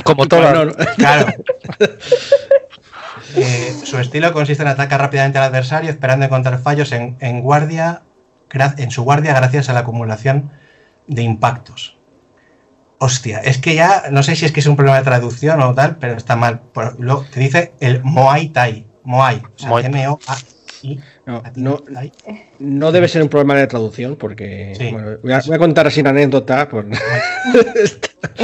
[0.05, 0.72] Como todo.
[0.97, 1.26] Claro.
[3.36, 8.02] Eh, su estilo consiste en atacar rápidamente al adversario, esperando encontrar fallos en, en, guardia,
[8.52, 10.51] en su guardia gracias a la acumulación
[11.06, 11.98] de impactos.
[12.98, 15.74] Hostia, es que ya no sé si es que es un problema de traducción o
[15.74, 16.62] tal, pero está mal.
[16.98, 18.86] Lo, te dice el Moai Tai.
[19.02, 19.43] Moai.
[19.56, 19.84] O sea, Muay.
[21.26, 21.82] No, no,
[22.59, 24.90] no, debe ser un problema de traducción, porque sí.
[24.90, 26.68] bueno, voy, a, voy, a, contar una anécdota.
[26.68, 26.86] Por...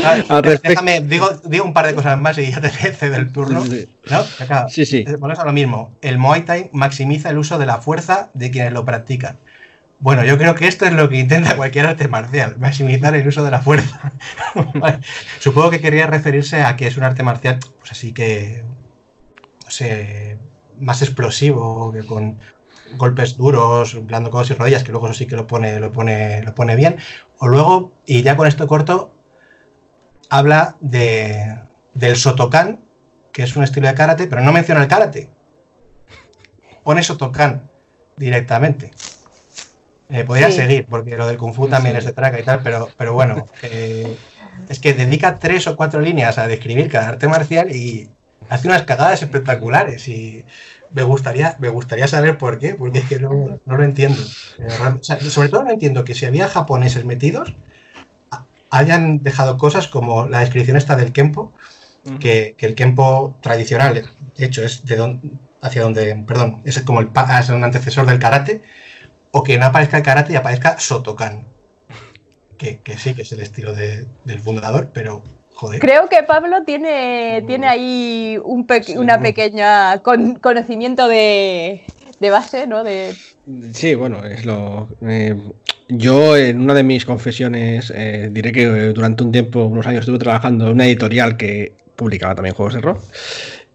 [0.05, 3.65] Al Déjame, digo, digo, un par de cosas más y ya te cedo el turno.
[3.65, 3.87] Sí.
[4.69, 5.05] Sí, sí.
[5.19, 5.99] Ponemos a lo mismo.
[6.03, 9.39] El Muay Thai maximiza el uso de la fuerza de quienes lo practican.
[10.01, 13.43] Bueno, yo creo que esto es lo que intenta cualquier arte marcial, maximizar el uso
[13.45, 14.13] de la fuerza.
[14.75, 15.01] vale.
[15.41, 18.65] Supongo que quería referirse a que es un arte marcial, pues así que,
[19.65, 20.28] no sé,
[20.81, 22.39] más explosivo, que con
[22.97, 26.43] golpes duros, blando codos y rodillas, que luego eso sí que lo pone, lo pone,
[26.43, 26.97] lo pone bien.
[27.39, 29.15] O luego, y ya con esto corto,
[30.31, 31.61] habla de,
[31.95, 32.81] del Sotokan,
[33.33, 35.31] que es un estilo de karate, pero no menciona el karate.
[36.83, 37.69] Pone Sotokan
[38.17, 38.91] directamente.
[40.11, 40.57] Eh, podría sí.
[40.57, 41.99] seguir, porque lo del Kung Fu también sí.
[41.99, 44.17] es de traca y tal, pero, pero bueno, eh,
[44.69, 48.11] es que dedica tres o cuatro líneas a describir cada arte marcial y
[48.49, 50.45] hace unas cagadas espectaculares y
[50.91, 54.23] me gustaría, me gustaría saber por qué, porque es que no, no lo entiendo.
[54.23, 57.55] O sea, sobre todo no entiendo que si había japoneses metidos,
[58.71, 61.55] hayan dejado cosas como la descripción esta del Kempo,
[62.21, 67.01] que, que, el Kempo tradicional, de hecho, es de donde, hacia donde, perdón, es como
[67.01, 68.63] el, es un antecesor del karate,
[69.31, 71.49] o que no aparezca el karate y aparezca Sotokan.
[72.57, 75.23] Que, que sí, que es el estilo de, del fundador, pero
[75.59, 75.81] joder.
[75.81, 81.85] Creo que Pablo tiene, tiene ahí un pe sí, una pequeña con, conocimiento de,
[82.21, 82.85] de, base, ¿no?
[82.85, 83.13] De...
[83.73, 84.89] Sí, bueno, es lo.
[85.03, 85.35] Eh,
[85.89, 90.19] yo en una de mis confesiones eh, diré que durante un tiempo, unos años, estuve
[90.19, 92.99] trabajando en una editorial que publicaba también juegos de rol.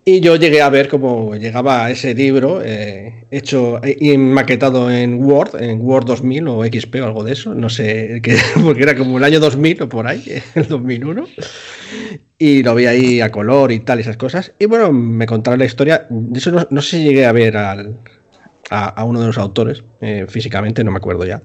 [0.05, 5.61] Y yo llegué a ver cómo llegaba ese libro eh, hecho y maquetado en Word,
[5.61, 9.17] en Word 2000 o XP o algo de eso, no sé, que, porque era como
[9.17, 10.23] el año 2000 o por ahí,
[10.55, 11.25] el 2001.
[12.37, 14.53] Y lo vi ahí a color y tal, esas cosas.
[14.59, 16.05] Y bueno, me contaron la historia.
[16.09, 17.99] De eso no, no sé si llegué a ver al,
[18.69, 21.41] a, a, uno de los autores eh, físicamente, no me acuerdo ya.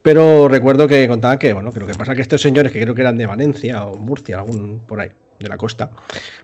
[0.00, 2.80] Pero recuerdo que contaban que, bueno, que lo que pasa es que estos señores, que
[2.80, 5.10] creo que eran de Valencia o Murcia, algún por ahí,
[5.40, 5.90] de la costa,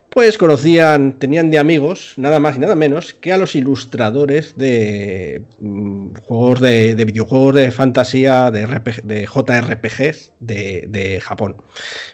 [0.09, 5.45] pues conocían, tenían de amigos, nada más y nada menos, que a los ilustradores de
[5.61, 11.63] mmm, juegos de, de, videojuegos de fantasía, de, RPG, de JRPGs de, de, Japón.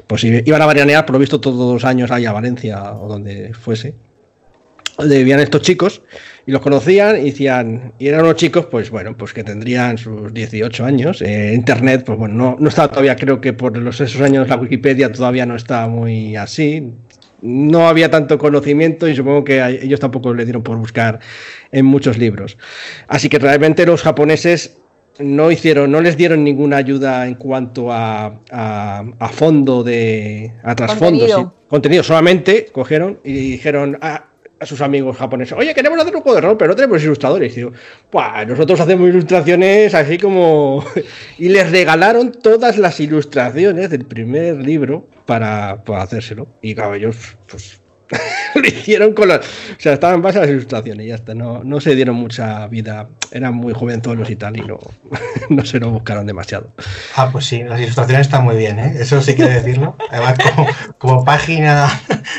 [0.08, 3.54] Pues iban a varianear, por lo visto, todos los años ahí a Valencia o donde
[3.54, 3.94] fuese.
[4.98, 6.02] Debían estos chicos
[6.46, 10.32] y los conocían y decían, y eran unos chicos, pues bueno, pues que tendrían sus
[10.32, 11.22] 18 años.
[11.22, 14.56] Eh, Internet, pues bueno, no, no estaba todavía, creo que por los, esos años la
[14.56, 16.92] Wikipedia todavía no estaba muy así.
[17.42, 21.18] No había tanto conocimiento y supongo que a ellos tampoco le dieron por buscar
[21.72, 22.56] en muchos libros.
[23.08, 24.78] Así que realmente los japoneses
[25.18, 30.74] no hicieron, no les dieron ninguna ayuda en cuanto a, a, a fondo de a
[30.74, 31.38] trasfondo, contenido.
[31.40, 34.31] Sí, contenido solamente cogieron y dijeron ah,
[34.62, 37.52] a sus amigos japoneses, oye, queremos hacer un juego de rol, pero no tenemos ilustradores.
[37.54, 37.72] Y digo,
[38.46, 40.84] nosotros hacemos ilustraciones así como...
[41.38, 46.46] y les regalaron todas las ilustraciones del primer libro para, para hacérselo.
[46.62, 47.10] Y claro,
[47.50, 47.80] pues,
[48.54, 49.40] lo hicieron con las...
[49.40, 51.34] O sea, estaban en las ilustraciones y ya está.
[51.34, 53.08] No, no se dieron mucha vida.
[53.32, 54.78] Eran muy jovenzuelos y tal y no,
[55.48, 56.72] no se lo buscaron demasiado.
[57.16, 58.94] Ah, pues sí, las ilustraciones están muy bien, ¿eh?
[59.00, 59.96] Eso sí que decirlo.
[60.08, 60.38] Además,
[60.98, 61.90] como página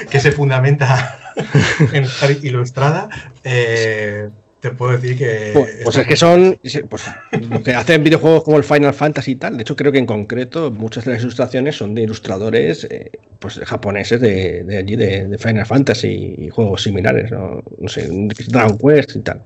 [0.10, 1.20] que se fundamenta
[1.94, 2.06] en
[2.44, 3.10] ilustrada,
[3.44, 4.30] eh,
[4.64, 5.52] te puedo decir que.
[5.54, 6.58] Pues, pues es que son.
[6.90, 7.04] Pues,
[7.50, 9.58] lo que hacen videojuegos como el Final Fantasy y tal.
[9.58, 13.60] De hecho, creo que en concreto muchas de las ilustraciones son de ilustradores eh, pues
[13.60, 17.30] japoneses de, de allí, de, de, Final Fantasy y juegos similares.
[17.30, 18.08] No, no sé,
[18.48, 19.42] Dragon Quest y tal.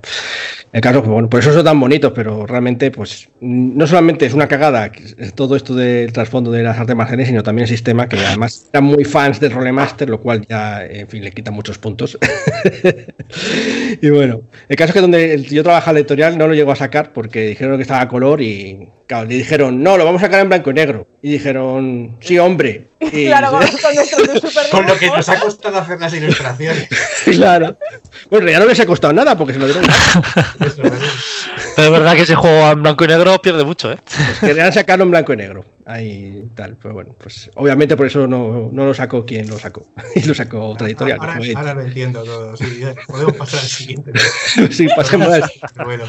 [0.72, 4.34] El caso, pues, bueno, por eso son tan bonitos, pero realmente, pues, no solamente es
[4.36, 4.92] una cagada
[5.34, 8.84] todo esto del trasfondo de las artes marciales, sino también el sistema, que además eran
[8.84, 12.20] muy fans de Rolemaster, lo cual ya, en fin, le quita muchos puntos.
[14.02, 16.76] y bueno, el caso es que donde yo trabajaba la editorial no lo llegó a
[16.76, 20.42] sacar porque dijeron que estaba color y claro, le dijeron, no, lo vamos a sacar
[20.42, 21.08] en blanco y negro.
[21.22, 25.40] Y dijeron, sí, hombre, Y- Claro, con, con nuestros super Con lo que nos ha
[25.40, 26.88] costado hacer las ilustraciones.
[27.26, 27.78] claro.
[28.30, 29.84] Bueno, ya no les ha costado nada porque se lo dieron.
[31.76, 33.98] Pero es verdad que ese juego en blanco y negro pierde mucho, ¿eh?
[34.40, 35.64] Querían sacarlo en blanco y negro.
[35.86, 36.76] Ahí tal.
[36.82, 39.88] Pero bueno, pues obviamente por eso no, no lo sacó quien lo sacó.
[40.16, 41.20] Y lo sacó otra editorial.
[41.22, 42.58] Ahora, lo entiendo todo.
[42.58, 44.12] Sí, podemos pasar al siguiente.
[44.72, 45.52] sí, pasemos al-
[45.86, 46.06] bueno,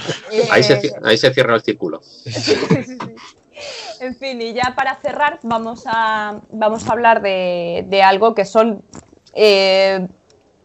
[0.51, 2.01] Ahí se, ahí se cierra el círculo.
[2.03, 2.55] Sí, sí,
[2.87, 2.97] sí.
[4.01, 8.83] En fin, y ya para cerrar, vamos a, vamos a hablar de, algo que son
[9.35, 10.07] eh,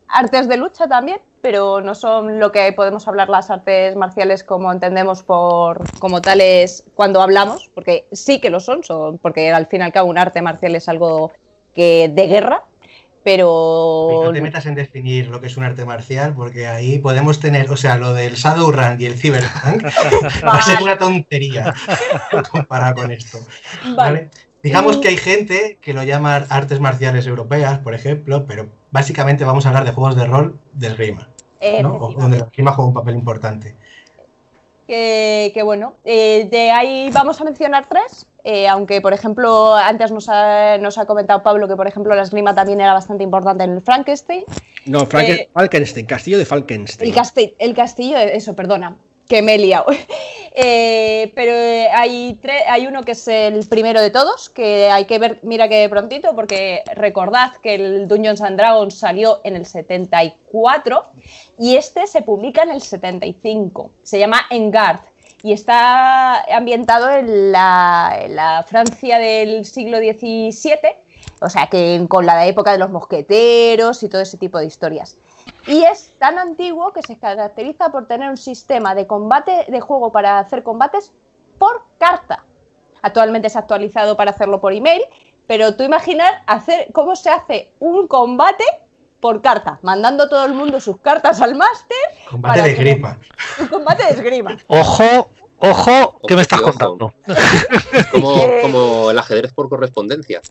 [0.07, 4.71] artes de lucha también, pero no son lo que podemos hablar las artes marciales como
[4.71, 9.81] entendemos por como tales cuando hablamos, porque sí que lo son, son porque al fin
[9.81, 11.33] y al cabo un arte marcial es algo
[11.73, 12.65] que de guerra,
[13.23, 17.39] pero no te metas en definir lo que es un arte marcial, porque ahí podemos
[17.39, 19.83] tener, o sea, lo del Shadowrun y el Cyberpunk
[20.45, 21.73] va a ser una tontería
[22.51, 23.39] comparado con esto.
[23.83, 23.95] Vale.
[23.95, 24.29] ¿vale?
[24.63, 29.65] Digamos que hay gente que lo llama artes marciales europeas, por ejemplo, pero básicamente vamos
[29.65, 31.29] a hablar de juegos de rol de esgrima,
[31.81, 31.95] ¿no?
[31.95, 33.75] O donde la esgrima juega un papel importante.
[34.87, 40.11] que, que bueno, eh, de ahí vamos a mencionar tres, eh, aunque por ejemplo antes
[40.11, 43.63] nos ha, nos ha comentado Pablo que por ejemplo la esgrima también era bastante importante
[43.63, 44.43] en el Frankenstein.
[44.85, 47.09] No, Franken- Eh, Falkenstein, castillo de Falkenstein.
[47.09, 48.97] El, casti- el castillo, eso, perdona,
[49.27, 49.85] que me he liado.
[50.55, 51.51] Eh, pero
[51.97, 52.39] hay,
[52.69, 56.35] hay uno que es el primero de todos, que hay que ver, mira que prontito,
[56.35, 61.11] porque recordad que el Dungeons and Dragons salió en el 74
[61.57, 63.93] y este se publica en el 75.
[64.03, 64.99] Se llama Engard
[65.43, 70.79] y está ambientado en la, en la Francia del siglo XVII,
[71.41, 75.17] o sea que con la época de los mosqueteros y todo ese tipo de historias.
[75.67, 80.13] Y es tan antiguo que se caracteriza por tener un sistema de combate, de juego
[80.13, 81.13] para hacer combates
[81.57, 82.45] por carta.
[83.01, 85.01] Actualmente es actualizado para hacerlo por email,
[85.45, 88.63] pero tú imaginar hacer cómo se hace un combate
[89.23, 91.97] por carta, mandando todo el mundo sus cartas al máster.
[92.29, 93.19] Combate de esgrima.
[93.61, 94.57] Un combate de esgrima.
[94.67, 95.29] Ojo,
[95.69, 96.71] ojo, ¿qué me estás Ojo.
[96.71, 97.13] contando?
[98.11, 100.41] Como, como el ajedrez por correspondencia.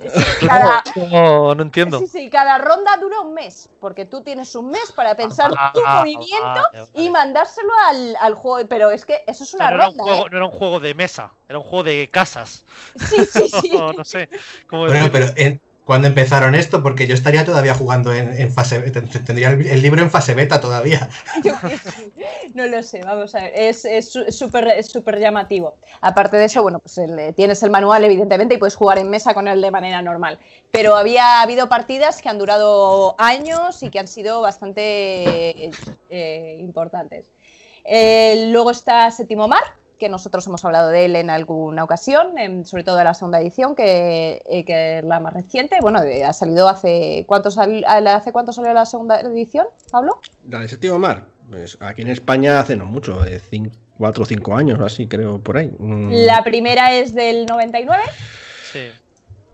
[0.47, 1.99] Cada, No, no entiendo.
[1.99, 5.71] sí, sí, cada ronda dura un mes, porque tú tienes un mes para pensar Ah,
[5.75, 6.61] tu ah, movimiento
[6.95, 8.69] y mandárselo al, al juego.
[8.69, 10.05] Pero es que eso es una no, era un ronda.
[10.05, 10.31] juego, ¿eh?
[10.31, 12.65] no era un juego de mesa, era un juego de casas.
[12.97, 13.71] Sí, sí, sí.
[13.73, 14.29] No, no sé.
[14.67, 16.83] ¿cómo Bueno, pero en- ¿cuándo empezaron esto?
[16.83, 20.61] Porque yo estaría todavía jugando en, en fase ten- Tendría el, libro en fase beta
[20.61, 21.09] todavía.
[22.55, 23.53] No lo sé, vamos a ver.
[23.55, 23.87] Es
[24.31, 25.79] súper súper llamativo.
[26.01, 29.33] Aparte de eso, bueno, pues eh, tienes el manual, evidentemente, y puedes jugar en mesa
[29.33, 30.39] con él de manera normal.
[30.71, 35.71] Pero había habido partidas que han durado años y que han sido bastante
[36.11, 37.31] eh, importantes.
[37.85, 42.67] Eh, luego está Séptimo Mar, que nosotros hemos hablado de él en alguna ocasión, en-
[42.67, 45.79] sobre todo de la segunda edición, que, eh, que es la más reciente.
[45.81, 50.21] Bueno, eh, ha salido hace cuánto, sal- ¿hace cuánto salió la segunda edición, Pablo?
[50.49, 51.29] La de Séptimo Mar.
[51.49, 53.41] Pues aquí en España hace no mucho, de
[53.97, 55.71] 4 o 5 años así, creo, por ahí.
[55.79, 56.11] Mm.
[56.27, 58.03] La primera es del 99.
[58.73, 58.89] Sí.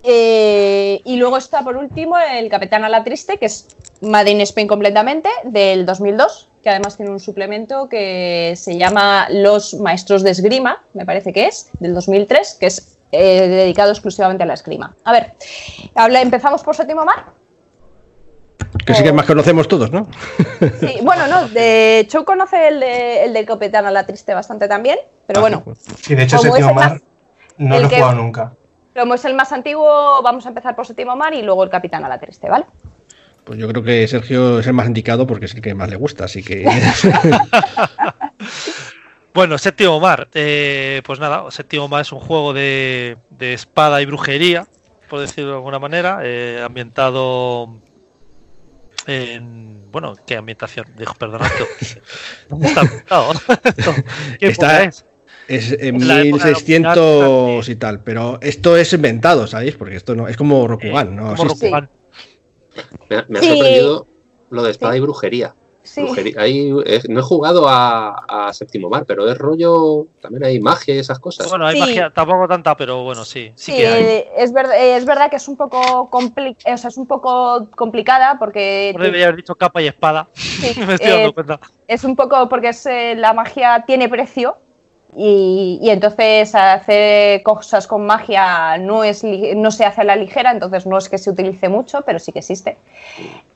[0.05, 3.67] eh, y luego está por último el Capitán a la Triste, que es
[4.01, 9.75] Made in Spain completamente, del 2002, que además tiene un suplemento que se llama Los
[9.75, 14.47] Maestros de Esgrima, me parece que es, del 2003, que es eh, dedicado exclusivamente a
[14.47, 14.95] la esgrima.
[15.05, 15.35] A ver,
[15.95, 17.27] habla, empezamos por Séptimo Mar.
[18.85, 20.07] Que sí que más conocemos todos, ¿no?
[20.81, 24.67] Sí, bueno, no, de hecho conoce el de, el del Capitán a la Triste bastante
[24.69, 27.01] también, pero Ah, bueno, pues, Sí, de hecho, Séptimo más- Mar
[27.57, 28.53] no lo he jugado nunca.
[28.95, 32.05] como es el más antiguo, vamos a empezar por Séptimo Mar y luego el Capitán
[32.05, 32.67] a la Triste, ¿vale?
[33.49, 35.97] Pues yo creo que Sergio es el más indicado porque es el que más le
[35.97, 36.69] gusta, así que.
[39.35, 40.29] Bueno, Séptimo Mar.
[40.35, 44.67] eh, pues nada, Séptimo Mar es un juego de, de espada y brujería,
[45.09, 47.81] por decirlo de alguna manera, eh, ambientado
[49.07, 49.91] en.
[49.93, 50.87] Bueno, ¿qué ambientación?
[50.97, 51.47] Dijo, perdonad.
[51.57, 52.01] que-
[52.49, 53.33] ¿Dónde está ambientado?
[54.41, 55.05] ¿Qué Está- es?
[55.47, 59.77] Es en la época de los 1600 piratas, y tal, pero esto es inventado, ¿sabéis?
[59.77, 61.35] Porque esto no es como Rokugan, ¿no?
[61.37, 61.67] Como existe.
[61.71, 61.91] Rokugan.
[63.09, 63.49] Me, ha- me ha Sí.
[63.49, 64.07] sorprendido
[64.51, 64.99] lo de espada Sí.
[64.99, 65.55] y brujería.
[65.83, 66.03] Sí.
[66.03, 66.71] Brujería- ahí,
[67.09, 68.11] no he jugado a,
[68.49, 70.07] a Séptimo Mar, pero es rollo.
[70.21, 71.49] También hay magia y esas cosas.
[71.49, 71.81] Bueno, hay Sí.
[71.81, 74.25] magia, tampoco tanta, pero bueno, sí, sí, Sí, que hay.
[74.37, 78.37] es, verdad, es verdad que es un poco compli- o sea, es un poco complicada
[78.39, 80.29] porque Debería haber dicho capa y espada.
[80.35, 81.61] sí, Me estoy dando eh, cuenta.
[81.87, 84.59] es un poco porque es, eh, la magia tiene precio
[85.17, 90.87] y, entonces hacer cosas con magia no es no se hace a la ligera, entonces
[90.87, 92.77] no es que se utilice mucho, pero sí que existe.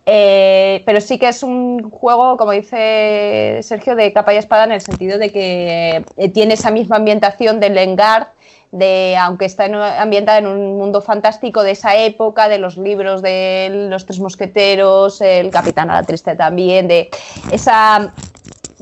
[0.05, 4.73] Eh, pero sí que es un juego, como dice Sergio, de capa y espada en
[4.73, 8.29] el sentido de que eh, tiene esa misma ambientación del Engard,
[8.73, 9.67] de, aunque está
[10.01, 15.21] ambientada en un mundo fantástico de esa época, de los libros de los tres mosqueteros,
[15.21, 17.11] el capitán a la triste también, de
[17.53, 18.13] esa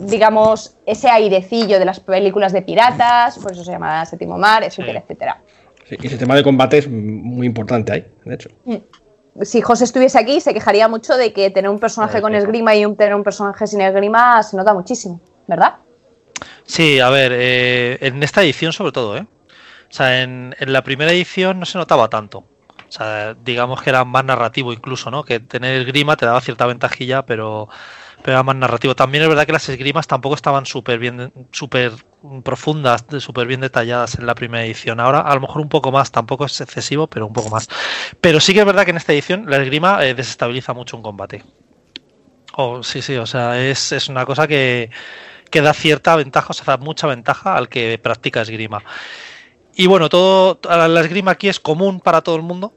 [0.00, 5.00] digamos, ese airecillo de las películas de piratas, por eso se llama Séptimo Mar, etcétera,
[5.00, 5.42] etcétera.
[5.88, 8.50] Sí, y ese tema de combate es muy importante ahí, de hecho.
[8.64, 8.76] Mm.
[9.42, 12.84] Si José estuviese aquí, se quejaría mucho de que tener un personaje con esgrima y
[12.84, 15.76] un, tener un personaje sin esgrima se nota muchísimo, ¿verdad?
[16.64, 19.26] Sí, a ver, eh, en esta edición sobre todo, ¿eh?
[19.88, 22.38] O sea, en, en, la primera edición no se notaba tanto.
[22.38, 25.24] O sea, digamos que era más narrativo incluso, ¿no?
[25.24, 27.68] Que tener esgrima te daba cierta ventajilla, pero
[28.22, 28.94] pero era más narrativo.
[28.94, 31.92] También es verdad que las esgrimas tampoco estaban súper bien, súper
[32.44, 35.00] profundas, súper bien detalladas en la primera edición.
[35.00, 37.68] Ahora a lo mejor un poco más, tampoco es excesivo, pero un poco más.
[38.20, 41.02] Pero sí que es verdad que en esta edición la esgrima eh, desestabiliza mucho un
[41.02, 41.44] combate.
[42.56, 44.90] Oh, sí, sí, o sea, es, es una cosa que,
[45.50, 48.82] que da cierta ventaja, o sea, da mucha ventaja al que practica esgrima.
[49.74, 52.74] Y bueno, todo la esgrima aquí es común para todo el mundo,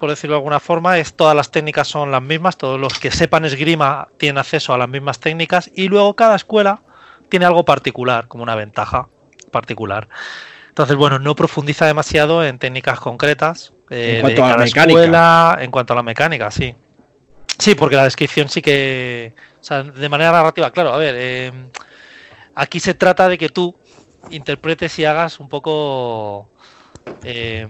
[0.00, 3.10] por decirlo de alguna forma, es todas las técnicas son las mismas, todos los que
[3.10, 6.82] sepan esgrima tienen acceso a las mismas técnicas y luego cada escuela
[7.28, 9.08] tiene algo particular, como una ventaja
[9.52, 10.08] particular.
[10.68, 13.74] Entonces, bueno, no profundiza demasiado en técnicas concretas.
[13.90, 15.58] Eh, en cuanto a la mecánica.
[15.60, 16.74] en cuanto a la mecánica, sí.
[17.58, 19.34] Sí, porque la descripción sí que.
[19.60, 21.14] O sea, de manera narrativa, claro, a ver.
[21.18, 21.52] Eh,
[22.54, 23.76] aquí se trata de que tú
[24.30, 26.50] interpretes y hagas un poco.
[27.22, 27.68] Eh,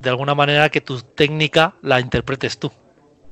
[0.00, 2.72] de alguna manera que tu técnica la interpretes tú,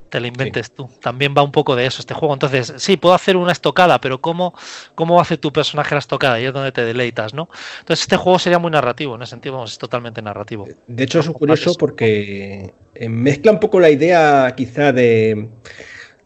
[0.09, 0.89] te la inventes tú.
[1.01, 2.33] También va un poco de eso este juego.
[2.33, 4.53] Entonces, sí, puedo hacer una estocada, pero ¿cómo,
[4.95, 6.39] cómo hace tu personaje la estocada?
[6.39, 7.49] Y es donde te deleitas, ¿no?
[7.79, 10.67] Entonces, este juego sería muy narrativo, en ese sentido, vamos, es totalmente narrativo.
[10.87, 15.49] De hecho, es curioso porque eh, mezcla un poco la idea, quizá, de.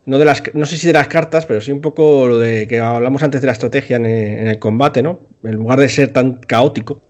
[0.06, 2.68] No, de las, no sé si de las cartas, pero sí un poco lo de
[2.68, 5.22] que hablamos antes de la estrategia en en el combate, ¿no?
[5.46, 7.02] En lugar de ser tan caótico,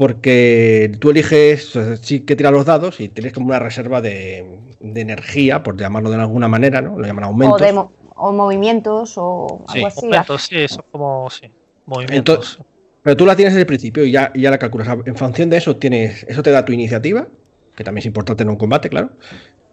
[0.00, 4.38] porque tú eliges, sí que tiras los dados y tienes como una reserva de,
[4.80, 6.98] energía, por llamarlo de alguna manera, ¿no?
[6.98, 7.60] Lo llaman aumentos.
[8.14, 10.06] O, movimientos o algo así.
[10.06, 11.50] Aumentos, sí, eso como, sí,
[11.84, 12.58] movimientos.
[13.02, 14.88] pero tú la tienes desde el principio y ya, ya la calculas.
[15.04, 17.28] En función de eso, tienes, eso te da tu iniciativa,
[17.76, 19.10] que también es importante en un combate, claro.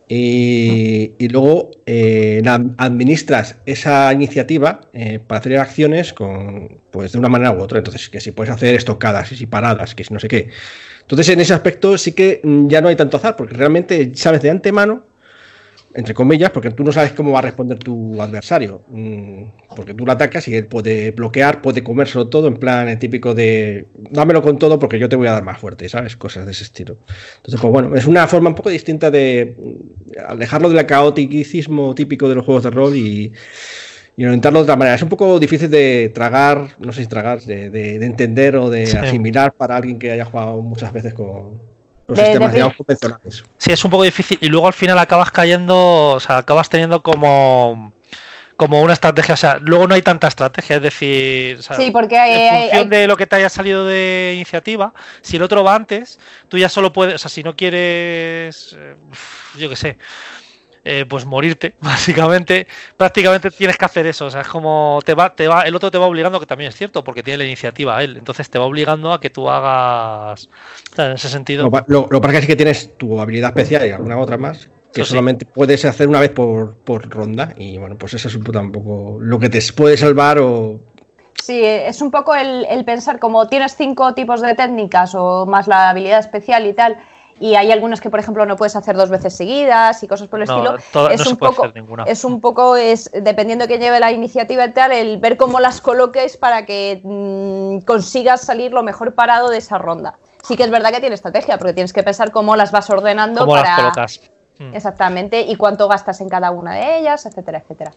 [0.09, 2.41] Y, luego eh,
[2.77, 7.79] administras esa iniciativa eh, para hacer acciones con, pues, de una manera u otra.
[7.79, 10.49] Entonces, que si puedes hacer estocadas, y si paradas, que si no sé qué.
[11.01, 14.41] Entonces, en ese aspecto sí que mm, ya no hay tanto azar, porque realmente sabes
[14.41, 15.05] de antemano
[15.97, 18.83] entre comillas, porque tú no sabes cómo va a responder tu adversario.
[18.89, 19.45] Mm,
[19.75, 23.33] porque tú lo atacas y él puede bloquear, puede comérselo todo, en plan el típico
[23.33, 26.15] de dámelo con todo porque yo te voy a dar más fuerte, ¿sabes?
[26.15, 26.99] Cosas de ese estilo.
[27.37, 29.57] Entonces, pues bueno, es una forma un poco distinta de
[30.27, 33.33] alejarlo del caoticismo típico de los juegos de rol y,
[34.15, 34.97] y orientarlo de otra manera.
[34.97, 39.53] Es un poco difícil de tragar, no sé si tragar, de, entender o de asimilar
[39.53, 41.59] para alguien que haya jugado muchas veces con,
[42.07, 43.43] los sistemas convencionales.
[43.57, 44.38] Sí, es un poco difícil.
[44.41, 47.93] Y luego al final acabas cayendo, o sea, acabas teniendo como
[48.57, 52.31] como una estrategia, o sea, luego no hay tanta estrategia, es decir, sí, porque hay,
[52.34, 56.19] en función de lo que te haya salido de iniciativa, si el otro va antes,
[56.47, 58.95] tú ya solo puedes, o sea, si no quieres, eh,
[59.57, 59.97] yo qué sé,
[60.89, 62.65] eh, pues morirte, básicamente,
[62.95, 65.91] prácticamente tienes que hacer eso, o sea, es como te va, te va, el otro
[65.91, 68.57] te va obligando, que también es cierto, porque tiene la iniciativa a él, entonces te
[68.57, 70.49] va obligando a que tú hagas,
[70.97, 71.69] en ese sentido.
[71.88, 75.45] Lo, lo, que es que tienes tu habilidad especial y alguna otra más, que solamente
[75.45, 76.77] puedes hacer una vez por,
[77.09, 80.80] ronda, y bueno, pues eso es un poco lo que te puede salvar o
[81.43, 85.68] Sí, es un poco el, el, pensar como tienes cinco tipos de técnicas o más
[85.68, 86.97] la habilidad especial y tal,
[87.39, 90.39] y hay algunas que, por ejemplo, no puedes hacer dos veces seguidas y cosas por
[90.39, 90.77] el estilo.
[91.11, 91.72] es, un poco,
[92.05, 95.59] es un poco, es dependiendo de quién lleve la iniciativa y tal, el ver cómo
[95.59, 100.18] las coloques para que mm, consigas salir lo mejor parado de esa ronda.
[100.43, 103.41] Sí que es verdad que tiene estrategia, porque tienes que pensar cómo las vas ordenando
[103.41, 103.69] ¿Cómo para.
[103.69, 104.22] Las colocas?
[104.59, 104.73] Mm.
[104.73, 107.91] Exactamente, y cuánto gastas en cada una de ellas, etcétera, etcétera.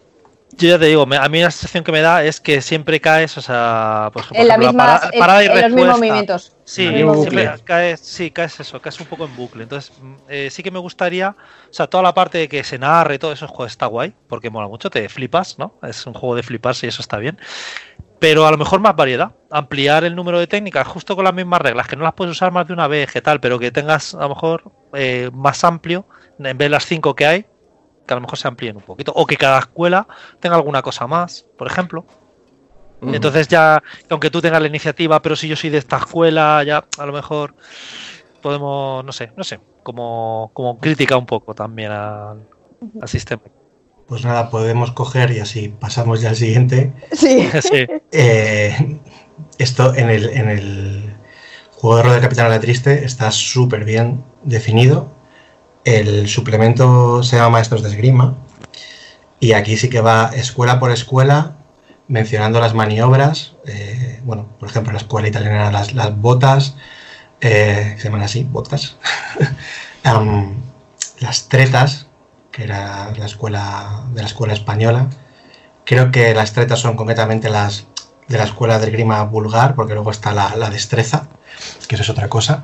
[0.57, 3.37] Yo ya te digo, a mí la sensación que me da es que siempre caes,
[3.37, 6.55] o sea, por ejemplo, en, la misma, en, los mismos movimientos.
[6.65, 9.63] Sí, siempre caes, sí, caes eso, caes un poco en bucle.
[9.63, 11.35] Entonces, mm, eh, sí que me gustaría,
[11.69, 14.13] o sea, toda la parte de que se narre y todo eso juego está guay,
[14.27, 15.75] porque mola mucho, te flipas, ¿no?
[15.83, 17.39] Es un juego de fliparse y eso está bien.
[18.19, 21.61] Pero a lo mejor más variedad, ampliar el número de técnicas justo con las mismas
[21.61, 24.13] reglas, que no las puedes usar más de una vez, que tal, pero que tengas
[24.13, 26.05] a lo mejor eh, más amplio,
[26.37, 27.45] en vez de las cinco que hay,
[28.05, 29.11] que a lo mejor se amplíen un poquito.
[29.15, 30.07] O que cada escuela
[30.39, 32.05] tenga alguna cosa más, por ejemplo.
[33.01, 36.85] Entonces ya, aunque tú tengas la iniciativa, pero si yo soy de esta escuela, ya
[36.99, 37.55] a lo mejor
[38.41, 42.45] podemos, no sé, no sé, como, como crítica un poco también al,
[43.05, 43.41] sistema.
[44.07, 46.93] Pues nada, podemos coger y así pasamos ya al siguiente.
[47.11, 47.49] Sí.
[47.61, 47.87] sí.
[48.11, 48.99] Eh,
[49.57, 51.15] esto en el, en el
[51.71, 55.20] juego de rol de Capitán de la Triste está súper bien definido.
[55.83, 58.35] El suplemento se llama Maestros de Esgrima.
[59.39, 61.57] Y aquí sí que va escuela por escuela,
[62.07, 63.55] mencionando las maniobras.
[63.65, 66.75] eh, bueno, por ejemplo, la escuela italiana las, las botas,
[67.41, 68.97] eh, se llaman así, botas.
[71.19, 72.07] Las tretas,
[72.51, 75.07] que era la escuela de la escuela española.
[75.85, 77.85] Creo que las tretas son concretamente las
[78.27, 81.27] de la escuela de esgrima vulgar, porque luego está la, la destreza,
[81.87, 82.63] que eso es otra cosa.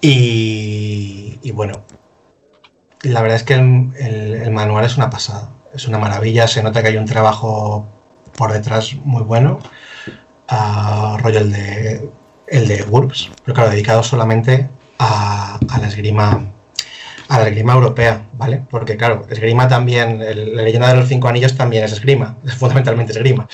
[0.00, 1.84] Y bueno,
[3.10, 6.62] la verdad es que el, el- el manual es una pasada, es una maravilla, se
[6.62, 7.86] nota que hay un trabajo
[8.36, 9.60] por detrás muy bueno,
[10.48, 12.10] ah, rollo el de,
[12.48, 14.68] el de GURPS, pero claro, dedicado solamente
[14.98, 16.50] a, a la esgrima
[17.28, 18.62] a la esgrima europea, ¿vale?
[18.70, 22.54] Porque claro, esgrima también, el- la leyenda de los cinco anillos también es esgrima, es
[22.54, 23.48] fundamentalmente esgrima.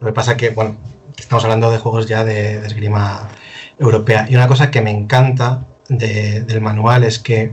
[0.00, 0.76] Lo que pasa es que, bueno,
[1.18, 3.28] estamos hablando de juegos ya de, de esgrima
[3.80, 4.26] europea.
[4.28, 7.52] Y una cosa que me encanta de- del manual es que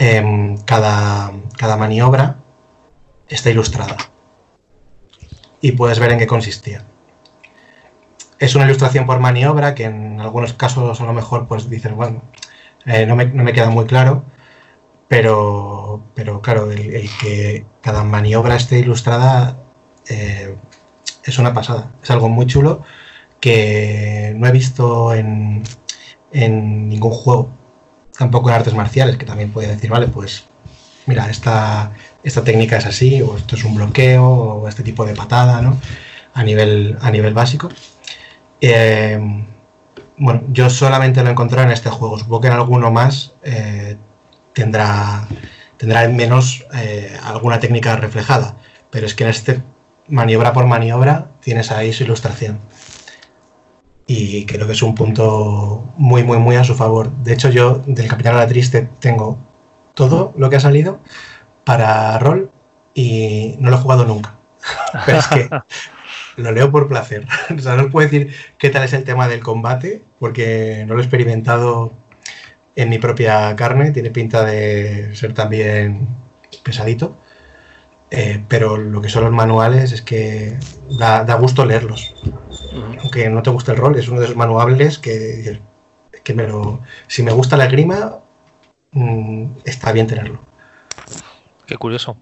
[0.00, 2.38] em, cada, cada maniobra
[3.28, 3.96] está ilustrada
[5.60, 6.84] y puedes ver en qué consistía.
[8.38, 12.22] Es una ilustración por maniobra que en algunos casos a lo mejor pues dices, bueno,
[12.86, 14.24] eh, no, me, no me queda muy claro,
[15.06, 19.58] pero, pero claro, el, que cada maniobra esté ilustrada
[20.08, 20.56] eh,
[21.24, 21.92] es una pasada.
[22.02, 22.82] Es algo muy chulo
[23.40, 25.62] que no he visto en,
[26.32, 27.50] en ningún juego,
[28.20, 30.44] tampoco en artes marciales, que también podía decir, vale, pues
[31.06, 31.92] mira, esta,
[32.22, 35.78] esta técnica es así, o esto es un bloqueo, o este tipo de patada, ¿no?
[36.34, 37.70] A nivel, a nivel básico.
[38.60, 39.18] Eh,
[40.18, 42.18] bueno, yo solamente lo he encontrado en este juego.
[42.18, 43.96] Supongo que en alguno más eh,
[44.52, 45.26] tendrá,
[45.78, 48.56] tendrá menos eh, alguna técnica reflejada.
[48.90, 49.62] Pero es que en este,
[50.08, 52.58] maniobra por maniobra, tienes ahí su ilustración.
[54.12, 57.12] Y creo que es un punto muy, muy, muy a su favor.
[57.22, 59.38] De hecho, yo del Capitán de la Triste tengo
[59.94, 60.98] todo lo que ha salido
[61.62, 62.50] para rol
[62.92, 64.34] y no lo he jugado nunca.
[65.06, 65.48] Pero es que
[66.38, 67.24] lo leo por placer.
[67.56, 70.94] O sea, no os puedo decir qué tal es el tema del combate, porque no
[70.94, 71.92] lo he experimentado
[72.74, 73.92] en mi propia carne.
[73.92, 76.08] Tiene pinta de ser también
[76.64, 77.16] pesadito.
[78.10, 80.58] Eh, pero lo que son los manuales es que
[80.98, 82.12] da, da gusto leerlos.
[83.00, 85.60] Aunque no te guste el rol, es uno de esos manuables que,
[86.22, 88.18] que me lo, si me gusta la grima,
[88.92, 90.40] mm, está bien tenerlo.
[91.66, 92.16] Qué curioso.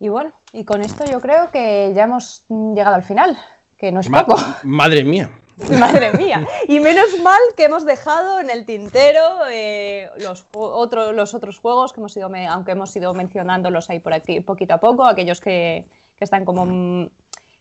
[0.00, 3.36] Y bueno, y con esto yo creo que ya hemos llegado al final,
[3.76, 4.40] que no es Ma- poco.
[4.64, 5.30] madre mía.
[5.80, 6.46] Madre mía.
[6.68, 9.20] Y menos mal que hemos dejado en el tintero
[9.50, 13.98] eh, los, otro- los otros juegos que hemos ido, me- aunque hemos ido mencionándolos ahí
[13.98, 15.84] por aquí poquito a poco, aquellos que,
[16.16, 17.10] que están como mm,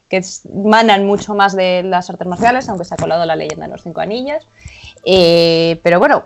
[0.10, 0.22] que
[0.54, 3.84] manan mucho más de las artes marciales, aunque se ha colado la leyenda de los
[3.84, 4.48] cinco anillos.
[5.04, 6.26] Eh, pero bueno,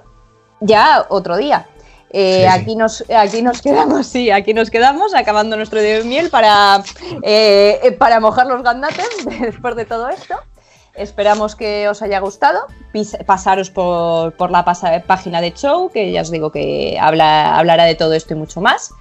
[0.60, 1.68] ya otro día.
[2.14, 6.04] Eh, Sí, aquí, nos, aquí nos quedamos, sí, aquí nos quedamos acabando nuestro día de
[6.04, 6.84] miel para,
[7.24, 9.08] eh, para mojar los gandates
[9.40, 10.36] después de todo esto.
[10.94, 12.68] Esperamos que os haya gustado.
[13.26, 17.96] Pasaros por, por la página de Show, que ya os digo que habla, hablará de
[17.96, 18.92] todo esto y mucho más.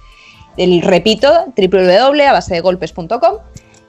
[0.55, 3.37] El, repito, www.abasedegolpes.com.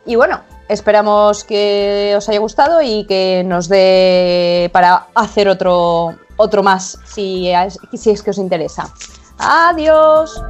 [0.05, 0.41] Y bueno,
[0.73, 7.51] Esperamos que os haya gustado y que nos dé para hacer otro, otro más si
[7.51, 8.89] es, si es que os interesa.
[9.37, 10.43] Adiós.